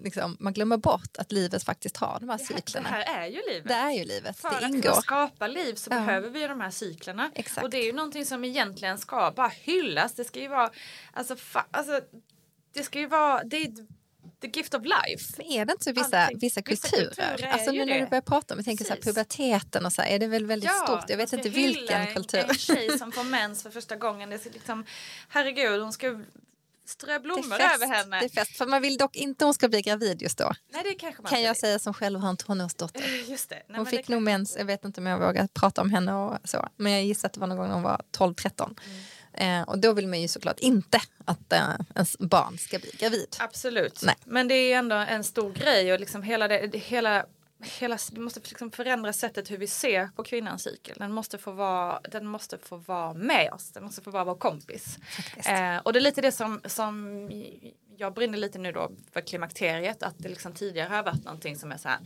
liksom, 0.00 0.36
Man 0.40 0.52
glömmer 0.52 0.76
bort 0.76 1.16
att 1.18 1.32
livet 1.32 1.64
faktiskt 1.64 1.96
har 1.96 2.16
de 2.20 2.28
här 2.28 2.38
Det 2.38 2.44
här, 2.44 2.54
det 2.54 2.56
cyklerna. 2.60 2.88
här 2.88 3.22
är 3.22 3.26
ju 3.26 3.40
livet. 3.52 3.68
Det 3.68 3.74
är 3.74 3.90
ju 3.92 4.04
livet, 4.04 4.38
För 4.38 4.50
det 4.50 4.56
att 4.56 4.62
ingår. 4.62 5.00
skapa 5.02 5.46
liv 5.46 5.74
så 5.74 5.90
Ja. 5.90 5.94
behöver 5.98 6.30
vi 6.30 6.46
de 6.46 6.60
här 6.60 6.70
cyklerna. 6.70 7.30
Exakt. 7.34 7.64
Och 7.64 7.70
det 7.70 7.76
är 7.78 7.84
ju 7.86 7.92
någonting 7.92 8.24
som 8.26 8.44
egentligen 8.44 8.98
ska 8.98 9.32
bara 9.36 9.48
hyllas. 9.48 10.14
Det 10.14 10.24
ska 10.24 10.40
ju 10.40 10.48
vara, 10.48 10.70
alltså, 11.12 11.36
fa, 11.36 11.66
alltså 11.70 12.00
det 12.74 12.82
ska 12.82 12.98
ju 12.98 13.06
vara, 13.06 13.44
det 13.44 13.56
är 13.56 13.72
the 14.40 14.48
gift 14.48 14.74
of 14.74 14.82
life. 14.84 15.34
Men 15.36 15.46
är 15.46 15.64
det 15.64 15.72
inte 15.72 15.84
så 15.84 15.92
vissa, 15.92 16.18
Allting. 16.18 16.38
vissa 16.38 16.62
Vissa 16.66 16.88
kulturer? 16.88 17.08
kulturer 17.08 17.48
är 17.48 17.52
alltså 17.52 17.70
nu 17.70 17.84
när 17.84 18.00
du 18.00 18.06
börjar 18.06 18.22
prata 18.22 18.54
om, 18.54 18.58
jag 18.58 18.64
tänker 18.64 18.84
så 18.84 18.92
här, 18.94 19.00
puberteten 19.00 19.86
och 19.86 19.92
så 19.92 20.02
här, 20.02 20.08
är 20.08 20.18
det 20.18 20.26
väl 20.26 20.46
väldigt 20.46 20.70
stort? 20.84 21.04
Jag 21.08 21.16
vet 21.16 21.28
ska 21.28 21.36
inte 21.36 21.48
vilken 21.48 22.00
en, 22.00 22.14
kultur. 22.14 22.44
En 22.48 22.54
tjej 22.54 22.98
som 22.98 23.12
får 23.12 23.24
mens 23.24 23.62
för 23.62 23.70
första 23.70 23.96
gången. 23.96 24.30
Det 24.30 24.46
är 24.46 24.52
liksom, 24.52 24.84
herregud, 25.28 25.82
hon 25.82 25.92
ska 25.92 26.20
strö 26.86 27.18
blommor 27.18 27.60
över 27.74 27.86
henne. 27.86 28.18
Det 28.20 28.24
är 28.24 28.28
fest, 28.28 28.56
för 28.56 28.66
man 28.66 28.82
vill 28.82 28.96
dock 28.96 29.16
inte 29.16 29.44
hon 29.44 29.54
ska 29.54 29.68
bli 29.68 29.82
gravid 29.82 30.22
just 30.22 30.38
då. 30.38 30.52
Nej, 30.72 30.82
det 30.84 30.94
kanske 30.94 31.22
man 31.22 31.30
Kan 31.30 31.42
jag 31.42 31.52
vill. 31.52 31.60
säga 31.60 31.78
som 31.78 31.94
själv 31.94 32.20
har 32.20 32.28
en 32.28 32.36
tonårsdotter. 32.36 33.02
Just 33.30 33.48
det. 33.48 33.62
Nej, 33.68 33.76
Hon 33.76 33.86
fick 33.86 34.08
nog 34.08 34.22
mens, 34.22 34.56
jag 34.58 34.64
vet 34.64 34.84
inte 34.84 35.00
om 35.00 35.06
jag 35.06 35.18
vågar 35.18 35.46
prata 35.54 35.80
om 35.80 35.90
henne 35.90 36.12
och 36.14 36.38
så. 36.44 36.68
Men 36.76 36.92
jag 36.92 37.04
gissar 37.04 37.26
att 37.28 37.32
det 37.32 37.40
var 37.40 37.46
någon 37.46 37.58
gång 37.58 37.70
hon 37.70 37.82
var 37.82 38.02
12-13. 38.18 38.76
Eh, 39.34 39.62
och 39.62 39.78
då 39.78 39.92
vill 39.92 40.08
man 40.08 40.20
ju 40.20 40.28
såklart 40.28 40.58
inte 40.60 41.00
att 41.24 41.52
eh, 41.52 41.74
ens 41.94 42.18
barn 42.18 42.58
ska 42.58 42.78
bli 42.78 42.90
gravid. 42.98 43.36
Absolut. 43.38 44.02
Nej. 44.02 44.14
Men 44.24 44.48
det 44.48 44.54
är 44.54 44.78
ändå 44.78 44.96
en 44.96 45.24
stor 45.24 45.52
grej 45.52 45.92
och 45.92 46.00
liksom 46.00 46.22
hela 46.22 46.48
det, 46.48 46.76
hela 46.76 47.26
Hela, 47.64 47.98
vi 48.12 48.20
måste 48.20 48.40
liksom 48.40 48.70
förändra 48.70 49.12
sättet 49.12 49.50
hur 49.50 49.56
vi 49.58 49.66
ser 49.66 50.06
på 50.16 50.24
kvinnans 50.24 50.62
cykel. 50.62 50.96
Den 50.98 51.12
måste 51.12 51.38
få 51.38 51.52
vara, 51.52 52.00
den 52.00 52.26
måste 52.26 52.58
få 52.58 52.76
vara 52.76 53.14
med 53.14 53.52
oss. 53.52 53.70
Den 53.72 53.84
måste 53.84 54.02
få 54.02 54.10
vara 54.10 54.24
vår 54.24 54.34
kompis. 54.34 54.98
Eh, 55.36 55.76
och 55.76 55.92
det 55.92 55.98
är 55.98 56.00
lite 56.00 56.20
det 56.20 56.32
som, 56.32 56.60
som 56.64 57.28
jag 57.96 58.14
brinner 58.14 58.38
lite 58.38 58.58
nu 58.58 58.72
då 58.72 58.92
för 59.12 59.20
klimakteriet. 59.20 60.02
Att 60.02 60.14
det 60.18 60.28
liksom 60.28 60.52
tidigare 60.52 60.88
har 60.88 61.02
varit 61.02 61.24
någonting 61.24 61.56
som 61.56 61.72
är 61.72 61.76
så 61.76 61.88
här. 61.88 61.98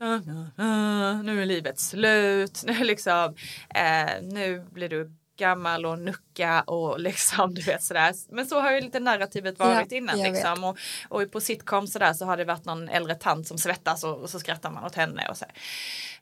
"Ah, 0.00 0.14
ah, 0.58 0.64
ah, 0.64 1.22
Nu 1.22 1.42
är 1.42 1.46
livet 1.46 1.80
slut. 1.80 2.62
Nu, 2.66 2.84
liksom, 2.84 3.34
eh, 3.74 4.22
nu 4.22 4.66
blir 4.72 4.88
du 4.88 5.12
gammal 5.36 5.86
och 5.86 5.98
nucka 5.98 6.62
och 6.62 7.00
liksom 7.06 7.54
du 7.54 7.62
vet 7.62 7.82
sådär. 7.82 8.14
Men 8.28 8.46
så 8.46 8.60
har 8.60 8.72
ju 8.72 8.80
lite 8.80 9.00
narrativet 9.00 9.58
varit 9.58 9.92
Ja, 9.92 9.96
innan 9.98 10.18
liksom. 10.18 10.64
Och, 10.64 10.78
och 11.08 11.30
på 11.30 11.40
sitcom 11.40 11.86
sådär 11.86 12.12
så 12.12 12.24
har 12.24 12.36
det 12.36 12.44
varit 12.44 12.64
någon 12.64 12.88
äldre 12.88 13.14
tant 13.14 13.46
som 13.46 13.58
svettas 13.58 14.04
och, 14.04 14.18
och 14.18 14.30
så 14.30 14.40
skrattar 14.40 14.70
man 14.70 14.84
åt 14.84 14.94
henne 14.94 15.28
och 15.28 15.36
så. 15.36 15.44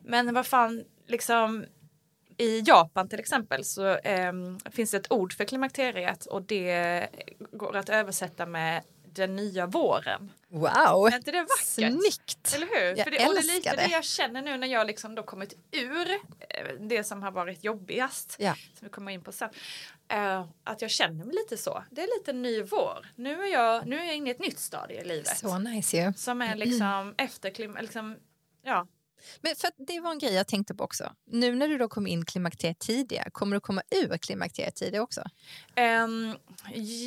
Men 0.00 0.34
vad 0.34 0.46
fan 0.46 0.84
liksom 1.06 1.64
i 2.36 2.60
Japan 2.60 3.08
till 3.08 3.20
exempel 3.20 3.64
så 3.64 3.86
ehm, 4.04 4.58
finns 4.70 4.90
det 4.90 4.96
ett 4.96 5.12
ord 5.12 5.32
för 5.32 5.44
klimakteriet 5.44 6.26
och 6.26 6.42
det 6.42 7.06
går 7.52 7.76
att 7.76 7.88
översätta 7.88 8.46
med 8.46 8.82
den 9.14 9.36
nya 9.36 9.66
våren. 9.66 10.32
Wow, 10.48 10.68
Är 11.12 11.16
inte 11.16 11.30
det 11.30 11.40
vackert? 11.40 11.64
snyggt! 11.66 12.54
Eller 12.54 12.66
hur? 12.66 12.96
Jag 12.96 13.04
För 13.04 13.10
det, 13.10 13.16
det 13.16 13.22
är 13.22 13.30
älskar 13.30 13.54
lite 13.54 13.76
det. 13.76 13.88
jag 13.92 14.04
känner 14.04 14.42
nu 14.42 14.56
när 14.56 14.66
jag 14.66 14.86
liksom 14.86 15.14
då 15.14 15.22
kommit 15.22 15.54
ur 15.72 16.10
eh, 16.10 16.18
det 16.80 17.04
som 17.04 17.22
har 17.22 17.30
varit 17.30 17.64
jobbigast. 17.64 18.36
Ja. 18.38 18.54
Som 18.54 18.86
vi 18.86 18.88
kommer 18.88 19.12
in 19.12 19.22
på 19.22 19.32
sen. 19.32 19.50
Eh, 20.08 20.46
att 20.64 20.82
jag 20.82 20.90
känner 20.90 21.24
mig 21.24 21.34
lite 21.34 21.56
så. 21.56 21.84
Det 21.90 22.02
är 22.02 22.18
lite 22.18 22.32
ny 22.32 22.62
vår. 22.62 23.06
Nu 23.16 23.42
är 23.42 23.52
jag, 23.52 23.86
nu 23.86 23.98
är 23.98 24.04
jag 24.04 24.16
inne 24.16 24.28
i 24.30 24.32
ett 24.32 24.38
nytt 24.40 24.58
stadie 24.58 25.00
i 25.00 25.04
livet. 25.04 25.38
Så 25.38 25.58
nice 25.58 25.96
ju. 25.96 26.12
Som 26.16 26.42
är 26.42 26.54
liksom 26.56 27.14
efter 27.18 27.50
klim, 27.50 27.76
liksom, 27.80 28.16
ja. 28.62 28.86
Men 29.40 29.56
för 29.56 29.70
det 29.86 30.00
var 30.00 30.10
en 30.12 30.18
grej 30.18 30.34
jag 30.34 30.46
tänkte 30.48 30.74
på 30.74 30.84
också. 30.84 31.12
Nu 31.26 31.54
när 31.54 31.68
du 31.68 31.78
då 31.78 31.88
kom 31.88 32.06
in 32.06 32.24
klimakteriet 32.24 32.78
tidigare, 32.78 33.30
kommer 33.32 33.56
du 33.56 33.60
komma 33.60 33.82
ur 33.90 34.16
klimakteriet 34.18 34.76
tidigare 34.76 35.02
också? 35.02 35.22
Ehm, 35.74 36.36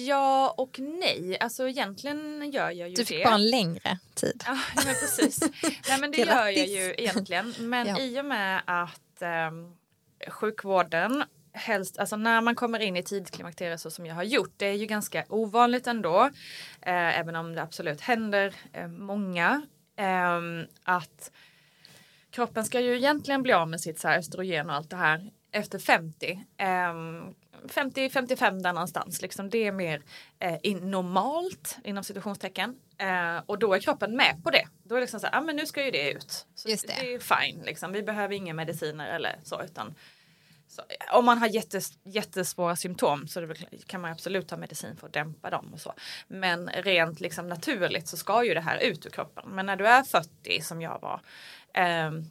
ja 0.07 0.53
och 0.57 0.79
nej. 0.79 1.37
Alltså 1.39 1.67
egentligen 1.69 2.51
gör 2.51 2.71
jag 2.71 2.89
ju 2.89 2.95
Du 2.95 3.01
det. 3.01 3.05
fick 3.05 3.23
bara 3.23 3.35
en 3.35 3.49
längre 3.49 3.99
tid. 4.15 4.43
Ja, 4.47 4.57
men 4.75 4.85
precis. 4.85 5.39
Nej, 5.89 5.99
men 5.99 6.11
det 6.11 6.17
gör 6.17 6.27
jag 6.45 6.55
Grattis. 6.55 6.71
ju 6.75 6.95
egentligen. 6.97 7.53
Men 7.59 7.87
Ja. 7.87 7.99
i 7.99 8.19
och 8.21 8.25
med 8.25 8.61
att 8.65 9.21
ehm, 9.21 9.75
sjukvården 10.27 11.23
helst, 11.53 11.97
alltså 11.99 12.15
när 12.15 12.41
man 12.41 12.55
kommer 12.55 12.79
in 12.79 12.97
i 12.97 13.03
tidklimakteriet 13.03 13.81
så 13.81 13.91
som 13.91 14.05
jag 14.05 14.15
har 14.15 14.23
gjort, 14.23 14.53
det 14.57 14.65
är 14.65 14.73
ju 14.73 14.85
ganska 14.85 15.25
ovanligt 15.29 15.87
ändå, 15.87 16.23
eh, 16.81 17.19
även 17.19 17.35
om 17.35 17.53
det 17.55 17.61
absolut 17.61 18.01
händer 18.01 18.53
eh, 18.73 18.87
många, 18.87 19.61
ehm, 19.97 20.65
att 20.83 21.31
kroppen 22.37 22.65
ska 22.65 22.79
ju 22.79 22.97
egentligen 22.97 23.43
bli 23.43 23.53
av 23.53 23.69
med 23.69 23.81
sitt 23.81 23.99
så 23.99 24.07
östrogen 24.07 24.69
och 24.69 24.75
allt 24.75 24.89
det 24.89 24.95
här 24.95 25.31
efter 25.51 25.79
50. 25.79 26.45
Ehm, 26.57 27.33
50-55 27.67 28.63
där 28.63 28.73
någonstans, 28.73 29.21
liksom 29.21 29.49
det 29.49 29.67
är 29.67 29.71
mer 29.71 30.01
eh, 30.39 30.57
in, 30.63 30.91
normalt 30.91 31.77
inom 31.83 32.03
situationstecken. 32.03 32.75
Eh, 32.97 33.37
och 33.45 33.59
då 33.59 33.73
är 33.73 33.79
kroppen 33.79 34.15
med 34.15 34.43
på 34.43 34.49
det. 34.49 34.67
Då 34.83 34.95
är 34.95 34.99
det 34.99 35.03
liksom 35.03 35.19
så 35.19 35.27
här, 35.27 35.37
ah, 35.37 35.41
men 35.41 35.55
nu 35.55 35.65
ska 35.65 35.85
ju 35.85 35.91
det 35.91 36.11
ut. 36.11 36.45
Så 36.55 36.69
Just 36.69 36.87
det. 36.87 36.93
det 36.99 37.13
är 37.13 37.19
fine, 37.19 37.61
liksom. 37.65 37.91
vi 37.91 38.03
behöver 38.03 38.35
inga 38.35 38.53
mediciner 38.53 39.15
eller 39.15 39.39
så 39.43 39.63
utan 39.63 39.95
så, 40.67 40.81
om 41.11 41.25
man 41.25 41.37
har 41.37 41.47
jättes, 41.47 41.91
jättesvåra 42.03 42.75
symptom 42.75 43.27
så 43.27 43.41
det 43.41 43.55
kan 43.87 44.01
man 44.01 44.11
absolut 44.11 44.47
ta 44.47 44.57
medicin 44.57 44.97
för 44.97 45.07
att 45.07 45.13
dämpa 45.13 45.49
dem 45.49 45.73
och 45.73 45.79
så. 45.79 45.93
Men 46.27 46.69
rent 46.69 47.19
liksom 47.19 47.47
naturligt 47.47 48.07
så 48.07 48.17
ska 48.17 48.43
ju 48.43 48.53
det 48.53 48.61
här 48.61 48.77
ut 48.77 49.05
ur 49.05 49.09
kroppen. 49.09 49.49
Men 49.49 49.65
när 49.65 49.75
du 49.75 49.87
är 49.87 50.03
40 50.03 50.61
som 50.61 50.81
jag 50.81 50.99
var 51.01 51.13
ehm, 51.13 51.66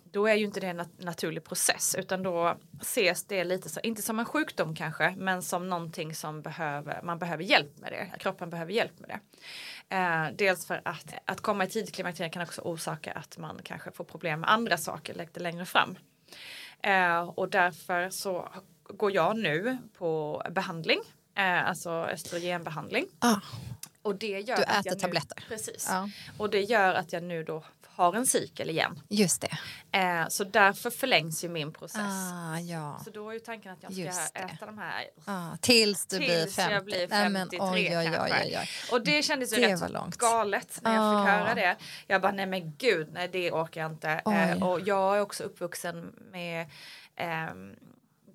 då 0.05 0.27
är 0.27 0.35
ju 0.35 0.45
inte 0.45 0.61
det 0.61 0.67
en 0.67 0.81
nat- 0.81 1.05
naturlig 1.05 1.45
process 1.45 1.95
utan 1.99 2.23
då 2.23 2.57
ses 2.81 3.25
det 3.25 3.45
lite 3.45 3.69
så, 3.69 3.81
inte 3.81 4.03
som 4.03 4.19
en 4.19 4.25
sjukdom 4.25 4.75
kanske, 4.75 5.15
men 5.17 5.43
som 5.43 5.69
någonting 5.69 6.15
som 6.15 6.43
behöver, 6.43 7.03
man 7.03 7.19
behöver 7.19 7.45
hjälp 7.45 7.79
med 7.79 7.93
det. 7.93 8.19
Kroppen 8.19 8.51
behöver 8.51 8.73
hjälp 8.73 8.93
med 9.01 9.09
det. 9.09 9.21
Eh, 9.97 10.29
dels 10.37 10.67
för 10.67 10.81
att, 10.85 11.15
att 11.25 11.41
komma 11.41 11.65
i 11.65 11.69
tidigt 11.69 11.95
klimakteriet 11.95 12.33
kan 12.33 12.43
också 12.43 12.61
orsaka 12.63 13.13
att 13.13 13.39
man 13.39 13.61
kanske 13.65 13.91
får 13.93 14.05
problem 14.05 14.41
med 14.41 14.51
andra 14.51 14.77
saker 14.79 15.15
lite 15.15 15.41
längre 15.41 15.65
fram. 15.65 15.99
Eh, 16.83 17.21
och 17.21 17.51
därför 17.51 18.11
så 18.11 18.49
går 18.89 19.13
jag 19.15 19.37
nu 19.39 19.79
på 19.99 20.43
behandling, 20.51 21.01
eh, 21.35 21.69
alltså 21.69 21.91
östrogenbehandling. 21.91 23.07
Ah, 23.19 23.37
Och 24.03 24.15
det 24.17 24.41
gör 24.41 24.57
Du 24.57 24.63
att 24.63 24.69
äter 24.71 24.83
jag 24.85 24.95
nu, 24.95 25.01
tabletter. 25.01 25.45
Precis. 25.49 25.87
ja, 25.91 26.09
Och 26.39 26.51
det 26.51 26.61
gör 26.61 26.95
att 26.95 27.13
jag 27.13 27.23
nu 27.23 27.45
då 27.45 27.65
har 27.97 28.15
en 28.15 28.27
cykel 28.27 28.71
igen. 28.71 29.01
just 29.09 29.41
det. 29.41 29.59
Eh, 29.99 30.29
så 30.29 30.45
därför 30.45 30.91
förlängs 30.91 31.45
ju 31.45 31.49
min 31.49 31.73
process. 31.73 32.01
Ah, 32.33 32.59
ja. 32.59 33.01
Så 33.05 33.11
då 33.11 33.29
är 33.31 33.35
ju 33.35 33.41
tanken 33.41 33.73
att 33.73 33.83
jag 33.83 33.93
ska 33.93 34.03
Just 34.03 34.35
det. 34.35 34.41
äta 34.41 34.67
de 34.67 34.79
här 34.79 35.05
Ah, 35.25 35.57
tills 35.61 36.07
du 36.07 36.19
blir 36.19 36.45
tills 36.45 36.59
jag 36.59 36.69
50. 36.71 36.85
blir 36.85 37.09
Nej, 37.09 37.29
men 37.29 37.49
53 37.51 37.69
oj, 37.71 37.99
oj, 37.99 38.19
oj, 38.23 38.33
oj. 38.61 38.69
Och 38.93 39.05
det 39.05 39.23
kändes 39.23 39.53
ju 39.53 39.57
Det 39.61 39.75
rätt 39.75 39.91
långt. 39.91 40.17
galet 40.17 40.79
när 40.83 40.95
jag 40.95 41.23
fick 41.25 41.31
Ah. 41.31 41.37
höra 41.39 41.55
det. 41.55 41.77
Jag 42.07 42.23
bara, 42.23 42.33
nej 42.33 42.47
men 42.47 42.77
gud, 42.77 43.09
nej 43.13 43.29
det 43.33 43.53
orkar 43.53 43.81
jag 43.81 43.93
inte. 43.93 44.11
Eh, 44.11 44.63
och 44.69 44.81
jag 44.81 45.17
är 45.17 45.21
också 45.21 45.45
uppvuxen 45.45 46.13
med 46.33 46.67
ehm, 47.17 47.75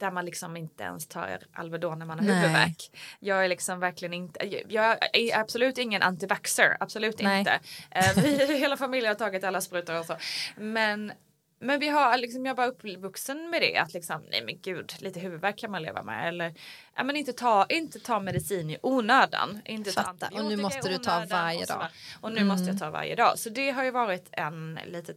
där 0.02 0.12
man 0.12 0.26
liksom 0.26 0.58
inte 0.58 0.84
ens 0.84 1.08
tar 1.08 1.40
Alvedon 1.54 2.00
när 2.00 2.06
man 2.06 2.20
har 2.20 2.26
Nej. 2.26 2.36
huvudvärk. 2.36 2.92
Jag 3.20 3.46
är 3.46 3.50
liksom 3.50 3.80
verkligen 3.80 4.14
inte, 4.14 4.64
jag 4.70 4.98
är 5.14 5.40
absolut 5.40 5.78
ingen 5.78 6.02
antivaxxer, 6.02 6.78
absolut 6.80 7.22
Nej. 7.22 7.40
inte. 7.40 7.60
Eh, 7.92 8.24
vi, 8.24 8.46
hela 8.60 8.78
familjen 8.78 9.10
har 9.10 9.16
tagit 9.16 9.44
alla 9.44 9.62
sprutor 9.62 10.00
och 10.00 10.06
så. 10.06 10.16
Men 10.56 11.12
men 11.64 11.80
vi 11.80 11.88
har 11.88 12.18
liksom, 12.18 12.46
jag 12.46 12.56
var 12.56 12.68
uppvuxen 12.68 13.50
med 13.50 13.62
det 13.62 13.78
att 13.78 13.94
liksom, 13.94 14.22
nej 14.32 14.44
men 14.46 14.62
gud, 14.62 14.94
lite 15.00 15.20
huvudvärk 15.20 15.58
kan 15.58 15.72
man 15.72 15.82
leva 15.84 16.04
med. 16.04 16.28
Eller, 16.28 16.54
ja 16.96 17.04
men 17.04 17.16
inte 17.16 17.34
ta, 17.34 17.66
inte 17.70 18.00
ta 18.00 18.20
medicin 18.20 18.70
i 18.70 18.78
onödan. 18.84 19.62
Inte 19.66 19.92
ta 19.92 20.04
Fattar. 20.04 20.30
Och 20.34 20.46
nu 20.46 20.58
måste 20.58 20.90
du 20.90 20.98
ta 20.98 21.26
varje 21.30 21.62
och 21.62 21.68
dag. 21.68 21.88
Och 22.22 22.32
nu 22.32 22.38
Mm. 22.38 22.48
måste 22.48 22.70
jag 22.70 22.80
ta 22.80 22.90
varje 22.90 23.16
dag. 23.16 23.40
Så 23.40 23.50
det 23.50 23.72
har 23.72 23.84
ju 23.84 23.92
varit 23.92 24.30
en 24.32 24.80
lite 24.88 25.14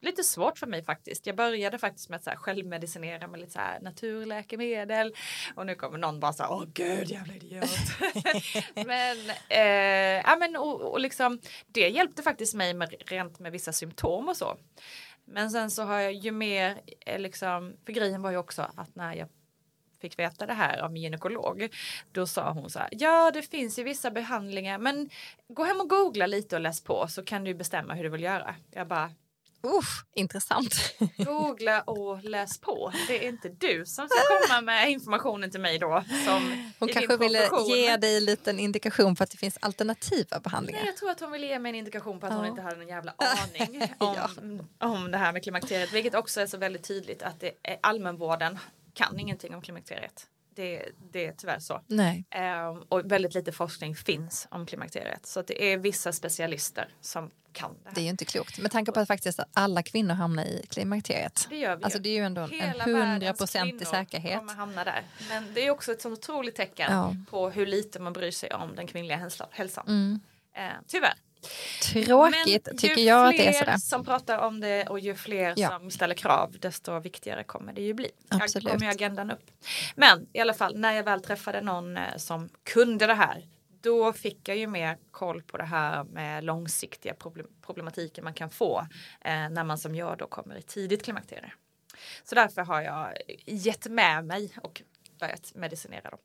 lite 0.00 0.24
svårt 0.24 0.58
för 0.58 0.66
mig 0.66 0.84
faktiskt. 0.84 1.26
Jag 1.26 1.36
började 1.36 1.78
faktiskt 1.78 2.08
med 2.08 2.16
att 2.16 2.24
så 2.24 2.30
här, 2.30 2.36
självmedicinera 2.36 3.26
med 3.26 3.40
lite 3.40 3.52
så 3.52 3.58
här, 3.58 3.80
naturläkemedel 3.80 5.14
och 5.54 5.66
nu 5.66 5.74
kommer 5.74 5.98
någon 5.98 6.20
bara 6.20 6.32
så 6.32 6.42
här, 6.42 6.52
åh 6.52 6.64
gud 6.74 7.10
jävla 7.10 7.34
idiot. 7.34 7.70
men, 8.86 9.30
eh, 9.48 10.22
ja, 10.26 10.36
men 10.38 10.56
och, 10.56 10.80
och 10.80 11.00
liksom, 11.00 11.40
det 11.66 11.88
hjälpte 11.88 12.22
faktiskt 12.22 12.54
mig 12.54 12.74
med, 12.74 12.94
rent 13.06 13.38
med 13.38 13.52
vissa 13.52 13.72
symptom 13.72 14.28
och 14.28 14.36
så. 14.36 14.56
Men 15.24 15.50
sen 15.50 15.70
så 15.70 15.82
har 15.82 16.00
jag 16.00 16.12
ju 16.12 16.32
mer, 16.32 16.80
eh, 17.06 17.18
liksom, 17.18 17.76
för 17.86 17.92
grejen 17.92 18.22
var 18.22 18.30
ju 18.30 18.36
också 18.36 18.62
att 18.76 18.94
när 18.94 19.14
jag 19.14 19.28
fick 20.00 20.18
veta 20.18 20.46
det 20.46 20.52
här 20.52 20.78
av 20.78 20.92
min 20.92 21.02
gynekolog, 21.02 21.68
då 22.12 22.26
sa 22.26 22.52
hon 22.52 22.70
så 22.70 22.78
här, 22.78 22.88
ja 22.92 23.30
det 23.30 23.42
finns 23.42 23.78
ju 23.78 23.82
vissa 23.82 24.10
behandlingar, 24.10 24.78
men 24.78 25.10
gå 25.48 25.64
hem 25.64 25.80
och 25.80 25.88
googla 25.88 26.26
lite 26.26 26.56
och 26.56 26.62
läs 26.62 26.84
på 26.84 27.06
så 27.08 27.24
kan 27.24 27.44
du 27.44 27.54
bestämma 27.54 27.94
hur 27.94 28.04
du 28.04 28.08
vill 28.10 28.22
göra. 28.22 28.54
Jag 28.70 28.88
bara, 28.88 29.10
Usch, 29.64 30.04
intressant. 30.14 30.94
Googla 31.16 31.82
och 31.82 32.24
läs 32.24 32.60
på. 32.60 32.92
Det 33.08 33.24
är 33.24 33.28
inte 33.28 33.48
du 33.48 33.86
som 33.86 34.08
ska 34.08 34.18
komma 34.46 34.60
med 34.60 34.90
informationen 34.90 35.50
till 35.50 35.60
mig 35.60 35.78
då. 35.78 36.04
Som 36.26 36.72
hon 36.78 36.88
kanske 36.88 37.16
ville 37.16 37.50
ge 37.68 37.96
dig 37.96 38.16
en 38.16 38.24
liten 38.24 38.58
indikation 38.58 39.16
på 39.16 39.22
att 39.22 39.30
det 39.30 39.36
finns 39.36 39.58
alternativa 39.60 40.40
behandlingar. 40.40 40.80
Nej, 40.80 40.86
jag 40.86 40.96
tror 40.96 41.10
att 41.10 41.20
hon 41.20 41.32
ville 41.32 41.46
ge 41.46 41.58
mig 41.58 41.70
en 41.70 41.76
indikation 41.76 42.20
på 42.20 42.26
att 42.26 42.32
ja. 42.32 42.38
hon 42.38 42.46
inte 42.46 42.62
hade 42.62 42.76
någon 42.76 42.88
jävla 42.88 43.14
aning 43.18 43.82
om, 43.98 44.60
ja. 44.78 44.88
om 44.88 45.10
det 45.10 45.18
här 45.18 45.32
med 45.32 45.42
klimakteriet. 45.42 45.92
Vilket 45.92 46.14
också 46.14 46.40
är 46.40 46.46
så 46.46 46.58
väldigt 46.58 46.84
tydligt 46.84 47.22
att 47.22 47.40
det 47.40 47.52
är 47.62 47.78
allmänvården 47.82 48.58
kan 48.94 49.18
ingenting 49.18 49.54
om 49.54 49.62
klimakteriet. 49.62 50.26
Det, 50.54 50.88
det 51.12 51.26
är 51.26 51.32
tyvärr 51.32 51.58
så. 51.58 51.80
Nej. 51.86 52.24
Um, 52.70 52.84
och 52.88 53.12
väldigt 53.12 53.34
lite 53.34 53.52
forskning 53.52 53.94
finns 53.94 54.48
om 54.50 54.66
klimakteriet. 54.66 55.26
Så 55.26 55.42
det 55.42 55.72
är 55.72 55.78
vissa 55.78 56.12
specialister 56.12 56.88
som 57.00 57.30
kan 57.52 57.74
det. 57.74 57.88
Här. 57.88 57.94
Det 57.94 58.00
är 58.00 58.02
ju 58.02 58.10
inte 58.10 58.24
klokt. 58.24 58.58
Med 58.58 58.70
tanke 58.70 58.92
på 58.92 59.00
att 59.00 59.08
faktiskt 59.08 59.40
alla 59.52 59.82
kvinnor 59.82 60.14
hamnar 60.14 60.44
i 60.44 60.66
klimakteriet. 60.68 61.46
Det 61.50 61.56
gör 61.56 61.76
vi 61.76 61.84
alltså 61.84 61.98
det 61.98 62.08
är 62.08 62.14
ju 62.14 62.24
ändå 62.24 62.46
Hela 62.46 62.84
en 62.84 62.94
hundraprocentig 62.94 63.86
säkerhet. 63.86 64.38
kommer 64.38 64.54
hamna 64.54 64.84
där. 64.84 65.02
Men 65.28 65.54
det 65.54 65.66
är 65.66 65.70
också 65.70 65.92
ett 65.92 66.02
sånt 66.02 66.18
otroligt 66.18 66.56
tecken 66.56 66.92
ja. 66.92 67.14
på 67.30 67.50
hur 67.50 67.66
lite 67.66 68.00
man 68.00 68.12
bryr 68.12 68.30
sig 68.30 68.50
om 68.50 68.76
den 68.76 68.86
kvinnliga 68.86 69.30
hälsan. 69.50 69.84
Mm. 69.86 70.20
Uh, 70.58 70.62
tyvärr. 70.86 71.14
Tråkigt 71.82 72.68
tycker 72.78 73.02
jag 73.02 73.28
att 73.28 73.36
det 73.36 73.48
är 73.48 73.52
sådär. 73.52 73.72
Ju 73.72 73.78
fler 73.78 73.78
som 73.78 74.04
pratar 74.04 74.38
om 74.38 74.60
det 74.60 74.86
och 74.86 75.00
ju 75.00 75.14
fler 75.14 75.54
ja. 75.56 75.68
som 75.68 75.90
ställer 75.90 76.14
krav 76.14 76.56
desto 76.60 76.98
viktigare 76.98 77.44
kommer 77.44 77.72
det 77.72 77.82
ju 77.82 77.94
bli. 77.94 78.10
Absolut. 78.28 78.64
Jag 78.64 78.72
kommer 78.72 78.86
ju 78.86 78.92
agendan 78.92 79.30
upp. 79.30 79.50
Men 79.94 80.26
i 80.32 80.40
alla 80.40 80.54
fall 80.54 80.76
när 80.76 80.92
jag 80.92 81.04
väl 81.04 81.22
träffade 81.22 81.60
någon 81.60 81.96
eh, 81.96 82.16
som 82.16 82.48
kunde 82.64 83.06
det 83.06 83.14
här 83.14 83.44
då 83.80 84.12
fick 84.12 84.48
jag 84.48 84.56
ju 84.56 84.66
mer 84.66 84.98
koll 85.10 85.42
på 85.42 85.56
det 85.56 85.64
här 85.64 86.04
med 86.04 86.44
långsiktiga 86.44 87.14
problematiker 87.62 88.22
man 88.22 88.34
kan 88.34 88.50
få 88.50 88.86
eh, 89.20 89.48
när 89.50 89.64
man 89.64 89.78
som 89.78 89.94
jag 89.94 90.18
då 90.18 90.26
kommer 90.26 90.56
i 90.56 90.62
tidigt 90.62 91.04
klimakterie. 91.04 91.52
Så 92.24 92.34
därför 92.34 92.62
har 92.62 92.82
jag 92.82 93.16
gett 93.46 93.86
med 93.86 94.24
mig 94.24 94.52
och 94.62 94.82
börjat 95.20 95.52
medicinera 95.54 96.10
dem. 96.10 96.20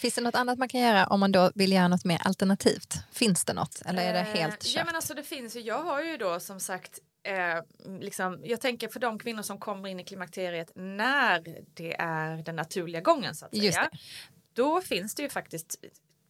Finns 0.00 0.14
det 0.14 0.20
något 0.20 0.34
annat 0.34 0.58
man 0.58 0.68
kan 0.68 0.80
göra 0.80 1.06
om 1.06 1.20
man 1.20 1.32
då 1.32 1.52
vill 1.54 1.72
göra 1.72 1.88
något 1.88 2.04
mer 2.04 2.20
alternativt? 2.24 2.94
Finns 3.12 3.44
det 3.44 3.52
något 3.52 3.82
eller 3.86 4.02
är 4.02 4.12
det 4.12 4.20
eh, 4.20 4.24
helt 4.24 4.62
kört? 4.62 4.76
Ja 4.76 4.84
men 4.84 4.94
alltså 4.94 5.14
det 5.14 5.22
finns 5.22 5.56
ju, 5.56 5.60
jag 5.60 5.82
har 5.82 6.02
ju 6.02 6.16
då 6.16 6.40
som 6.40 6.60
sagt 6.60 7.00
Eh, 7.22 7.62
liksom, 8.00 8.40
jag 8.44 8.60
tänker 8.60 8.88
för 8.88 9.00
de 9.00 9.18
kvinnor 9.18 9.42
som 9.42 9.58
kommer 9.58 9.88
in 9.88 10.00
i 10.00 10.04
klimakteriet 10.04 10.72
när 10.74 11.64
det 11.74 11.96
är 11.98 12.42
den 12.42 12.56
naturliga 12.56 13.00
gången 13.00 13.34
så 13.34 13.46
att 13.46 13.56
säga. 13.56 13.90
Då 14.54 14.80
finns 14.80 15.14
det 15.14 15.22
ju 15.22 15.28
faktiskt 15.28 15.76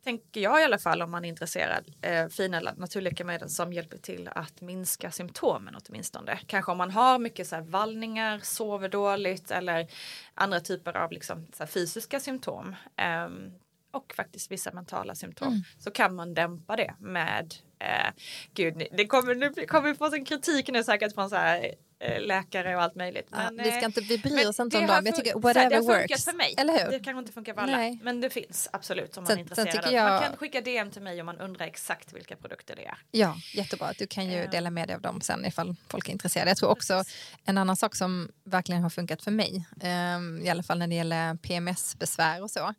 tänker 0.05 0.41
jag 0.41 0.61
i 0.61 0.65
alla 0.65 0.79
fall 0.79 1.03
om 1.03 1.11
man 1.11 1.25
är 1.25 1.29
intresserad, 1.29 1.95
eh, 2.03 2.29
fina 2.29 2.61
naturläkemedel 2.61 3.49
som 3.49 3.73
hjälper 3.73 3.99
till 3.99 4.29
att 4.35 4.61
minska 4.61 5.11
symptomen 5.11 5.77
åtminstone. 5.85 6.39
Kanske 6.47 6.73
om 6.73 6.79
man 6.79 6.91
har 6.91 7.19
mycket 7.19 7.47
så 7.47 7.57
här 7.57 7.63
vallningar, 7.63 8.39
sover 8.43 8.89
dåligt 8.89 9.51
eller 9.51 9.87
andra 10.35 10.61
typer 10.61 10.97
av 10.97 11.13
liksom, 11.13 11.47
så 11.53 11.67
fysiska 11.67 12.21
symptom. 12.21 12.77
Eh, 12.97 13.29
och 13.93 14.15
faktiskt 14.17 14.51
vissa 14.51 14.73
mentala 14.73 15.15
symptom 15.15 15.49
mm. 15.49 15.63
så 15.79 15.91
kan 15.91 16.15
man 16.15 16.35
dämpa 16.35 16.77
det 16.77 16.95
med 16.99 17.55
eh, 17.79 18.13
gud, 18.55 18.83
det 18.93 19.07
kommer, 19.07 19.35
nu 19.35 19.67
kommer 19.67 19.89
vi 19.89 19.95
få 19.95 20.15
en 20.15 20.25
kritik 20.25 20.69
nu 20.69 20.85
säkert 20.85 21.15
från 21.15 21.31
så 21.31 21.37
här 21.37 21.75
läkare 22.21 22.77
och 22.77 22.83
allt 22.83 22.95
möjligt. 22.95 23.27
Men, 23.31 23.57
ja, 23.57 23.65
vi 23.65 23.71
ska 23.71 23.85
inte, 23.85 24.01
vi 24.01 24.19
bryr 24.19 24.49
oss 24.49 24.61
inte 24.61 24.79
om 24.79 24.87
dem. 24.87 25.07
Jag 25.07 25.17
tycker 25.17 25.35
whatever 25.35 25.71
det 25.71 25.77
har 25.77 25.83
works. 25.83 26.25
för 26.25 26.33
mig. 26.33 26.55
Eller 26.59 26.85
hur? 26.85 26.91
Det 26.91 27.01
kanske 27.01 27.19
inte 27.19 27.33
funkar 27.33 27.55
för 27.55 27.61
alla. 27.61 27.77
Nej. 27.77 27.99
Men 28.03 28.21
det 28.21 28.31
finns 28.31 28.69
absolut 28.73 29.17
om 29.17 29.25
man 29.25 29.33
är 29.33 29.41
intresserad. 29.41 29.93
Jag... 29.93 30.11
Man 30.11 30.23
kan 30.23 30.37
skicka 30.37 30.61
DM 30.61 30.91
till 30.91 31.03
mig 31.03 31.21
om 31.21 31.27
man 31.27 31.39
undrar 31.39 31.67
exakt 31.67 32.13
vilka 32.13 32.37
produkter 32.37 32.77
det 32.77 32.87
är. 32.87 32.99
Ja, 33.11 33.37
jättebra. 33.55 33.93
Du 33.99 34.07
kan 34.07 34.31
ju 34.31 34.47
dela 34.47 34.71
med 34.71 34.89
dig 34.89 34.95
av 34.95 35.03
dem 35.03 35.21
sen 35.21 35.47
ifall 35.47 35.77
folk 35.89 36.09
är 36.09 36.13
intresserade. 36.13 36.51
Jag 36.51 36.57
tror 36.57 36.71
också 36.71 37.05
en 37.45 37.59
annan 37.59 37.77
sak 37.77 37.95
som 37.95 38.31
verkligen 38.45 38.83
har 38.83 38.91
funkat 38.91 39.23
för 39.23 39.31
mig, 39.31 39.65
um, 40.17 40.43
i 40.43 40.51
alla 40.51 40.63
fall 40.63 40.79
när 40.79 40.87
det 40.87 40.95
gäller 40.95 41.35
PMS-besvär 41.35 42.43
och 42.43 42.51
så, 42.51 42.75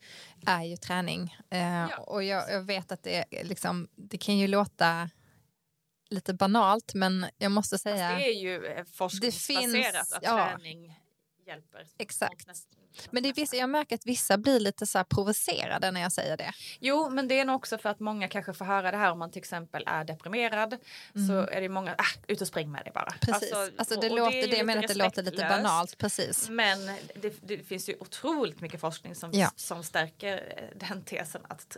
är 0.46 0.64
ju 0.64 0.78
träning. 0.78 1.38
Uh, 1.54 1.60
ja. 1.60 1.98
Och 1.98 2.24
jag, 2.24 2.52
jag, 2.52 2.62
vet 2.62 2.92
att 2.92 3.04
det, 3.04 3.26
liksom, 3.44 3.88
det 3.96 4.18
kan 4.18 4.38
ju 4.38 4.48
låta 4.48 5.10
lite 6.12 6.34
banalt 6.34 6.94
men 6.94 7.26
jag 7.38 7.52
måste 7.52 7.80
säga. 7.80 8.10
Fast 8.10 8.20
det 8.20 8.30
är 8.30 8.42
ju 8.42 8.66
eh, 8.66 8.86
forskningsbaserat 8.94 10.14
att 10.14 10.24
ja, 10.24 10.50
träning 10.58 11.00
hjälper. 11.48 11.88
Exakt. 11.98 12.48
Men 13.12 13.24
det 13.24 13.30
är 13.30 13.34
vissa, 13.34 13.56
jag 13.56 13.70
märker 13.70 13.96
att 13.96 14.06
vissa 14.06 14.38
blir 14.38 14.60
lite 14.60 14.88
så 14.88 15.04
provocerade 15.04 15.92
när 15.92 16.02
jag 16.02 16.12
säger 16.12 16.38
det. 16.38 16.52
Jo, 16.80 17.10
men 17.10 17.28
det 17.28 17.40
är 17.40 17.46
nog 17.46 17.56
också 17.56 17.78
för 17.78 17.90
att 17.90 18.00
många 18.00 18.28
kanske 18.28 18.54
får 18.54 18.66
höra 18.66 18.92
det 18.92 18.98
här 18.98 19.12
om 19.12 19.20
man 19.20 19.32
till 19.32 19.40
exempel 19.40 19.84
är 19.88 20.04
deprimerad. 20.04 20.78
Mm. 21.16 21.28
Så 21.28 21.34
är 21.34 21.62
det 21.62 21.70
många, 21.70 21.96
ah, 21.98 22.20
ut 22.28 22.42
och 22.42 22.48
spring 22.48 22.72
med 22.72 22.84
dig 22.86 22.92
bara. 22.94 23.14
Precis, 23.22 23.54
alltså, 23.54 23.72
alltså 23.78 24.00
det, 24.00 24.10
låter, 24.10 24.42
det, 24.42 24.48
det 24.48 24.64
menar 24.64 24.84
att 24.84 24.88
det 24.88 24.98
låter 24.98 25.24
lite 25.24 25.46
banalt. 25.50 25.98
Precis. 25.98 26.50
Men 26.50 26.86
det, 27.16 27.34
det, 27.42 27.58
finns 27.58 27.90
ju 27.90 27.96
otroligt 28.00 28.62
mycket 28.62 28.82
forskning 28.82 29.16
som, 29.16 29.30
ja. 29.34 29.52
som 29.56 29.84
stärker 29.84 30.70
den 30.76 31.04
tesen 31.04 31.42
att 31.50 31.78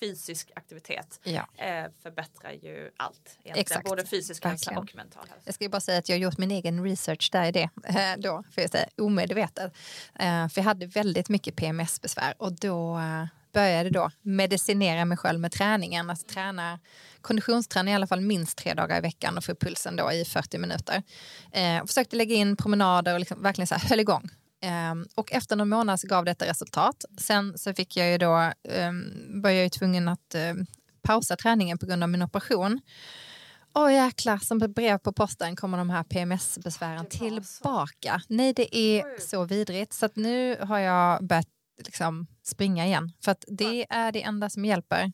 fysisk 0.00 0.50
aktivitet 0.54 1.20
ja. 1.22 1.46
eh, 1.56 1.84
förbättrar 2.02 2.52
ju 2.52 2.90
allt. 2.96 3.38
Exakt. 3.44 3.88
Både 3.88 4.06
fysisk 4.06 4.44
hälsa 4.44 4.78
och 4.78 4.96
mental 4.96 5.22
hälsa. 5.28 5.42
Jag 5.44 5.54
ska 5.54 5.68
bara 5.68 5.80
säga 5.80 5.98
att 5.98 6.08
jag 6.08 6.16
har 6.16 6.20
gjort 6.20 6.38
min 6.38 6.50
egen 6.50 6.84
research 6.84 7.28
där 7.32 7.44
i 7.44 7.52
det, 7.52 7.70
eh, 7.84 8.18
då, 8.18 8.44
för 8.50 8.62
jag 8.62 8.70
säga, 8.70 8.86
omedvetet. 8.96 9.72
Eh, 10.14 10.48
för 10.48 10.60
jag 10.60 10.62
hade 10.62 10.86
väldigt 10.86 11.28
mycket 11.28 11.56
PMS-besvär 11.56 12.34
och 12.38 12.52
då 12.52 13.00
började 13.52 13.90
då 13.90 14.10
medicinera 14.22 15.04
mig 15.04 15.18
själv 15.18 15.40
med 15.40 15.52
träningen. 15.52 16.10
Att 16.10 16.28
träna 16.28 16.78
konditionsträna 17.20 17.90
i 17.90 17.94
alla 17.94 18.06
fall 18.06 18.20
minst 18.20 18.58
tre 18.58 18.74
dagar 18.74 18.98
i 18.98 19.00
veckan 19.00 19.36
och 19.36 19.44
få 19.44 19.54
pulsen 19.54 19.96
då 19.96 20.12
i 20.12 20.24
40 20.24 20.58
minuter. 20.58 21.02
Eh, 21.52 21.86
försökte 21.86 22.16
lägga 22.16 22.34
in 22.34 22.56
promenader 22.56 23.14
och 23.14 23.20
liksom 23.20 23.42
verkligen 23.42 23.66
så 23.66 23.74
här, 23.74 23.88
höll 23.88 24.00
igång. 24.00 24.30
Um, 24.66 25.06
och 25.14 25.32
efter 25.32 25.56
någon 25.56 25.68
månad 25.68 26.00
så 26.00 26.06
gav 26.06 26.24
detta 26.24 26.46
resultat. 26.46 27.04
Sen 27.18 27.58
så 27.58 27.74
fick 27.74 27.96
jag 27.96 28.10
ju 28.10 28.18
då, 28.18 28.52
um, 28.88 29.42
var 29.42 29.50
jag 29.50 29.62
ju 29.62 29.68
tvungen 29.68 30.08
att 30.08 30.34
um, 30.34 30.66
pausa 31.02 31.36
träningen 31.36 31.78
på 31.78 31.86
grund 31.86 32.02
av 32.02 32.08
min 32.08 32.22
operation. 32.22 32.80
Åh 33.74 33.94
jäklar, 33.94 34.38
som 34.38 34.62
ett 34.62 34.74
brev 34.74 34.98
på 34.98 35.12
posten 35.12 35.56
kommer 35.56 35.78
de 35.78 35.90
här 35.90 36.02
PMS-besvären 36.02 37.06
tillbaka. 37.06 38.20
Så. 38.20 38.34
Nej, 38.34 38.52
det 38.52 38.76
är 38.76 39.04
Oj. 39.04 39.20
så 39.20 39.44
vidrigt. 39.44 39.92
Så 39.92 40.08
nu 40.14 40.56
har 40.60 40.78
jag 40.78 41.26
börjat 41.26 41.48
liksom, 41.84 42.26
springa 42.42 42.86
igen. 42.86 43.12
För 43.24 43.32
att 43.32 43.44
det 43.48 43.86
är 43.90 44.12
det 44.12 44.22
enda 44.22 44.50
som 44.50 44.64
hjälper. 44.64 45.12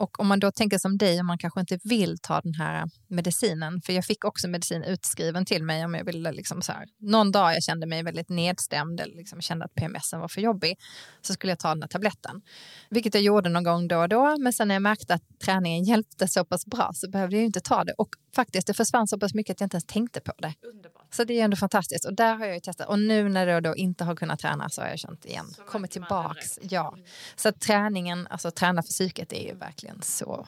Och 0.00 0.20
om 0.20 0.26
man 0.26 0.40
då 0.40 0.50
tänker 0.50 0.78
som 0.78 0.98
dig, 0.98 1.20
om 1.20 1.26
man 1.26 1.38
kanske 1.38 1.60
inte 1.60 1.78
vill 1.84 2.18
ta 2.18 2.40
den 2.40 2.54
här 2.54 2.90
medicinen, 3.08 3.80
för 3.82 3.92
jag 3.92 4.04
fick 4.04 4.24
också 4.24 4.48
medicin 4.48 4.82
utskriven 4.82 5.44
till 5.44 5.64
mig 5.64 5.84
om 5.84 5.94
jag 5.94 6.04
ville, 6.04 6.32
liksom 6.32 6.62
så 6.62 6.72
här, 6.72 6.86
någon 6.98 7.32
dag 7.32 7.54
jag 7.54 7.62
kände 7.62 7.86
mig 7.86 8.02
väldigt 8.02 8.28
nedstämd 8.28 9.00
eller 9.00 9.16
liksom 9.16 9.40
kände 9.40 9.64
att 9.64 9.74
PMSen 9.74 10.20
var 10.20 10.28
för 10.28 10.40
jobbig, 10.40 10.78
så 11.20 11.32
skulle 11.32 11.50
jag 11.50 11.58
ta 11.58 11.68
den 11.68 11.82
här 11.82 11.88
tabletten. 11.88 12.42
Vilket 12.90 13.14
jag 13.14 13.22
gjorde 13.22 13.48
någon 13.48 13.64
gång 13.64 13.88
då 13.88 13.98
och 13.98 14.08
då, 14.08 14.36
men 14.38 14.52
sen 14.52 14.68
när 14.68 14.74
jag 14.74 14.82
märkte 14.82 15.14
att 15.14 15.22
träningen 15.44 15.84
hjälpte 15.84 16.28
så 16.28 16.44
pass 16.44 16.66
bra 16.66 16.90
så 16.94 17.10
behövde 17.10 17.36
jag 17.36 17.44
inte 17.44 17.60
ta 17.60 17.84
det. 17.84 17.92
Och 17.98 18.08
faktiskt, 18.34 18.66
det 18.66 18.74
försvann 18.74 19.06
så 19.06 19.18
pass 19.18 19.34
mycket 19.34 19.54
att 19.54 19.60
jag 19.60 19.66
inte 19.66 19.74
ens 19.74 19.84
tänkte 19.84 20.20
på 20.20 20.32
det. 20.38 20.54
Underbart. 20.62 21.14
Så 21.14 21.24
det 21.24 21.40
är 21.40 21.44
ändå 21.44 21.56
fantastiskt. 21.56 22.04
Och 22.04 22.14
där 22.14 22.34
har 22.34 22.46
jag 22.46 22.54
ju 22.54 22.60
testat. 22.60 22.88
Och 22.88 22.98
nu 22.98 23.28
när 23.28 23.46
jag 23.46 23.62
då 23.62 23.76
inte 23.76 24.04
har 24.04 24.16
kunnat 24.16 24.40
träna 24.40 24.68
så 24.68 24.82
har 24.82 24.88
jag 24.88 24.98
känt 24.98 25.24
igen, 25.24 25.46
så 25.56 25.62
kommit 25.62 25.90
tillbaks. 25.90 26.58
Ja. 26.62 26.92
Mm. 26.92 27.06
Så 27.36 27.52
träningen, 27.52 28.26
alltså 28.30 28.50
träna 28.50 28.82
för 28.82 28.88
psyket 28.88 29.32
är 29.32 29.46
ju 29.46 29.54
verkligen 29.54 30.02
så, 30.02 30.46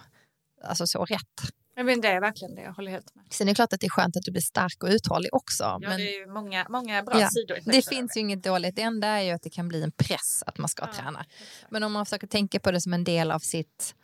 alltså 0.65 0.87
så 0.87 1.05
rätt. 1.05 1.53
Men 1.77 2.01
det 2.01 2.09
är 2.09 2.21
verkligen 2.21 2.55
det, 2.55 2.63
jag 2.63 2.73
håller 2.73 2.91
helt 2.91 3.15
med. 3.15 3.25
Sen 3.31 3.49
är 3.49 3.51
det 3.51 3.55
klart 3.55 3.73
att 3.73 3.81
det 3.81 3.87
är 3.87 3.91
skönt 3.91 4.17
att 4.17 4.23
du 4.23 4.31
blir 4.33 4.43
stark 4.43 4.83
och 4.83 4.89
uthållig 4.89 5.35
också. 5.35 5.65
Ja, 5.65 5.79
men... 5.79 5.97
det 5.97 6.17
är 6.17 6.21
ju 6.21 6.27
många, 6.27 6.67
många 6.69 7.03
bra 7.03 7.21
ja, 7.21 7.29
sidor. 7.31 7.59
Det 7.65 7.89
finns 7.89 8.17
ju 8.17 8.21
inget 8.21 8.45
dåligt. 8.45 8.77
Det 8.77 8.83
enda 8.83 9.09
är 9.09 9.23
ju 9.23 9.31
att 9.31 9.43
det 9.43 9.51
kan 9.51 9.69
bli 9.69 9.83
en 9.83 9.93
press 9.93 10.43
att 10.47 10.59
man 10.59 10.69
ska 10.69 10.85
ja, 10.85 10.93
träna. 10.93 11.21
Exakt. 11.21 11.71
Men 11.71 11.83
om 11.83 11.93
man 11.93 12.07
försöker 12.07 12.27
tänka 12.27 12.61
på 12.61 12.71
det 12.71 12.81
som 12.81 12.93
en 12.93 13.05
del 13.05 13.31
av 13.31 13.39
sitt, 13.39 13.95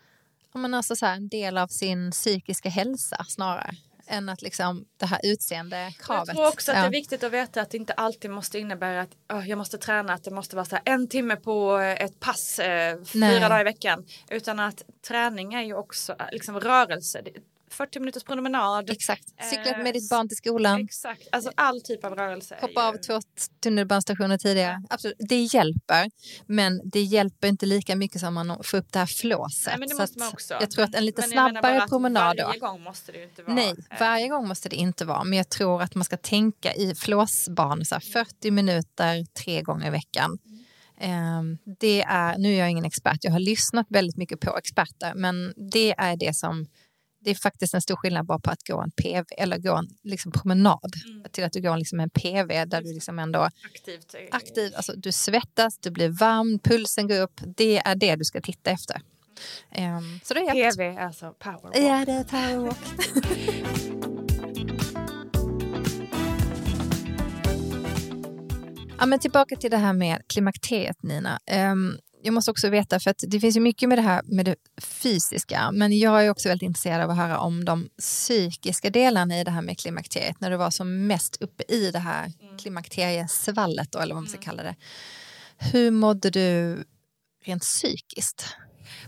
men 0.58 0.74
alltså 0.74 0.96
så 0.96 1.06
här, 1.06 1.16
en 1.16 1.28
del 1.28 1.58
av 1.58 1.68
sin 1.68 2.10
psykiska 2.10 2.68
hälsa 2.68 3.26
snarare 3.28 3.74
än 4.08 4.28
att 4.28 4.42
liksom 4.42 4.84
det 4.96 5.06
här 5.06 5.20
utseendekravet. 5.22 6.26
Jag 6.26 6.36
tror 6.36 6.48
också 6.48 6.70
att 6.70 6.76
ja. 6.76 6.82
det 6.82 6.88
är 6.88 6.92
viktigt 6.92 7.24
att 7.24 7.32
veta 7.32 7.60
att 7.60 7.70
det 7.70 7.76
inte 7.76 7.92
alltid 7.92 8.30
måste 8.30 8.58
innebära 8.58 9.00
att 9.00 9.16
oh, 9.32 9.48
jag 9.48 9.58
måste 9.58 9.78
träna, 9.78 10.12
att 10.12 10.24
det 10.24 10.30
måste 10.30 10.56
vara 10.56 10.66
så 10.66 10.76
här, 10.76 10.82
en 10.84 11.08
timme 11.08 11.36
på 11.36 11.76
ett 11.76 12.20
pass 12.20 12.58
eh, 12.58 13.04
fyra 13.04 13.48
dagar 13.48 13.60
i 13.60 13.64
veckan. 13.64 14.06
Utan 14.30 14.60
att 14.60 14.82
träning 15.08 15.54
är 15.54 15.62
ju 15.62 15.74
också 15.74 16.16
liksom 16.32 16.60
rörelse. 16.60 17.22
40 17.74 18.00
minuters 18.00 18.24
promenad. 18.24 18.90
Exakt. 18.90 19.24
Cykla 19.50 19.70
Eh, 19.76 19.82
med 19.82 19.94
ditt 19.94 20.10
barn 20.10 20.28
till 20.28 20.36
skolan. 20.36 20.80
Exakt, 20.80 21.22
alltså 21.32 21.50
all 21.54 21.80
typ 21.82 22.04
av 22.04 22.14
rörelse. 22.14 22.58
Hoppa 22.60 22.80
ju- 22.80 22.86
av 22.88 22.96
två 22.96 23.20
tunnelbanestationer 23.62 24.38
tidigare. 24.38 24.82
Absolut. 24.90 25.16
Det 25.18 25.42
hjälper, 25.42 26.10
men 26.46 26.80
det 26.84 27.00
hjälper 27.02 27.48
inte 27.48 27.66
lika 27.66 27.96
mycket 27.96 28.20
som 28.20 28.34
man 28.34 28.60
får 28.64 28.78
upp 28.78 28.92
det 28.92 28.98
här 28.98 29.06
flåset. 29.06 29.66
Nej, 29.66 29.78
men 29.78 29.88
det 29.88 29.94
måste 29.94 30.18
man 30.18 30.28
också. 30.28 30.54
Jag 30.60 30.70
tror 30.70 30.84
att 30.84 30.94
en 30.94 31.04
lite 31.04 31.20
Men 31.20 31.30
snabbare 31.30 31.88
promenad 31.88 32.36
då. 32.36 32.44
Varje 32.46 32.58
gång 32.60 32.82
måste 32.82 33.12
det 33.12 33.22
inte 33.24 33.42
vara. 33.42 33.54
Nej, 33.54 33.74
eh, 33.90 33.98
varje 34.00 34.28
gång 34.28 34.48
måste 34.48 34.68
det 34.68 34.76
inte 34.76 35.04
vara. 35.04 35.24
Men 35.24 35.36
jag 35.38 35.48
tror 35.48 35.82
att 35.82 35.94
man 35.94 36.04
ska 36.04 36.16
tänka 36.16 36.74
i 36.74 36.94
flåsbanor, 36.94 37.84
så 37.84 37.94
här 37.94 38.00
40 38.00 38.50
minuter 38.50 39.24
tre 39.44 39.62
gånger 39.62 39.86
i 39.86 39.90
veckan. 39.90 40.38
Ehm, 41.00 41.58
Det 41.80 42.02
är, 42.02 42.38
nu 42.38 42.54
är 42.54 42.58
jag 42.58 42.70
ingen 42.70 42.84
expert, 42.84 43.18
jag 43.24 43.32
har 43.32 43.38
lyssnat 43.38 43.86
väldigt 43.90 44.16
mycket 44.16 44.40
på 44.40 44.56
experter, 44.58 45.12
men 45.14 45.52
det 45.72 45.94
är 45.98 46.16
det 46.16 46.36
som 46.36 46.66
det 47.20 47.30
är 47.30 47.34
faktiskt 47.34 47.74
en 47.74 47.82
stor 47.82 47.96
skillnad 47.96 48.26
bara 48.26 48.38
på 48.38 48.50
att 48.50 48.66
gå 48.66 48.80
en 48.80 48.90
PV 48.90 49.24
eller 49.38 49.58
gå 49.58 49.76
en 49.76 49.88
liksom 50.02 50.32
promenad 50.32 50.92
till 51.32 51.44
att 51.44 51.52
du 51.52 51.60
går 51.60 51.76
liksom 51.76 52.00
en 52.00 52.10
PV 52.10 52.64
där 52.64 52.82
du 52.82 52.94
liksom 52.94 53.18
ändå 53.18 53.48
aktivt. 53.64 54.14
aktiv, 54.30 54.72
alltså 54.76 54.92
du 54.96 55.12
svettas, 55.12 55.78
du 55.78 55.90
blir 55.90 56.08
varm, 56.08 56.58
pulsen 56.58 57.08
går 57.08 57.20
upp. 57.20 57.40
Det 57.56 57.78
är 57.78 57.94
det 57.94 58.16
du 58.16 58.24
ska 58.24 58.40
titta 58.40 58.70
efter. 58.70 59.02
Ehm, 59.70 60.20
så 60.24 60.34
det 60.34 60.40
är. 60.40 60.72
PV, 60.72 60.98
alltså 60.98 61.34
powerwalk. 61.38 61.76
Ja, 61.76 62.04
det 62.06 62.12
är 62.12 62.24
powerwalk. 62.24 62.78
ja, 68.98 69.06
men 69.06 69.18
tillbaka 69.18 69.56
till 69.56 69.70
det 69.70 69.76
här 69.76 69.92
med 69.92 70.22
klimakteriet, 70.26 71.02
Nina. 71.02 71.40
Ehm, 71.46 71.98
jag 72.22 72.34
måste 72.34 72.50
också 72.50 72.68
veta, 72.68 73.00
för 73.00 73.10
att 73.10 73.24
det 73.28 73.40
finns 73.40 73.56
ju 73.56 73.60
mycket 73.60 73.88
med 73.88 73.98
det 73.98 74.02
här 74.02 74.22
med 74.24 74.44
det 74.44 74.56
fysiska, 74.82 75.70
men 75.72 75.98
jag 75.98 76.26
är 76.26 76.30
också 76.30 76.48
väldigt 76.48 76.66
intresserad 76.66 77.00
av 77.00 77.10
att 77.10 77.16
höra 77.16 77.38
om 77.38 77.64
de 77.64 77.88
psykiska 77.98 78.90
delarna 78.90 79.40
i 79.40 79.44
det 79.44 79.50
här 79.50 79.62
med 79.62 79.78
klimakteriet, 79.78 80.40
när 80.40 80.50
du 80.50 80.56
var 80.56 80.70
som 80.70 81.06
mest 81.06 81.42
uppe 81.42 81.64
i 81.68 81.90
det 81.90 81.98
här 81.98 82.32
klimakteriesvallet, 82.58 83.92
då, 83.92 83.98
eller 83.98 84.14
vad 84.14 84.22
man 84.22 84.30
ska 84.30 84.38
kalla 84.38 84.62
det. 84.62 84.74
Hur 85.58 85.90
mådde 85.90 86.30
du 86.30 86.84
rent 87.44 87.62
psykiskt? 87.62 88.56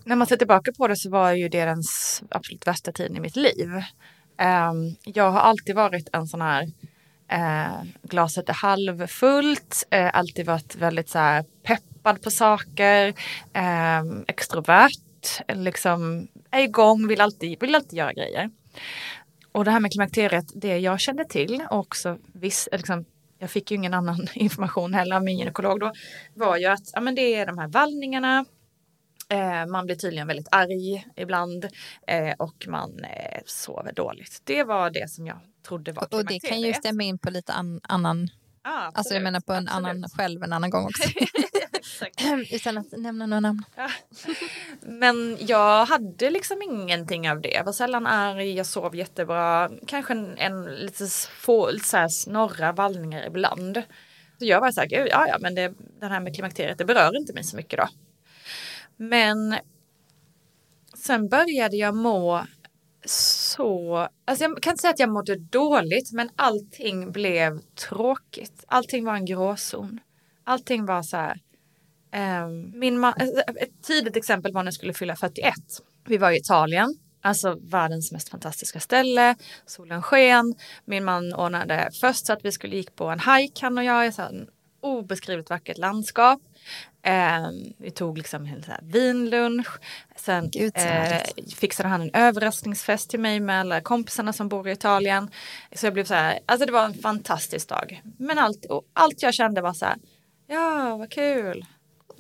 När 0.05 0.17
man 0.17 0.27
ser 0.27 0.37
tillbaka 0.37 0.73
på 0.73 0.89
det 0.89 0.97
så 0.97 1.11
var 1.11 1.33
ju 1.33 1.49
det 1.49 1.65
den 1.65 1.83
absolut 2.31 2.67
värsta 2.67 2.93
tiden 2.93 3.17
i 3.17 3.21
mitt 3.21 3.37
liv. 3.37 3.69
Ehm, 4.39 4.97
jag 5.05 5.31
har 5.31 5.41
alltid 5.41 5.75
varit 5.75 6.09
en 6.13 6.27
sån 6.27 6.41
här 6.41 6.73
eh, 7.31 7.83
glaset 8.03 8.49
är 8.49 8.53
halvfullt, 8.53 9.87
eh, 9.91 10.11
alltid 10.13 10.47
varit 10.47 10.77
väldigt 10.77 11.09
så 11.09 11.19
här 11.19 11.45
peppad 11.63 12.23
på 12.23 12.31
saker, 12.31 13.09
eh, 13.53 14.03
extrovert, 14.29 15.53
liksom 15.55 16.29
är 16.51 16.63
igång, 16.63 17.09
vill 17.09 17.21
alltid, 17.21 17.61
vill 17.61 17.75
alltid 17.75 17.99
göra 17.99 18.13
grejer. 18.13 18.51
Och 19.53 19.65
det 19.65 19.71
här 19.71 19.81
med 19.81 19.93
klimakteriet, 19.93 20.47
det 20.55 20.79
jag 20.79 21.01
kände 21.01 21.25
till 21.25 21.63
och 21.71 21.79
också 21.79 22.19
viss, 22.33 22.69
eh, 22.73 22.79
liksom, 22.79 23.05
jag 23.39 23.51
fick 23.51 23.71
ju 23.71 23.77
ingen 23.77 23.95
annan 23.95 24.29
information 24.35 24.95
heller 24.95 25.17
av 25.17 25.25
min 25.25 25.39
gynekolog 25.39 25.81
då, 25.81 25.93
var 26.35 26.57
ju 26.57 26.67
att 26.67 26.91
ja, 26.93 27.01
men 27.01 27.15
det 27.15 27.35
är 27.35 27.47
de 27.47 27.59
här 27.59 27.69
vallningarna, 27.69 28.45
Eh, 29.33 29.67
man 29.67 29.87
blir 29.87 29.97
tydligen 29.97 30.27
väldigt 30.27 30.49
arg 30.51 31.07
ibland 31.17 31.69
eh, 32.07 32.35
och 32.39 32.67
man 32.69 33.05
eh, 33.05 33.41
sover 33.47 33.93
dåligt. 33.93 34.43
Det 34.45 34.65
var 34.65 34.91
det 34.91 35.11
som 35.11 35.27
jag 35.27 35.41
trodde 35.63 35.93
var 35.93 36.03
Och, 36.05 36.15
och 36.15 36.25
det 36.25 36.27
kan 36.27 36.35
ju 36.35 36.41
klimakteriet. 36.41 36.77
stämma 36.77 37.03
in 37.03 37.19
på 37.19 37.31
lite 37.31 37.53
an, 37.53 37.81
annan, 37.83 38.29
Ja, 38.65 38.91
alltså 38.95 39.15
jag 39.15 39.23
menar 39.23 39.41
på 39.41 39.53
en 39.53 39.69
absolut. 39.69 39.89
annan 39.89 40.09
själv 40.11 40.43
en 40.43 40.53
annan 40.53 40.71
gång 40.71 40.85
också. 40.85 41.09
Utan 42.53 42.79
att 42.79 42.93
nämna 42.93 43.27
några 43.27 43.41
namn. 43.41 43.63
Men 44.83 45.37
jag 45.41 45.87
hade 45.87 46.31
liksom 46.31 46.63
ingenting 46.63 47.31
av 47.31 47.41
det. 47.41 47.49
Jag 47.51 47.65
var 47.65 47.73
sällan 47.73 48.07
arg, 48.07 48.53
jag 48.53 48.67
sov 48.67 48.97
jättebra. 48.97 49.71
Kanske 49.87 50.13
en, 50.13 50.39
en 50.39 50.65
lite 50.65 51.07
få, 51.31 51.71
lite 51.71 51.89
så 51.89 51.97
här 51.97 52.09
snorra 52.09 52.73
vallningar 52.73 53.27
ibland. 53.27 53.83
Så 54.39 54.45
jag 54.45 54.61
var 54.61 54.73
så 54.73 54.81
här, 54.81 54.89
ja 54.91 55.27
ja 55.29 55.39
men 55.41 55.55
det, 55.55 55.73
det 56.01 56.07
här 56.07 56.21
med 56.21 56.35
klimakteriet 56.35 56.79
det 56.79 56.85
berör 56.85 57.17
inte 57.17 57.33
mig 57.33 57.45
så 57.45 57.57
mycket 57.57 57.79
då. 57.79 57.89
Men 58.97 59.57
sen 60.95 61.29
började 61.29 61.77
jag 61.77 61.95
må 61.95 62.45
så, 63.57 64.09
alltså 64.25 64.45
jag 64.45 64.63
kan 64.63 64.71
inte 64.71 64.81
säga 64.81 64.91
att 64.91 64.99
jag 64.99 65.13
mådde 65.13 65.37
dåligt 65.37 66.13
men 66.13 66.31
allting 66.37 67.13
blev 67.13 67.61
tråkigt. 67.61 68.65
Allting 68.67 69.05
var 69.05 69.15
en 69.15 69.27
gråzon. 69.27 70.01
Allting 70.45 70.87
var 70.87 71.03
så 71.03 71.17
här, 71.17 71.41
Um, 72.13 72.79
min 72.79 72.99
man, 72.99 73.15
ett 73.61 73.83
tidigt 73.83 74.17
exempel 74.17 74.53
var 74.53 74.63
när 74.63 74.67
jag 74.67 74.75
skulle 74.75 74.95
fylla 74.95 75.17
41. 75.17 75.55
Vi 76.07 76.17
var 76.17 76.31
i 76.31 76.37
Italien, 76.37 76.95
alltså 77.23 77.59
världens 77.63 78.13
mest 78.13 78.29
fantastiska 78.29 78.81
ställe. 78.81 79.37
Solen 79.67 80.03
sken. 80.03 80.55
Min 80.85 81.05
man 81.05 81.35
ordnade 81.35 81.91
först 82.01 82.27
så 82.27 82.33
att 82.33 82.45
vi 82.45 82.53
skulle 82.53 82.77
gick 82.77 82.97
på 82.97 83.05
en 83.05 83.21
hike 83.21 83.61
han 83.67 83.79
och 83.79 83.85
jag 83.85 84.07
i 84.07 84.13
så 84.13 84.23
här 84.23 84.29
en 84.29 84.49
obeskrivligt 84.81 85.51
vackert 85.51 85.79
landskap. 85.79 86.41
Ehm, 87.03 87.73
vi 87.79 87.91
tog 87.91 88.19
liksom 88.19 88.47
en 88.47 88.63
så 88.63 88.73
vinlunch. 88.83 89.67
Sen 90.17 90.51
Gud, 90.51 90.73
så 90.77 90.87
eh, 90.87 91.23
fixade 91.57 91.89
han 91.89 92.03
en 92.03 92.11
överraskningsfest 92.15 93.11
till 93.11 93.21
mig 93.21 93.41
med 93.41 93.61
alla 93.61 93.81
kompisarna 93.81 94.33
som 94.33 94.49
bor 94.49 94.69
i 94.69 94.73
Italien. 94.73 95.31
Så 95.77 95.87
jag 95.87 95.93
blev 95.95 96.05
så 96.05 96.15
här, 96.15 96.39
alltså 96.47 96.67
det 96.67 96.73
var 96.73 96.85
en 96.85 96.95
fantastisk 96.95 97.69
dag. 97.69 98.03
Men 98.19 98.39
allt, 98.39 98.67
allt 98.93 99.23
jag 99.23 99.35
kände 99.35 99.61
var 99.61 99.73
så 99.73 99.85
här, 99.85 99.97
ja 100.47 100.97
vad 100.97 101.11
kul. 101.11 101.65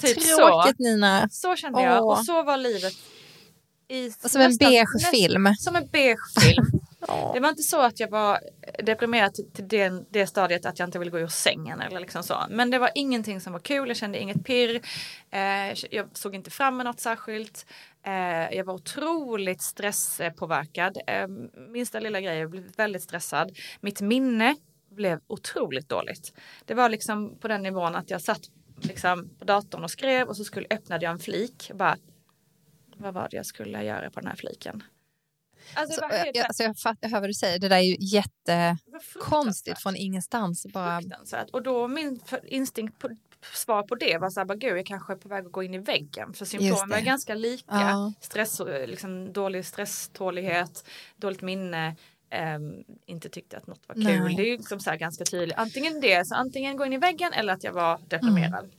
Typ 0.01 0.23
så. 0.23 0.37
Tråkigt 0.37 0.79
Nina. 0.79 1.29
Så 1.33 1.57
kände 1.57 1.83
jag 1.83 2.05
Åh. 2.05 2.19
och 2.19 2.25
så 2.25 2.43
var 2.43 2.57
livet. 2.57 2.93
I 3.89 4.11
som 4.11 4.41
en 4.41 4.49
nästan- 4.51 4.69
beige 4.71 4.87
nästan- 4.95 5.11
film. 5.13 5.55
Som 5.59 5.77
en 5.77 5.87
beige 5.87 6.41
film. 6.41 6.67
Det 7.35 7.41
var 7.41 7.49
inte 7.49 7.63
så 7.63 7.81
att 7.81 8.01
jag 8.01 8.11
var 8.11 8.39
deprimerad 8.83 9.35
till, 9.35 9.51
till 9.53 9.69
det, 9.69 10.05
det 10.11 10.27
stadiet 10.27 10.67
att 10.67 10.79
jag 10.79 10.89
inte 10.89 10.99
ville 10.99 11.11
gå 11.11 11.19
ur 11.19 11.27
sängen 11.27 11.81
eller 11.81 12.01
liksom 12.01 12.23
så. 12.23 12.47
Men 12.51 12.71
det 12.71 12.79
var 12.79 12.91
ingenting 12.95 13.41
som 13.41 13.53
var 13.53 13.61
kul, 13.61 13.89
jag 13.89 13.97
kände 13.97 14.19
inget 14.19 14.45
pirr. 14.45 14.81
Eh, 15.31 15.75
jag 15.91 16.09
såg 16.13 16.35
inte 16.35 16.51
fram 16.51 16.75
emot 16.75 16.85
något 16.85 17.01
särskilt. 17.01 17.67
Eh, 18.03 18.57
jag 18.57 18.65
var 18.65 18.75
otroligt 18.75 19.63
stresspåverkad. 19.63 20.99
Eh, 21.07 21.29
minsta 21.69 22.01
lilla 22.01 22.21
grej, 22.21 22.39
jag 22.39 22.51
blev 22.51 22.77
väldigt 22.77 23.03
stressad. 23.03 23.59
Mitt 23.81 24.01
minne 24.01 24.57
blev 24.91 25.21
otroligt 25.27 25.89
dåligt. 25.89 26.33
Det 26.65 26.75
var 26.75 26.89
liksom 26.89 27.39
på 27.39 27.49
den 27.49 27.63
nivån 27.63 27.95
att 27.95 28.11
jag 28.11 28.23
satt 28.23 28.41
liksom 28.81 29.29
på 29.39 29.45
datorn 29.45 29.85
och 29.85 29.91
skrev 29.91 30.29
och 30.29 30.37
så 30.37 30.45
skulle, 30.45 30.67
öppnade 30.71 31.05
jag 31.05 31.13
en 31.13 31.19
flik. 31.19 31.67
Och 31.71 31.77
bara, 31.77 31.97
vad 32.97 33.15
var 33.15 33.29
det 33.31 33.37
jag 33.37 33.47
skulle 33.47 33.85
göra 33.85 34.11
på 34.11 34.21
den 34.21 34.29
här 34.29 34.37
fliken? 34.37 34.83
Alltså, 35.75 35.95
Så, 35.95 36.01
det 36.01 36.09
var 36.09 36.25
helt- 36.25 36.37
jag, 36.37 36.47
alltså 36.47 36.63
jag, 36.63 36.79
fatt, 36.79 36.99
jag 37.01 37.09
hör 37.11 37.21
vad 37.21 37.29
du 37.29 37.35
säger. 37.35 37.59
Det 37.59 37.69
där 37.69 37.77
är 37.77 37.81
ju 37.81 37.97
jättekonstigt 38.01 39.83
från 39.83 39.97
ingenstans. 39.97 40.67
Bara. 40.73 41.01
Och 41.53 41.63
då 41.63 41.89
min 41.89 42.21
instinkt 42.47 42.99
på, 42.99 43.09
svar 43.55 43.83
på 43.83 43.95
det 43.95 44.19
var 44.19 44.31
så 44.31 44.41
här, 44.41 44.45
bara, 44.45 44.55
gud 44.59 44.79
jag 44.79 44.87
kanske 44.87 45.13
är 45.13 45.17
på 45.17 45.29
väg 45.29 45.47
att 45.47 45.53
gå 45.53 45.63
in 45.63 45.75
i 45.75 45.79
väggen. 45.79 46.33
För 46.35 46.45
symptomen 46.45 46.93
är 46.93 47.01
ganska 47.01 47.35
lika. 47.35 47.65
Ja. 47.69 48.13
Stress, 48.21 48.61
liksom, 48.87 49.33
dålig 49.33 49.67
stresstålighet, 49.67 50.85
dåligt 51.17 51.43
minne. 51.43 51.97
ehm, 52.33 52.85
inte 53.07 53.29
tyckte 53.29 53.57
att 53.57 53.67
något 53.67 53.81
var 53.89 53.95
kul. 53.95 54.05
Nej. 54.05 54.37
Det 54.37 54.43
är 54.43 54.47
ju 54.47 54.57
liksom 54.57 54.81
så 54.81 54.91
här 54.91 54.97
ganska 54.97 55.25
tydligt. 55.25 55.57
Antingen 55.57 56.01
det, 56.01 56.27
så 56.27 56.35
antingen 56.35 56.77
gå 56.77 56.85
in 56.87 56.93
i 56.93 56.99
väggen 56.99 57.33
eller 57.33 57.53
att 57.53 57.65
jag 57.65 57.73
var 57.73 57.99
deprimerad. 58.09 58.65
Mm. 58.65 58.71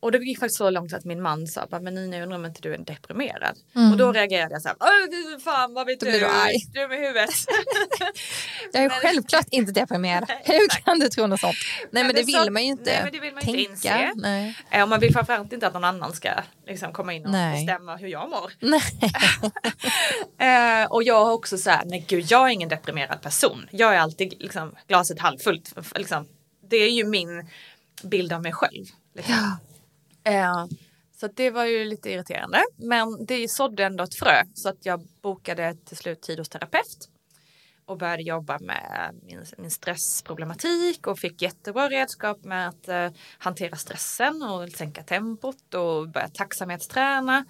Och 0.00 0.12
det 0.12 0.18
gick 0.18 0.38
faktiskt 0.38 0.58
så 0.58 0.70
långt 0.70 0.92
att 0.92 1.04
min 1.04 1.22
man 1.22 1.46
sa, 1.46 1.66
men 1.70 1.94
Nina 1.94 2.16
jag 2.16 2.22
undrar 2.22 2.38
om 2.38 2.44
inte 2.44 2.60
du 2.62 2.74
är 2.74 2.78
deprimerad. 2.78 3.58
Och 3.92 3.96
då 3.98 4.12
reagerade 4.12 4.54
jag 4.54 4.62
så 4.62 4.68
här, 4.68 4.76
"Åh, 4.80 5.38
fan 5.38 5.74
vad 5.74 5.86
vet 5.86 6.00
Då 6.00 6.06
du? 6.06 6.10
blir 6.12 6.20
du 6.20 6.26
arg. 6.26 6.56
Dum 6.74 6.92
i 6.92 6.96
huvudet. 6.96 7.30
jag 8.72 8.82
är 8.84 8.88
Men- 8.88 8.98
självklart 9.00 9.46
inte 9.50 9.72
deprimerad. 9.72 10.24
Nej, 10.28 10.42
Hur 10.44 10.64
exakt. 10.64 10.84
kan 10.84 10.98
du 10.98 11.08
tro 11.08 11.26
något 11.26 11.40
sånt? 11.40 11.54
Nej, 11.80 11.88
men 11.90 12.06
men 12.06 12.14
det 12.16 12.22
vill 12.22 12.34
sa- 12.34 12.50
man 12.50 12.62
ju 12.64 12.68
inte 12.70 12.90
nej, 12.90 13.00
men 13.02 13.12
det 13.12 13.20
vill 13.20 13.34
man 13.34 13.42
inte 13.48 13.52
tänka. 13.52 13.70
inse. 13.72 14.12
Nej. 14.14 14.82
Och 14.82 14.88
man 14.88 15.00
vill 15.00 15.12
framförallt 15.12 15.52
inte 15.52 15.66
att 15.66 15.74
någon 15.74 15.84
annan 15.84 16.12
ska 16.12 16.28
liksom, 16.66 16.92
komma 16.92 17.12
in 17.14 17.24
och 17.24 17.30
Nej. 17.32 17.66
bestämma 17.66 17.96
hur 17.96 18.08
jag 18.08 18.30
mår. 18.30 18.52
Nej. 18.60 18.82
Eh, 20.38 20.92
och 20.92 21.02
jag 21.02 21.24
har 21.24 21.32
också 21.32 21.58
så 21.58 21.70
här, 21.70 21.84
nej 21.84 22.04
gud 22.08 22.24
jag 22.28 22.48
är 22.48 22.52
ingen 22.52 22.68
deprimerad 22.68 23.22
person. 23.22 23.66
Jag 23.70 23.94
är 23.94 23.98
alltid 23.98 24.34
liksom, 24.42 24.74
glaset 24.88 25.18
halvfullt. 25.20 25.74
Liksom. 25.94 26.28
Det 26.70 26.76
är 26.76 26.90
ju 26.90 27.04
min 27.04 27.48
bild 28.02 28.32
av 28.32 28.42
mig 28.42 28.52
själv. 28.52 28.86
Liksom. 29.12 29.56
Eh, 30.24 30.66
så 31.16 31.28
det 31.28 31.50
var 31.50 31.64
ju 31.64 31.84
lite 31.84 32.10
irriterande. 32.10 32.64
Men 32.76 33.26
det 33.26 33.48
sådde 33.48 33.84
ändå 33.84 34.04
ett 34.04 34.14
frö. 34.14 34.42
Så 34.54 34.68
att 34.68 34.86
jag 34.86 35.06
bokade 35.22 35.74
till 35.74 35.96
slut 35.96 36.22
tid 36.22 36.38
hos 36.38 36.48
terapeut. 36.48 37.08
Och 37.86 37.98
började 37.98 38.22
jobba 38.22 38.58
med 38.58 39.14
min, 39.22 39.44
min 39.58 39.70
stressproblematik 39.70 41.06
och 41.06 41.18
fick 41.18 41.42
jättebra 41.42 41.88
redskap 41.88 42.44
med 42.44 42.68
att 42.68 42.88
eh, 42.88 43.10
hantera 43.38 43.76
stressen 43.76 44.42
och 44.42 44.68
sänka 44.68 45.02
tempot 45.02 45.74
och 45.74 46.08
börja 46.08 46.28
tacksamhetsträna. 46.28 47.44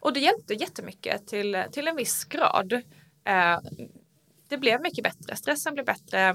Och 0.00 0.12
det 0.12 0.20
hjälpte 0.20 0.54
jättemycket 0.54 1.26
till, 1.26 1.64
till 1.72 1.88
en 1.88 1.96
viss 1.96 2.24
grad. 2.24 2.72
Eh, 3.24 3.58
det 4.48 4.58
blev 4.58 4.80
mycket 4.80 5.04
bättre, 5.04 5.36
stressen 5.36 5.74
blev 5.74 5.86
bättre, 5.86 6.34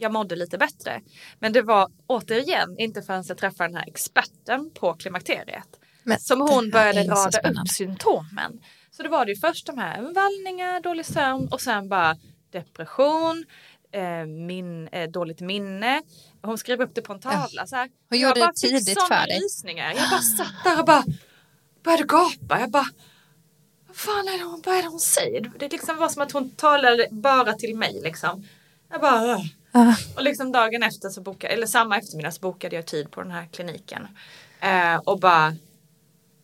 jag 0.00 0.12
mådde 0.12 0.36
lite 0.36 0.58
bättre. 0.58 1.00
Men 1.38 1.52
det 1.52 1.62
var 1.62 1.88
återigen 2.06 2.78
inte 2.78 3.02
förrän 3.02 3.24
jag 3.28 3.38
träffade 3.38 3.68
den 3.68 3.76
här 3.76 3.88
experten 3.88 4.70
på 4.74 4.94
klimakteriet 4.94 5.68
Men 6.02 6.20
som 6.20 6.40
hon 6.40 6.70
började 6.70 7.02
rada 7.02 7.38
upp 7.50 7.68
symptomen. 7.68 8.60
Så 8.90 9.02
det 9.02 9.08
var 9.08 9.24
det 9.26 9.32
ju 9.32 9.40
först 9.40 9.66
de 9.66 9.78
här 9.78 10.02
vallningar, 10.14 10.80
dålig 10.80 11.06
sömn 11.06 11.48
och 11.50 11.60
sen 11.60 11.88
bara 11.88 12.16
depression, 12.52 13.44
eh, 13.92 14.26
min, 14.26 14.88
eh, 14.88 15.10
dåligt 15.10 15.40
minne. 15.40 16.02
Hon 16.42 16.58
skrev 16.58 16.80
upp 16.82 16.94
det 16.94 17.02
på 17.02 17.12
en 17.12 17.20
tavla. 17.20 17.66
Så 17.66 17.76
här. 17.76 17.82
Hon 18.08 18.18
Jag 18.18 18.18
gjorde 18.18 18.40
bara 18.40 18.52
det 18.52 18.68
tidigt 18.68 19.02
för 19.02 19.26
dig. 19.26 19.38
rysningar. 19.38 19.92
Jag 19.96 20.10
bara 20.10 20.20
satt 20.20 20.64
där 20.64 20.78
och 20.78 20.86
bara 20.86 21.04
började 21.82 22.04
gapa. 22.04 22.60
Jag 22.60 22.70
bara 22.70 22.86
vad 23.86 23.96
fan 23.96 24.28
är 24.28 24.38
det 24.38 24.44
hon, 24.44 24.62
vad 24.66 24.76
är 24.76 24.82
det 24.82 24.88
hon 24.88 25.00
säger? 25.00 25.52
Det 25.58 25.72
liksom 25.72 25.96
var 25.96 26.08
som 26.08 26.22
att 26.22 26.32
hon 26.32 26.50
talade 26.50 27.08
bara 27.10 27.52
till 27.52 27.76
mig 27.76 28.00
liksom. 28.02 28.44
Jag 28.90 29.00
bara 29.00 29.38
Ah. 29.72 29.94
och 30.16 30.22
liksom 30.22 30.52
dagen 30.52 30.82
efter 30.82 31.08
så 31.08 31.22
bokade, 31.22 31.52
eller 31.54 31.66
samma 31.66 31.98
eftermiddag 31.98 32.30
så 32.30 32.40
bokade 32.40 32.76
jag 32.76 32.86
tid 32.86 33.10
på 33.10 33.22
den 33.22 33.30
här 33.30 33.46
kliniken. 33.52 34.08
Eh, 34.60 34.96
och 34.96 35.20
bara 35.20 35.56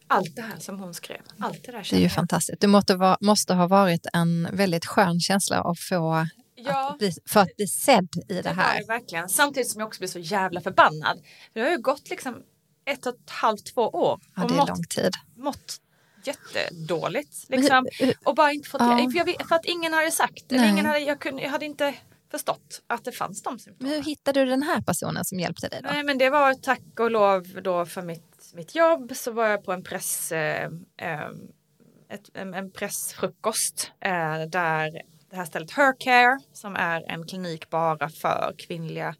allt 0.09 0.37
det 0.37 0.43
här 0.43 0.59
som 0.59 0.79
hon 0.81 0.95
skrev, 0.95 1.21
allt 1.39 1.65
det 1.65 1.73
där 1.73 1.87
Det 1.91 1.97
är 1.97 2.01
ju 2.01 2.09
fantastiskt. 2.09 2.61
Det 2.61 2.67
måste, 2.67 2.95
vara, 2.97 3.17
måste 3.21 3.55
ha 3.55 3.67
varit 3.67 4.07
en 4.13 4.49
väldigt 4.53 4.87
skön 4.87 5.21
känsla 5.21 5.61
att 5.61 5.79
få 5.79 6.27
Ja. 6.59 6.91
att 6.91 6.99
bli, 6.99 7.13
för 7.29 7.41
att 7.41 7.57
bli 7.57 7.67
sedd 7.69 8.09
i 8.29 8.35
det 8.35 8.43
Det 8.43 8.49
här. 8.51 8.79
det 8.81 8.87
verkligen. 8.87 9.29
Samtidigt 9.29 9.71
som 9.71 9.81
jag 9.81 9.87
också 9.87 9.99
blev 9.99 10.09
så 10.09 10.19
jävla 10.19 10.61
förbannad. 10.61 11.19
Det 11.53 11.61
har 11.61 11.71
ju 11.71 11.79
gått 11.79 12.11
liksom 12.11 12.43
ett 12.87 13.07
och 13.07 13.15
ett 13.15 13.31
halvt, 13.31 13.75
två 13.75 13.83
år 13.83 14.21
Ja, 14.37 14.43
det 14.49 14.55
är 14.55 14.57
mått, 14.57 14.69
lång 14.69 14.85
tid. 14.85 15.13
mått 15.37 15.77
jättedåligt. 16.25 17.45
Men 17.49 17.61
Liksom. 17.61 17.87
hur- 18.01 18.15
Och 18.25 18.35
bara 18.35 18.53
inte 18.53 18.69
fått, 18.69 18.81
Ja. 18.81 18.97
för, 19.13 19.17
jag, 19.19 19.49
för 19.49 19.57
att 19.57 19.65
ingen 19.65 19.93
hade 19.93 20.11
sagt. 20.11 20.53
Ingen 20.53 20.87
hade, 20.87 20.99
jag, 20.99 21.21
kunde, 21.21 21.43
jag 21.43 21.51
hade 21.51 21.65
inte 21.65 21.95
förstått 22.39 22.83
att 22.87 23.05
det 23.05 23.13
fanns 23.13 23.43
de 23.43 23.51
Men 23.53 23.59
symptomen. 23.59 23.93
hur 23.95 24.03
hittade 24.03 24.41
du 24.45 24.51
den 24.51 24.63
här 24.63 24.81
personen 24.81 25.25
som 25.25 25.41
hjälpte 25.41 25.69
dig 25.69 25.81
då? 25.83 25.89
Nej 25.93 26.05
men 26.05 26.19
det 26.19 26.31
var 26.31 26.55
tack 26.55 27.01
och 27.01 27.11
lov 27.11 27.43
då 27.63 27.87
för 27.87 28.03
mitt, 28.03 28.53
mitt 28.55 28.75
jobb 28.75 29.13
så 29.17 29.31
var 29.33 29.47
jag 29.47 29.65
på 29.65 29.73
en 29.73 29.83
press 29.83 30.33
eh, 30.33 30.71
eh, 30.97 31.29
ett, 32.09 32.31
en, 32.35 32.55
en 32.55 32.71
pressfrukost 32.71 33.93
eh, 34.01 34.41
där 34.49 35.03
det 35.31 35.37
här 35.37 35.45
stället 35.45 35.71
Hercare 35.71 36.39
som 36.53 36.77
är 36.77 37.03
en 37.11 37.27
klinik 37.27 37.71
bara 37.71 38.09
för 38.09 38.55
kvinnliga 38.59 39.15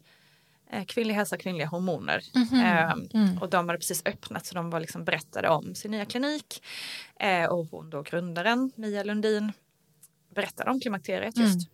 eh, 0.71 0.85
kvinnlig 0.85 1.13
hälsa, 1.15 1.37
kvinnliga 1.37 1.67
hormoner. 1.67 2.21
Eh, 2.53 2.93
Mm. 3.13 3.37
Och 3.37 3.49
de 3.49 3.67
hade 3.67 3.79
precis 3.79 4.01
öppnat 4.05 4.45
så 4.45 4.55
de 4.55 4.69
var 4.69 4.79
liksom 4.79 5.03
berättade 5.03 5.49
om 5.49 5.75
sin 5.75 5.91
nya 5.91 6.05
klinik. 6.05 6.63
Eh, 7.19 7.45
och 7.45 7.67
hon 7.71 7.89
då 7.89 8.01
grundaren, 8.01 8.71
Mia 8.75 9.03
Lundin, 9.03 9.51
berättade 10.35 10.71
om 10.71 10.79
klimakteriet 10.79 11.37
just. 11.37 11.69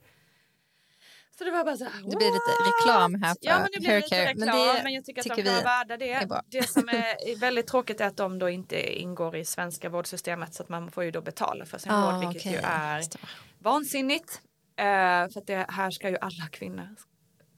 Så 1.38 1.44
det 1.44 1.52
var 1.52 1.64
bara 1.64 1.78
så 1.78 1.84
här. 1.84 1.94
Det 1.94 2.16
blir 2.18 2.32
lite 2.32 2.52
reklam 2.70 3.16
här 3.24 3.30
för 3.30 3.38
Ja 3.42 3.60
men 3.60 3.70
det 3.74 3.80
blir 3.80 4.02
lite 4.02 4.26
reklam 4.26 4.38
men 4.48 4.76
men, 4.76 4.84
det 4.86 4.92
jag 4.92 5.06
tycker 5.06 5.22
att 5.22 5.24
tycker 5.38 5.44
de 5.44 5.52
vara 5.52 5.64
värda 5.64 5.98
det. 5.98 6.12
är. 6.14 6.42
Det 6.48 6.70
som 6.70 6.90
är 6.90 7.36
väldigt 7.40 7.68
tråkigt 7.68 8.02
är 8.02 8.08
att 8.08 8.18
de 8.18 8.40
då 8.40 8.50
inte 8.50 9.00
ingår 9.02 9.36
i 9.36 9.46
svenska 9.46 9.90
vårdsystemet 9.90 10.54
så 10.54 10.64
att 10.64 10.70
man 10.70 10.92
får 10.92 11.04
ju 11.04 11.12
då 11.12 11.22
betala 11.22 11.66
för 11.66 11.78
sin 11.78 11.92
Ah, 11.92 12.12
vård 12.12 12.20
vilket 12.30 12.46
ju 12.52 12.58
okej. 12.58 12.62
är 12.70 13.04
vansinnigt. 13.60 14.42
Eh, 14.78 14.84
för 15.34 15.46
det 15.46 15.66
här 15.70 15.92
ska 15.92 16.10
ju 16.10 16.18
alla 16.18 16.48
kvinnor 16.52 16.96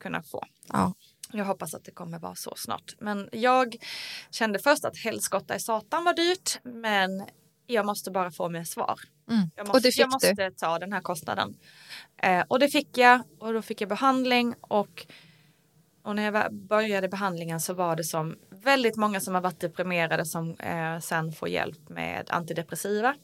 kunna 0.00 0.22
få. 0.22 0.44
Ja. 0.68 0.92
Jag 1.32 1.44
hoppas 1.44 1.74
att 1.74 1.84
det 1.84 1.90
kommer 1.90 2.18
vara 2.18 2.34
så 2.34 2.54
snart. 2.56 2.94
Men 2.98 3.28
jag 3.32 3.76
kände 4.30 4.58
först 4.58 4.84
att 4.84 4.98
helskotta 4.98 5.56
i 5.56 5.60
satan 5.60 6.04
var 6.04 6.14
dyrt 6.14 6.58
men 6.62 7.24
jag 7.66 7.86
måste 7.86 8.10
bara 8.10 8.30
få 8.30 8.48
mig 8.48 8.66
svar. 8.66 9.00
Mm. 9.30 9.50
Jag 9.56 9.62
Och 9.62 9.68
måste, 9.68 9.88
det 9.88 9.92
fick 9.92 10.00
jag 10.00 10.12
måste 10.12 10.50
ta 10.50 10.78
den 10.78 10.92
här 10.92 11.00
kostnaden. 11.00 11.56
Eh, 12.22 12.44
och 12.48 12.58
det 12.58 12.68
fick 12.68 12.98
jag 12.98 13.22
och 13.38 13.52
då 13.52 13.62
fick 13.62 13.80
jag 13.80 13.88
behandling 13.88 14.54
och, 14.60 15.06
och 16.02 16.16
när 16.16 16.32
jag 16.32 16.54
började 16.54 17.08
behandlingen 17.08 17.60
så 17.60 17.74
var 17.74 17.96
det 17.96 18.04
som 18.04 18.36
väldigt 18.50 18.96
många 18.96 19.20
som 19.20 19.34
har 19.34 19.40
varit 19.40 19.60
deprimerade 19.60 20.24
som 20.24 20.54
eh, 20.54 20.98
sen 20.98 21.32
får 21.32 21.48
hjälp 21.48 21.88
med 21.88 22.30
antidepressiva. 22.30 23.14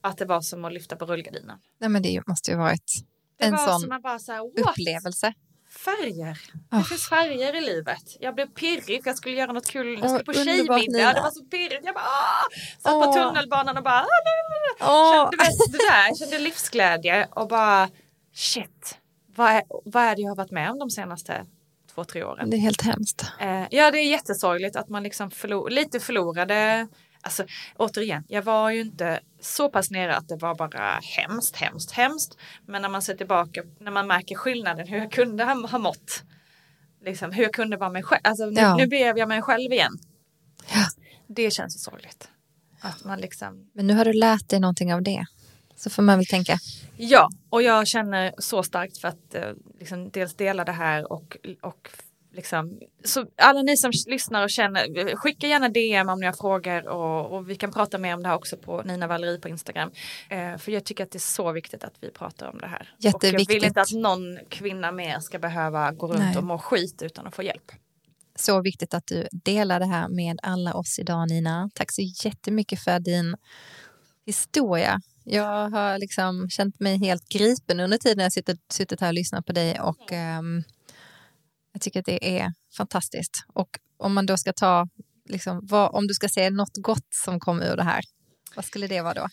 Att 0.00 0.18
det 0.18 0.24
var 0.24 0.40
som 0.40 0.64
att 0.64 0.72
lyfta 0.72 0.96
på 0.96 1.06
rullgardinen. 1.06 1.58
Nej, 1.80 1.90
men 1.90 2.02
det 2.02 2.22
måste 2.26 2.50
ju 2.50 2.56
varit 2.56 2.92
Det 3.38 3.44
en 3.44 3.58
sån 3.58 4.00
bara 4.02 4.18
så 4.18 4.32
här, 4.32 4.40
upplevelse. 4.40 5.34
Färger. 5.78 6.38
Ah. 6.70 6.78
Det 6.78 6.84
finns 6.84 7.08
färger 7.08 7.56
i 7.56 7.60
livet. 7.60 8.16
Jag 8.20 8.34
blev 8.34 8.46
pirrig 8.46 9.02
för 9.02 9.10
jag 9.10 9.16
skulle 9.16 9.36
göra 9.36 9.52
något 9.52 9.70
kul. 9.70 9.98
Jag 10.00 10.10
skulle 10.10 10.24
på 10.24 10.32
underbart, 10.32 10.80
tjejmiddag. 10.80 11.12
Det 11.12 11.20
var 11.20 11.30
så 11.30 11.44
pirrigt. 11.44 11.80
Jag 11.84 11.94
bara 11.94 12.04
ah! 12.04 12.44
Satt 12.78 12.94
Åh. 12.94 13.06
på 13.06 13.12
tunnelbanan 13.12 13.76
och 13.76 13.82
bara 13.84 14.00
ah, 14.00 14.06
Åh. 14.80 15.30
kände, 15.30 15.44
vet, 15.44 15.72
det 15.72 15.78
där, 15.78 16.08
jag 16.08 16.18
kände 16.18 16.38
livsglädje 16.38 17.28
och 17.30 17.48
bara 17.48 17.88
shit. 18.34 18.98
Vad 19.36 19.50
är, 19.50 19.62
vad 19.84 20.02
är 20.02 20.16
det 20.16 20.22
jag 20.22 20.30
har 20.30 20.36
varit 20.36 20.50
med 20.50 20.70
om 20.70 20.78
de 20.78 20.90
senaste 20.90 21.46
två, 21.94 22.04
tre 22.04 22.24
åren? 22.24 22.50
Det 22.50 22.56
är 22.56 22.58
helt 22.58 22.82
hemskt. 22.82 23.24
Eh, 23.40 23.64
ja, 23.70 23.90
det 23.90 23.98
är 23.98 24.10
jättesorgligt 24.10 24.76
att 24.76 24.88
man 24.88 25.02
liksom 25.02 25.30
förlor, 25.30 25.70
lite 25.70 26.00
förlorade. 26.00 26.88
Alltså 27.26 27.44
återigen, 27.76 28.24
jag 28.28 28.42
var 28.42 28.70
ju 28.70 28.80
inte 28.80 29.20
så 29.40 29.68
pass 29.68 29.90
nere 29.90 30.16
att 30.16 30.28
det 30.28 30.36
var 30.36 30.54
bara 30.54 31.00
hemskt, 31.02 31.56
hemskt, 31.56 31.90
hemskt. 31.90 32.36
Men 32.66 32.82
när 32.82 32.88
man 32.88 33.02
ser 33.02 33.14
tillbaka, 33.14 33.62
när 33.80 33.90
man 33.90 34.06
märker 34.06 34.34
skillnaden, 34.34 34.86
hur 34.88 34.98
jag 34.98 35.12
kunde 35.12 35.44
ha, 35.44 35.66
ha 35.68 35.78
mått. 35.78 36.22
Liksom, 37.04 37.32
hur 37.32 37.42
jag 37.42 37.52
kunde 37.52 37.76
vara 37.76 37.90
mig 37.90 38.02
själv. 38.02 38.20
Alltså, 38.24 38.46
nu, 38.46 38.60
Ja. 38.60 38.76
nu 38.76 38.86
blev 38.86 39.18
jag 39.18 39.28
mig 39.28 39.42
själv 39.42 39.72
igen. 39.72 39.92
Ja. 40.74 40.86
Det 41.26 41.50
känns 41.50 41.76
ju 41.76 41.78
sorgligt. 41.78 42.28
Att 42.80 43.04
man 43.04 43.20
liksom, 43.20 43.70
Men 43.72 43.86
nu 43.86 43.94
har 43.94 44.04
du 44.04 44.12
lärt 44.12 44.48
dig 44.48 44.60
någonting 44.60 44.94
av 44.94 45.02
det. 45.02 45.24
Så 45.76 45.90
får 45.90 46.02
man 46.02 46.18
väl 46.18 46.26
tänka, 46.26 46.58
ja, 46.96 47.28
och 47.50 47.62
jag 47.62 47.86
känner 47.86 48.34
så 48.38 48.62
starkt 48.62 48.98
för 48.98 49.08
att 49.08 49.34
eh, 49.34 49.42
liksom, 49.78 50.10
dels 50.10 50.34
dela 50.34 50.64
det 50.64 50.72
här 50.72 51.12
och, 51.12 51.36
och 51.62 51.88
liksom, 52.36 52.80
så 53.04 53.26
alla 53.36 53.62
ni 53.62 53.76
som 53.76 53.92
lyssnar 54.06 54.42
och 54.42 54.50
känner, 54.50 55.16
skicka 55.16 55.46
gärna 55.46 55.68
DM 55.68 56.08
om 56.08 56.20
ni 56.20 56.26
har 56.26 56.32
frågor 56.32 56.88
och, 56.88 57.36
och 57.36 57.50
vi 57.50 57.54
kan 57.56 57.72
prata 57.72 57.98
mer 57.98 58.14
om 58.14 58.22
det 58.22 58.28
här 58.28 58.36
också 58.36 58.56
på 58.56 58.82
Nina 58.82 59.06
Valerie 59.06 59.38
på 59.38 59.48
Instagram. 59.48 59.90
Eh, 60.30 60.56
för 60.56 60.72
jag 60.72 60.84
tycker 60.84 61.04
att 61.04 61.10
det 61.10 61.18
är 61.18 61.20
så 61.20 61.52
viktigt 61.52 61.84
att 61.84 61.94
vi 62.00 62.10
pratar 62.10 62.48
om 62.48 62.58
det 62.58 62.66
här. 62.66 62.92
Och 62.92 63.04
jag 63.04 63.12
Jätteviktigt. 63.12 63.56
vill 63.56 63.64
inte 63.64 63.80
att 63.80 63.92
någon 63.92 64.38
kvinna 64.48 64.92
mer 64.92 65.20
ska 65.20 65.38
behöva 65.38 65.92
gå 65.92 66.06
runt 66.06 66.18
Nej. 66.18 66.36
och 66.36 66.44
må 66.44 66.58
skit 66.58 67.02
utan 67.02 67.26
att 67.26 67.34
få 67.34 67.42
hjälp. 67.42 67.72
så 68.38 68.62
viktigt 68.62 68.94
att 68.94 69.06
du 69.06 69.28
delar 69.32 69.80
det 69.80 69.86
här 69.86 70.08
med 70.08 70.38
alla 70.42 70.74
oss 70.74 70.98
idag 70.98 71.28
Nina. 71.28 71.70
Tack 71.74 71.92
så 71.92 72.02
jättemycket 72.24 72.80
för 72.80 72.98
din 72.98 73.36
historia. 74.26 75.00
Jag 75.24 75.70
har 75.70 75.98
liksom 75.98 76.48
känt 76.50 76.80
mig 76.80 76.98
helt 76.98 77.28
gripen 77.28 77.80
under 77.80 77.98
tiden 77.98 78.22
jag 78.22 78.32
suttit, 78.32 78.60
suttit 78.72 79.00
här 79.00 79.08
och 79.08 79.14
lyssnat 79.14 79.46
på 79.46 79.52
dig 79.52 79.80
och 79.80 80.12
ehm, 80.12 80.62
jag 81.76 81.82
tycker 81.82 82.00
att 82.00 82.06
det 82.06 82.38
är 82.38 82.52
fantastiskt. 82.76 83.44
Och 83.52 83.68
om 83.96 84.14
man 84.14 84.26
då 84.26 84.36
ska 84.36 84.52
ta, 84.52 84.88
liksom, 85.28 85.60
vad, 85.62 85.94
om 85.94 86.06
du 86.06 86.14
ska 86.14 86.28
säga 86.28 86.50
något 86.50 86.76
gott 86.82 87.06
som 87.24 87.40
kom 87.40 87.62
ur 87.62 87.76
det 87.76 87.82
här, 87.82 88.04
vad 88.54 88.64
skulle 88.64 88.86
det 88.86 89.02
vara 89.02 89.14
då? 89.14 89.28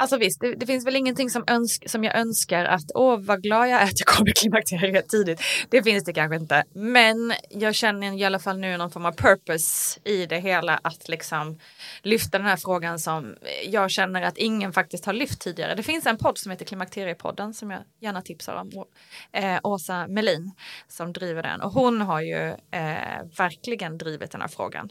Alltså 0.00 0.16
visst, 0.16 0.40
det, 0.40 0.54
det 0.54 0.66
finns 0.66 0.86
väl 0.86 0.96
ingenting 0.96 1.30
som, 1.30 1.44
önsk, 1.46 1.90
som 1.90 2.04
jag 2.04 2.18
önskar 2.18 2.64
att 2.64 2.90
åh 2.94 3.20
vad 3.20 3.42
glad 3.42 3.68
jag 3.68 3.80
är 3.80 3.84
att 3.84 4.00
jag 4.00 4.06
kom 4.06 4.28
i 4.28 4.32
klimakteriet 4.32 5.08
tidigt. 5.14 5.40
Det 5.68 5.82
finns 5.82 6.04
det 6.04 6.12
kanske 6.12 6.36
inte. 6.36 6.64
Men 6.72 7.32
jag 7.50 7.74
känner 7.74 8.18
i 8.18 8.24
alla 8.24 8.38
fall 8.38 8.58
nu 8.58 8.76
någon 8.76 8.90
form 8.90 9.04
av 9.04 9.12
purpose 9.12 10.00
i 10.04 10.26
det 10.26 10.38
hela 10.38 10.80
att 10.82 11.08
liksom 11.08 11.58
lyfta 12.02 12.38
den 12.38 12.46
här 12.46 12.56
frågan 12.56 12.98
som 12.98 13.36
jag 13.66 13.90
känner 13.90 14.22
att 14.22 14.38
ingen 14.38 14.72
faktiskt 14.72 15.04
har 15.04 15.12
lyft 15.12 15.40
tidigare. 15.40 15.74
Det 15.74 15.82
finns 15.82 16.06
en 16.06 16.18
podd 16.18 16.38
som 16.38 16.50
heter 16.50 16.64
Klimakteriepodden 16.64 17.54
som 17.54 17.70
jag 17.70 17.80
gärna 18.00 18.22
tipsar 18.22 18.54
om. 18.54 18.84
Eh, 19.32 19.58
Åsa 19.62 20.06
Melin 20.08 20.52
som 20.88 21.12
driver 21.12 21.42
den 21.42 21.60
och 21.60 21.72
hon 21.72 22.00
har 22.00 22.20
ju 22.20 22.48
eh, 22.70 23.22
verkligen 23.38 23.98
drivit 23.98 24.30
den 24.30 24.40
här 24.40 24.48
frågan. 24.48 24.90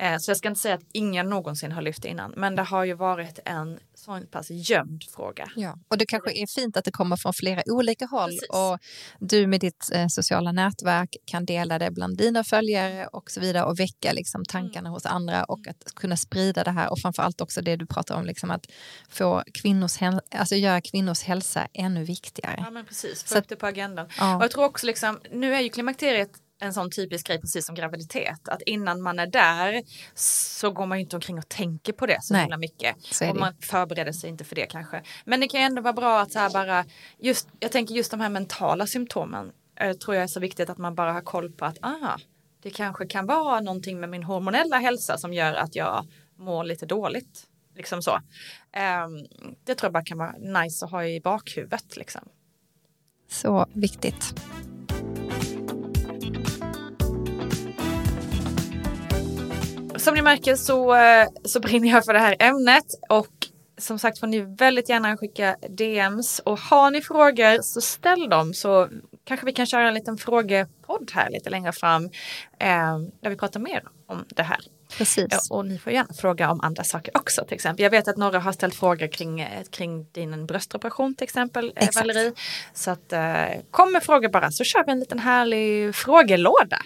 Eh, 0.00 0.18
Så 0.18 0.30
jag 0.30 0.38
ska 0.38 0.48
inte 0.48 0.60
säga 0.60 0.74
att 0.74 0.86
ingen 0.92 1.28
någonsin 1.28 1.72
har 1.72 1.82
lyft 1.82 2.02
det 2.02 2.08
innan, 2.08 2.34
men 2.36 2.56
det 2.56 2.62
har 2.62 2.84
ju 2.84 2.94
varit 2.94 3.38
en 3.44 3.78
så 3.94 4.20
pass 4.30 4.50
gömd 4.50 5.04
fråga. 5.14 5.50
Ja, 5.56 5.78
och 5.88 5.98
det 5.98 6.06
kanske 6.06 6.32
är 6.32 6.46
fint 6.46 6.76
att 6.76 6.84
det 6.84 6.90
kommer 6.90 7.16
från 7.16 7.32
flera 7.34 7.62
olika 7.66 8.06
håll 8.06 8.30
Precis. 8.30 8.48
och 8.50 8.78
du 9.18 9.46
med 9.46 9.60
ditt 9.60 9.90
eh, 9.92 10.06
sociala 10.08 10.52
nätverk 10.52 11.16
kan 11.24 11.44
dela 11.44 11.78
det 11.78 11.90
bland 11.90 12.16
dina 12.16 12.44
följare 12.44 13.06
och 13.06 13.30
så 13.30 13.40
vidare 13.40 13.64
och 13.64 13.80
väcka 13.80 14.12
liksom, 14.12 14.44
tankarna 14.44 14.88
hos 14.90 15.06
andra 15.06 15.44
och 15.44 15.68
att 15.68 15.94
kunna 15.96 16.16
sprida 16.16 16.64
det 16.64 16.70
här 16.70 16.92
och 16.92 16.98
framför 16.98 17.22
allt 17.22 17.40
också 17.40 17.62
det 17.62 17.76
du 17.76 17.86
pratar 17.86 18.16
om, 18.16 18.24
liksom, 18.24 18.50
att 18.50 18.66
få 19.08 19.42
kvinnors, 19.54 19.98
alltså 20.30 20.54
göra 20.54 20.80
kvinnors 20.80 21.22
hälsa 21.22 21.68
ännu 21.72 22.04
viktigare. 22.04 22.56
Ja 22.64 22.70
men 22.70 22.84
precis, 22.86 23.24
få 23.24 23.38
upp 23.38 23.48
det 23.48 23.56
på 23.56 23.66
agendan. 23.66 24.06
Ja. 24.18 24.36
Och 24.36 24.42
jag 24.42 24.50
tror 24.50 24.64
också 24.64 24.86
liksom, 24.86 25.20
nu 25.30 25.54
är 25.54 25.60
ju 25.60 25.68
klimakteriet 25.68 26.30
en 26.64 26.74
sån 26.74 26.90
typisk 26.90 27.26
grej 27.26 27.40
precis 27.40 27.66
som 27.66 27.74
graviditet. 27.74 28.48
Att 28.48 28.62
innan 28.62 29.02
man 29.02 29.18
är 29.18 29.26
där 29.26 29.82
så 30.14 30.70
går 30.70 30.86
man 30.86 30.98
ju 30.98 31.02
inte 31.04 31.16
omkring 31.16 31.38
och 31.38 31.48
tänker 31.48 31.92
på 31.92 32.06
det 32.06 32.18
så 32.22 32.34
Nej, 32.34 32.42
himla 32.42 32.56
mycket. 32.56 32.96
så 33.00 33.30
Och 33.30 33.36
man 33.36 33.54
förbereder 33.60 34.12
sig 34.12 34.30
inte 34.30 34.44
för 34.44 34.54
det 34.54 34.66
kanske. 34.66 35.02
Men 35.24 35.40
det 35.40 35.48
kan 35.48 35.60
ändå 35.60 35.82
vara 35.82 35.92
bra 35.92 36.20
att 36.20 36.32
så 36.32 36.38
här 36.38 36.50
bara, 36.50 36.84
just, 37.18 37.48
jag 37.60 37.72
tänker 37.72 37.94
just 37.94 38.10
de 38.10 38.20
här 38.20 38.28
mentala 38.28 38.86
symptomen. 38.86 39.52
eh, 39.80 39.92
tror 39.92 40.14
jag 40.14 40.22
är 40.24 40.28
så 40.28 40.40
viktigt 40.40 40.70
att 40.70 40.78
man 40.78 40.94
bara 40.94 41.12
har 41.12 41.20
koll 41.20 41.52
på 41.52 41.64
att 41.64 41.84
aha, 41.84 42.18
det 42.62 42.70
kanske 42.70 43.06
kan 43.06 43.26
vara 43.26 43.60
någonting 43.60 44.00
med 44.00 44.08
min 44.08 44.22
hormonella 44.22 44.78
hälsa 44.78 45.18
som 45.18 45.32
gör 45.34 45.54
att 45.54 45.74
jag 45.76 46.06
mår 46.38 46.64
lite 46.64 46.86
dåligt. 46.86 47.46
Liksom 47.76 48.02
så. 48.02 48.20
Ehm, 48.72 49.10
det 49.64 49.74
tror 49.74 49.86
jag 49.86 49.92
bara 49.92 50.04
kan 50.04 50.18
vara 50.18 50.62
nice 50.62 50.84
att 50.84 50.90
ha 50.90 51.04
i 51.04 51.20
bakhuvudet. 51.20 51.96
Liksom. 51.96 52.28
Så 53.30 53.66
viktigt. 53.72 54.34
Som 60.04 60.14
ni 60.14 60.22
märker 60.22 60.56
så, 60.56 60.94
eh, 60.94 61.28
så 61.44 61.60
brinner 61.60 61.88
jag 61.88 62.04
för 62.04 62.12
det 62.12 62.18
här 62.18 62.36
ämnet 62.38 62.84
och 63.08 63.28
som 63.78 63.98
sagt 63.98 64.18
får 64.18 64.26
ni 64.26 64.40
väldigt 64.40 64.88
gärna 64.88 65.16
skicka 65.16 65.56
DMs 65.68 66.38
och 66.38 66.58
har 66.58 66.90
ni 66.90 67.02
frågor 67.02 67.62
så 67.62 67.80
ställ 67.80 68.28
dem 68.28 68.54
så 68.54 68.88
kanske 69.24 69.46
vi 69.46 69.52
kan 69.52 69.66
köra 69.66 69.88
en 69.88 69.94
liten 69.94 70.16
frågepodd 70.16 71.10
här 71.14 71.30
lite 71.30 71.50
längre 71.50 71.72
fram 71.72 72.04
eh, 72.58 72.98
där 73.22 73.30
vi 73.30 73.36
pratar 73.36 73.60
mer 73.60 73.82
om 74.06 74.24
det 74.28 74.42
här. 74.42 74.58
Precis. 74.98 75.50
Och 75.50 75.66
ni 75.66 75.78
får 75.78 75.92
gärna 75.92 76.14
fråga 76.14 76.50
om 76.50 76.60
andra 76.60 76.84
saker 76.84 77.16
också 77.16 77.44
till 77.44 77.54
exempel. 77.54 77.82
Jag 77.82 77.90
vet 77.90 78.08
att 78.08 78.16
några 78.16 78.38
har 78.38 78.52
ställt 78.52 78.74
frågor 78.74 79.06
kring, 79.06 79.40
eh, 79.40 79.62
kring 79.70 80.06
din 80.12 80.46
bröstoperation 80.46 81.14
till 81.14 81.24
exempel, 81.24 81.72
eh, 81.76 81.84
Exakt. 81.84 82.06
Valerie. 82.06 82.32
Så 82.74 82.90
att 82.90 83.12
eh, 83.12 83.44
kom 83.70 83.92
med 83.92 84.02
frågor 84.02 84.28
bara 84.28 84.50
så 84.50 84.64
kör 84.64 84.84
vi 84.84 84.92
en 84.92 85.00
liten 85.00 85.18
härlig 85.18 85.94
frågelåda. 85.94 86.78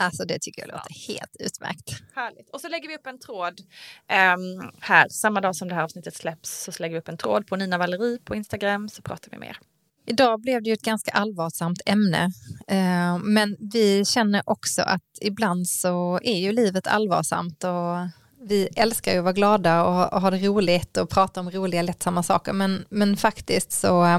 Alltså 0.00 0.24
det 0.24 0.38
tycker 0.40 0.62
jag 0.62 0.68
låter 0.68 1.08
helt 1.08 1.36
utmärkt. 1.38 2.02
Härligt. 2.14 2.50
Och 2.50 2.60
så 2.60 2.68
lägger 2.68 2.88
vi 2.88 2.96
upp 2.96 3.06
en 3.06 3.18
tråd 3.18 3.60
ehm, 4.08 4.70
här, 4.80 5.08
samma 5.08 5.40
dag 5.40 5.56
som 5.56 5.68
det 5.68 5.74
här 5.74 5.82
avsnittet 5.82 6.14
släpps 6.14 6.64
så 6.64 6.82
lägger 6.82 6.94
vi 6.94 7.00
upp 7.00 7.08
en 7.08 7.16
tråd 7.16 7.46
på 7.46 7.56
Nina 7.56 7.78
Valerie 7.78 8.18
på 8.24 8.34
Instagram 8.34 8.88
så 8.88 9.02
pratar 9.02 9.30
vi 9.30 9.38
mer. 9.38 9.58
Idag 10.06 10.40
blev 10.40 10.62
det 10.62 10.68
ju 10.68 10.74
ett 10.74 10.82
ganska 10.82 11.10
allvarsamt 11.10 11.80
ämne, 11.86 12.30
eh, 12.68 13.18
men 13.18 13.56
vi 13.72 14.04
känner 14.04 14.42
också 14.46 14.82
att 14.82 15.18
ibland 15.20 15.68
så 15.68 16.20
är 16.22 16.38
ju 16.38 16.52
livet 16.52 16.86
allvarsamt 16.86 17.64
och 17.64 17.96
vi 18.42 18.68
älskar 18.76 19.12
ju 19.12 19.18
att 19.18 19.24
vara 19.24 19.32
glada 19.32 19.84
och 19.84 19.92
ha, 19.92 20.06
och 20.08 20.20
ha 20.20 20.30
det 20.30 20.38
roligt 20.38 20.96
och 20.96 21.10
prata 21.10 21.40
om 21.40 21.50
roliga 21.50 21.82
lättsamma 21.82 22.22
saker, 22.22 22.52
men, 22.52 22.84
men 22.88 23.16
faktiskt 23.16 23.72
så 23.72 24.04
eh, 24.04 24.18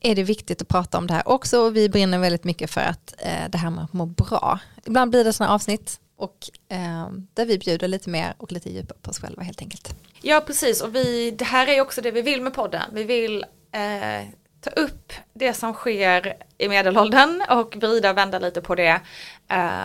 är 0.00 0.14
det 0.14 0.22
viktigt 0.22 0.62
att 0.62 0.68
prata 0.68 0.98
om 0.98 1.06
det 1.06 1.14
här 1.14 1.28
också 1.28 1.58
och 1.58 1.76
vi 1.76 1.88
brinner 1.88 2.18
väldigt 2.18 2.44
mycket 2.44 2.70
för 2.70 2.80
att 2.80 3.14
eh, 3.18 3.50
det 3.50 3.58
här 3.58 3.70
med 3.70 3.84
att 3.84 3.92
må 3.92 4.06
bra. 4.06 4.58
Ibland 4.84 5.10
blir 5.10 5.24
det 5.24 5.32
sådana 5.32 5.54
avsnitt 5.54 6.00
och 6.16 6.36
eh, 6.68 7.08
där 7.34 7.46
vi 7.46 7.58
bjuder 7.58 7.88
lite 7.88 8.10
mer 8.10 8.34
och 8.38 8.52
lite 8.52 8.70
djupare 8.70 8.98
på 9.02 9.10
oss 9.10 9.18
själva 9.18 9.42
helt 9.42 9.60
enkelt. 9.60 9.94
Ja 10.22 10.42
precis 10.46 10.80
och 10.80 10.94
vi, 10.94 11.30
det 11.30 11.44
här 11.44 11.68
är 11.68 11.80
också 11.80 12.00
det 12.00 12.10
vi 12.10 12.22
vill 12.22 12.42
med 12.42 12.54
podden. 12.54 12.82
Vi 12.92 13.04
vill 13.04 13.44
eh, 13.72 14.28
ta 14.60 14.70
upp 14.70 15.12
det 15.34 15.54
som 15.54 15.72
sker 15.72 16.36
i 16.58 16.68
medelåldern 16.68 17.42
och 17.50 17.76
vrida 17.76 18.10
och 18.10 18.16
vända 18.16 18.38
lite 18.38 18.60
på 18.60 18.74
det 18.74 19.00
eh, 19.48 19.84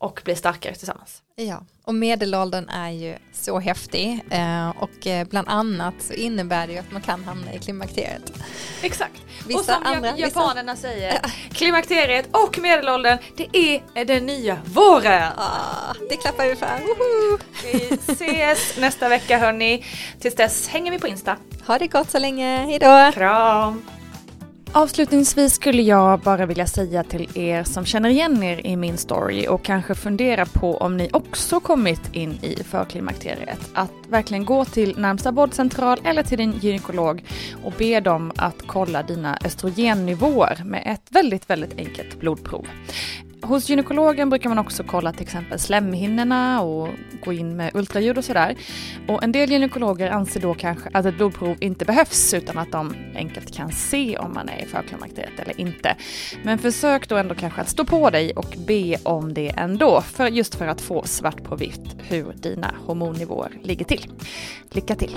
och 0.00 0.20
bli 0.24 0.36
starkare 0.36 0.74
tillsammans. 0.74 1.22
Ja, 1.36 1.62
och 1.84 1.94
medelåldern 1.94 2.68
är 2.68 2.90
ju 2.90 3.16
så 3.32 3.58
häftig 3.58 4.20
eh, 4.30 4.68
och 4.68 5.06
eh, 5.06 5.26
bland 5.28 5.48
annat 5.48 5.94
så 6.00 6.12
innebär 6.12 6.66
det 6.66 6.72
ju 6.72 6.78
att 6.78 6.92
man 6.92 7.02
kan 7.02 7.24
hamna 7.24 7.54
i 7.54 7.58
klimakteriet. 7.58 8.32
Exakt. 8.82 9.12
Vissa 9.46 9.58
och 9.58 9.64
som 9.64 9.74
andra, 9.74 9.96
andra, 9.96 10.12
vissa- 10.12 10.40
japanerna 10.40 10.76
säger, 10.76 11.18
klimakteriet 11.52 12.28
och 12.32 12.58
medelåldern, 12.58 13.18
det 13.36 13.56
är 13.96 14.04
den 14.04 14.26
nya 14.26 14.58
våren. 14.64 15.32
Ah, 15.36 15.94
det 16.10 16.16
klappar 16.16 16.46
vi 16.46 16.56
för. 16.56 16.78
Woho! 16.86 17.38
Vi 17.62 17.98
ses 18.12 18.76
nästa 18.78 19.08
vecka 19.08 19.38
hörni. 19.38 19.84
Tills 20.20 20.34
dess 20.34 20.68
hänger 20.68 20.90
vi 20.92 20.98
på 20.98 21.08
Insta. 21.08 21.36
Ha 21.66 21.78
det 21.78 21.86
gott 21.86 22.10
så 22.10 22.18
länge, 22.18 22.56
hejdå! 22.64 23.12
Kram! 23.14 23.82
Avslutningsvis 24.72 25.54
skulle 25.54 25.82
jag 25.82 26.20
bara 26.20 26.46
vilja 26.46 26.66
säga 26.66 27.04
till 27.04 27.38
er 27.38 27.64
som 27.64 27.84
känner 27.84 28.10
igen 28.10 28.42
er 28.42 28.66
i 28.66 28.76
min 28.76 28.96
story 28.96 29.46
och 29.48 29.62
kanske 29.64 29.94
funderar 29.94 30.44
på 30.44 30.76
om 30.76 30.96
ni 30.96 31.10
också 31.12 31.60
kommit 31.60 32.00
in 32.12 32.38
i 32.42 32.62
förklimakteriet 32.64 33.70
att 33.74 33.90
verkligen 34.08 34.44
gå 34.44 34.64
till 34.64 34.98
närmsta 34.98 35.30
vårdcentral 35.30 35.98
eller 36.04 36.22
till 36.22 36.38
din 36.38 36.52
gynekolog 36.52 37.24
och 37.64 37.72
be 37.78 38.00
dem 38.00 38.32
att 38.36 38.66
kolla 38.66 39.02
dina 39.02 39.38
östrogennivåer 39.44 40.62
med 40.64 40.82
ett 40.86 41.06
väldigt, 41.08 41.50
väldigt 41.50 41.78
enkelt 41.78 42.20
blodprov. 42.20 42.66
Hos 43.42 43.70
gynekologen 43.70 44.30
brukar 44.30 44.48
man 44.48 44.58
också 44.58 44.84
kolla 44.84 45.12
till 45.12 45.22
exempel 45.22 45.58
slemhinnorna 45.58 46.62
och 46.62 46.88
gå 47.24 47.32
in 47.32 47.56
med 47.56 47.70
ultraljud 47.74 48.18
och 48.18 48.24
sådär. 48.24 48.56
Och 49.08 49.22
en 49.22 49.32
del 49.32 49.50
gynekologer 49.50 50.10
anser 50.10 50.40
då 50.40 50.54
kanske 50.54 50.90
att 50.92 51.06
ett 51.06 51.16
blodprov 51.16 51.56
inte 51.60 51.84
behövs 51.84 52.34
utan 52.34 52.58
att 52.58 52.72
de 52.72 52.94
enkelt 53.14 53.54
kan 53.54 53.72
se 53.72 54.18
om 54.18 54.34
man 54.34 54.48
är 54.48 54.62
i 54.62 54.66
förklimakteriet 54.66 55.40
eller 55.40 55.60
inte. 55.60 55.96
Men 56.42 56.58
försök 56.58 57.08
då 57.08 57.16
ändå 57.16 57.34
kanske 57.34 57.60
att 57.60 57.68
stå 57.68 57.84
på 57.84 58.10
dig 58.10 58.32
och 58.32 58.54
be 58.66 58.96
om 59.02 59.34
det 59.34 59.48
ändå, 59.56 60.00
för 60.00 60.26
just 60.26 60.54
för 60.54 60.66
att 60.66 60.80
få 60.80 61.02
svart 61.04 61.44
på 61.44 61.56
vitt 61.56 61.96
hur 61.98 62.32
dina 62.34 62.74
hormonnivåer 62.86 63.52
ligger 63.62 63.84
till. 63.84 64.10
Lycka 64.70 64.94
till! 64.94 65.16